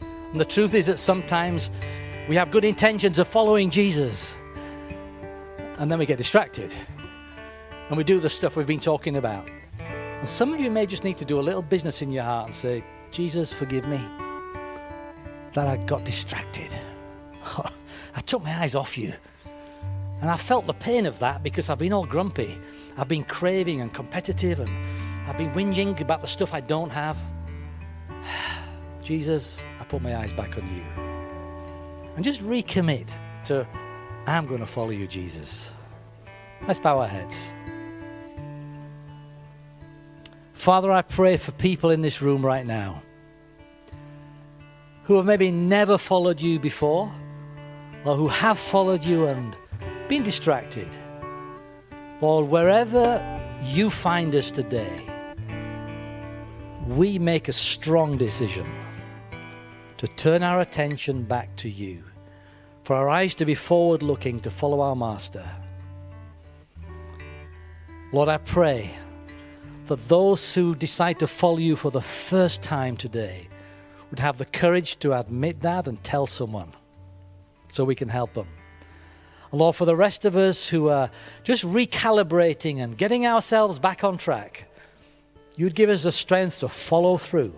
And 0.00 0.40
the 0.40 0.44
truth 0.44 0.74
is 0.74 0.86
that 0.86 0.98
sometimes 0.98 1.70
we 2.28 2.36
have 2.36 2.50
good 2.50 2.64
intentions 2.64 3.18
of 3.18 3.28
following 3.28 3.70
Jesus, 3.70 4.34
and 5.78 5.90
then 5.90 5.98
we 5.98 6.06
get 6.06 6.18
distracted 6.18 6.74
and 7.88 7.96
we 7.96 8.04
do 8.04 8.18
the 8.18 8.28
stuff 8.28 8.56
we've 8.56 8.66
been 8.66 8.80
talking 8.80 9.16
about. 9.16 9.48
And 9.78 10.28
some 10.28 10.52
of 10.52 10.60
you 10.60 10.70
may 10.70 10.86
just 10.86 11.04
need 11.04 11.16
to 11.18 11.24
do 11.24 11.38
a 11.38 11.42
little 11.42 11.62
business 11.62 12.02
in 12.02 12.10
your 12.10 12.24
heart 12.24 12.46
and 12.46 12.54
say, 12.54 12.84
Jesus, 13.16 13.50
forgive 13.50 13.88
me 13.88 13.98
that 15.54 15.66
I 15.66 15.78
got 15.86 16.04
distracted. 16.04 16.68
I 18.14 18.20
took 18.26 18.44
my 18.44 18.60
eyes 18.60 18.74
off 18.74 18.98
you. 18.98 19.14
And 20.20 20.28
I 20.28 20.36
felt 20.36 20.66
the 20.66 20.74
pain 20.74 21.06
of 21.06 21.18
that 21.20 21.42
because 21.42 21.70
I've 21.70 21.78
been 21.78 21.94
all 21.94 22.04
grumpy. 22.04 22.58
I've 22.98 23.08
been 23.08 23.24
craving 23.24 23.80
and 23.80 23.90
competitive 23.90 24.60
and 24.60 24.68
I've 25.26 25.38
been 25.38 25.50
whinging 25.52 25.98
about 26.02 26.20
the 26.20 26.26
stuff 26.26 26.52
I 26.52 26.60
don't 26.60 26.90
have. 26.90 27.16
Jesus, 29.02 29.64
I 29.80 29.84
put 29.84 30.02
my 30.02 30.14
eyes 30.14 30.34
back 30.34 30.58
on 30.58 30.64
you. 30.76 31.02
And 32.16 32.22
just 32.22 32.42
recommit 32.42 33.10
to, 33.46 33.66
I'm 34.26 34.44
going 34.44 34.60
to 34.60 34.66
follow 34.66 34.90
you, 34.90 35.06
Jesus. 35.06 35.72
Let's 36.68 36.80
bow 36.80 36.98
our 36.98 37.08
heads. 37.08 37.50
Father, 40.52 40.92
I 40.92 41.00
pray 41.00 41.38
for 41.38 41.52
people 41.52 41.90
in 41.90 42.02
this 42.02 42.20
room 42.20 42.44
right 42.44 42.66
now 42.66 43.02
who 45.06 45.16
have 45.16 45.24
maybe 45.24 45.52
never 45.52 45.96
followed 45.96 46.40
you 46.40 46.58
before 46.58 47.10
or 48.04 48.16
who 48.16 48.26
have 48.26 48.58
followed 48.58 49.04
you 49.04 49.28
and 49.28 49.56
been 50.08 50.24
distracted. 50.24 50.88
Lord, 52.20 52.48
wherever 52.48 53.22
you 53.62 53.88
find 53.88 54.34
us 54.34 54.50
today, 54.50 55.06
we 56.88 57.20
make 57.20 57.46
a 57.48 57.52
strong 57.52 58.16
decision 58.16 58.66
to 59.96 60.08
turn 60.08 60.42
our 60.42 60.60
attention 60.60 61.22
back 61.22 61.54
to 61.56 61.70
you, 61.70 62.02
for 62.82 62.96
our 62.96 63.08
eyes 63.08 63.34
to 63.36 63.44
be 63.44 63.54
forward 63.54 64.02
looking 64.02 64.40
to 64.40 64.50
follow 64.50 64.80
our 64.80 64.96
Master. 64.96 65.48
Lord, 68.12 68.28
I 68.28 68.38
pray 68.38 68.90
that 69.86 70.00
those 70.08 70.54
who 70.54 70.74
decide 70.74 71.20
to 71.20 71.28
follow 71.28 71.58
you 71.58 71.76
for 71.76 71.90
the 71.90 72.02
first 72.02 72.62
time 72.62 72.96
today 72.96 73.48
would 74.10 74.18
have 74.18 74.38
the 74.38 74.44
courage 74.44 74.98
to 75.00 75.18
admit 75.18 75.60
that 75.60 75.88
and 75.88 76.02
tell 76.02 76.26
someone 76.26 76.72
so 77.68 77.84
we 77.84 77.94
can 77.94 78.08
help 78.08 78.34
them. 78.34 78.46
And 79.50 79.60
Lord, 79.60 79.76
for 79.76 79.84
the 79.84 79.96
rest 79.96 80.24
of 80.24 80.36
us 80.36 80.68
who 80.68 80.88
are 80.88 81.10
just 81.44 81.64
recalibrating 81.64 82.78
and 82.78 82.96
getting 82.96 83.26
ourselves 83.26 83.78
back 83.78 84.04
on 84.04 84.18
track, 84.18 84.68
you'd 85.56 85.74
give 85.74 85.90
us 85.90 86.02
the 86.02 86.12
strength 86.12 86.60
to 86.60 86.68
follow 86.68 87.16
through, 87.16 87.54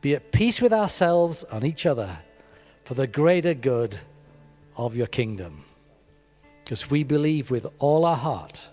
be 0.00 0.14
at 0.14 0.32
peace 0.32 0.60
with 0.60 0.72
ourselves 0.72 1.44
and 1.50 1.64
each 1.64 1.86
other 1.86 2.18
for 2.84 2.94
the 2.94 3.06
greater 3.06 3.54
good 3.54 3.98
of 4.76 4.96
your 4.96 5.06
kingdom. 5.06 5.64
Because 6.62 6.90
we 6.90 7.02
believe 7.02 7.50
with 7.50 7.66
all 7.78 8.04
our 8.04 8.16
heart 8.16 8.68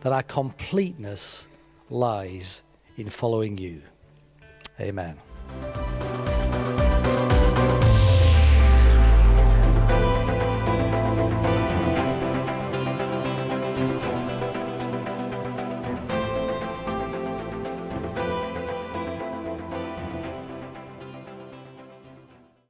that 0.00 0.12
our 0.12 0.22
completeness 0.22 1.48
lies 1.90 2.62
in 2.96 3.10
following 3.10 3.58
you. 3.58 3.82
Amen. 4.80 5.16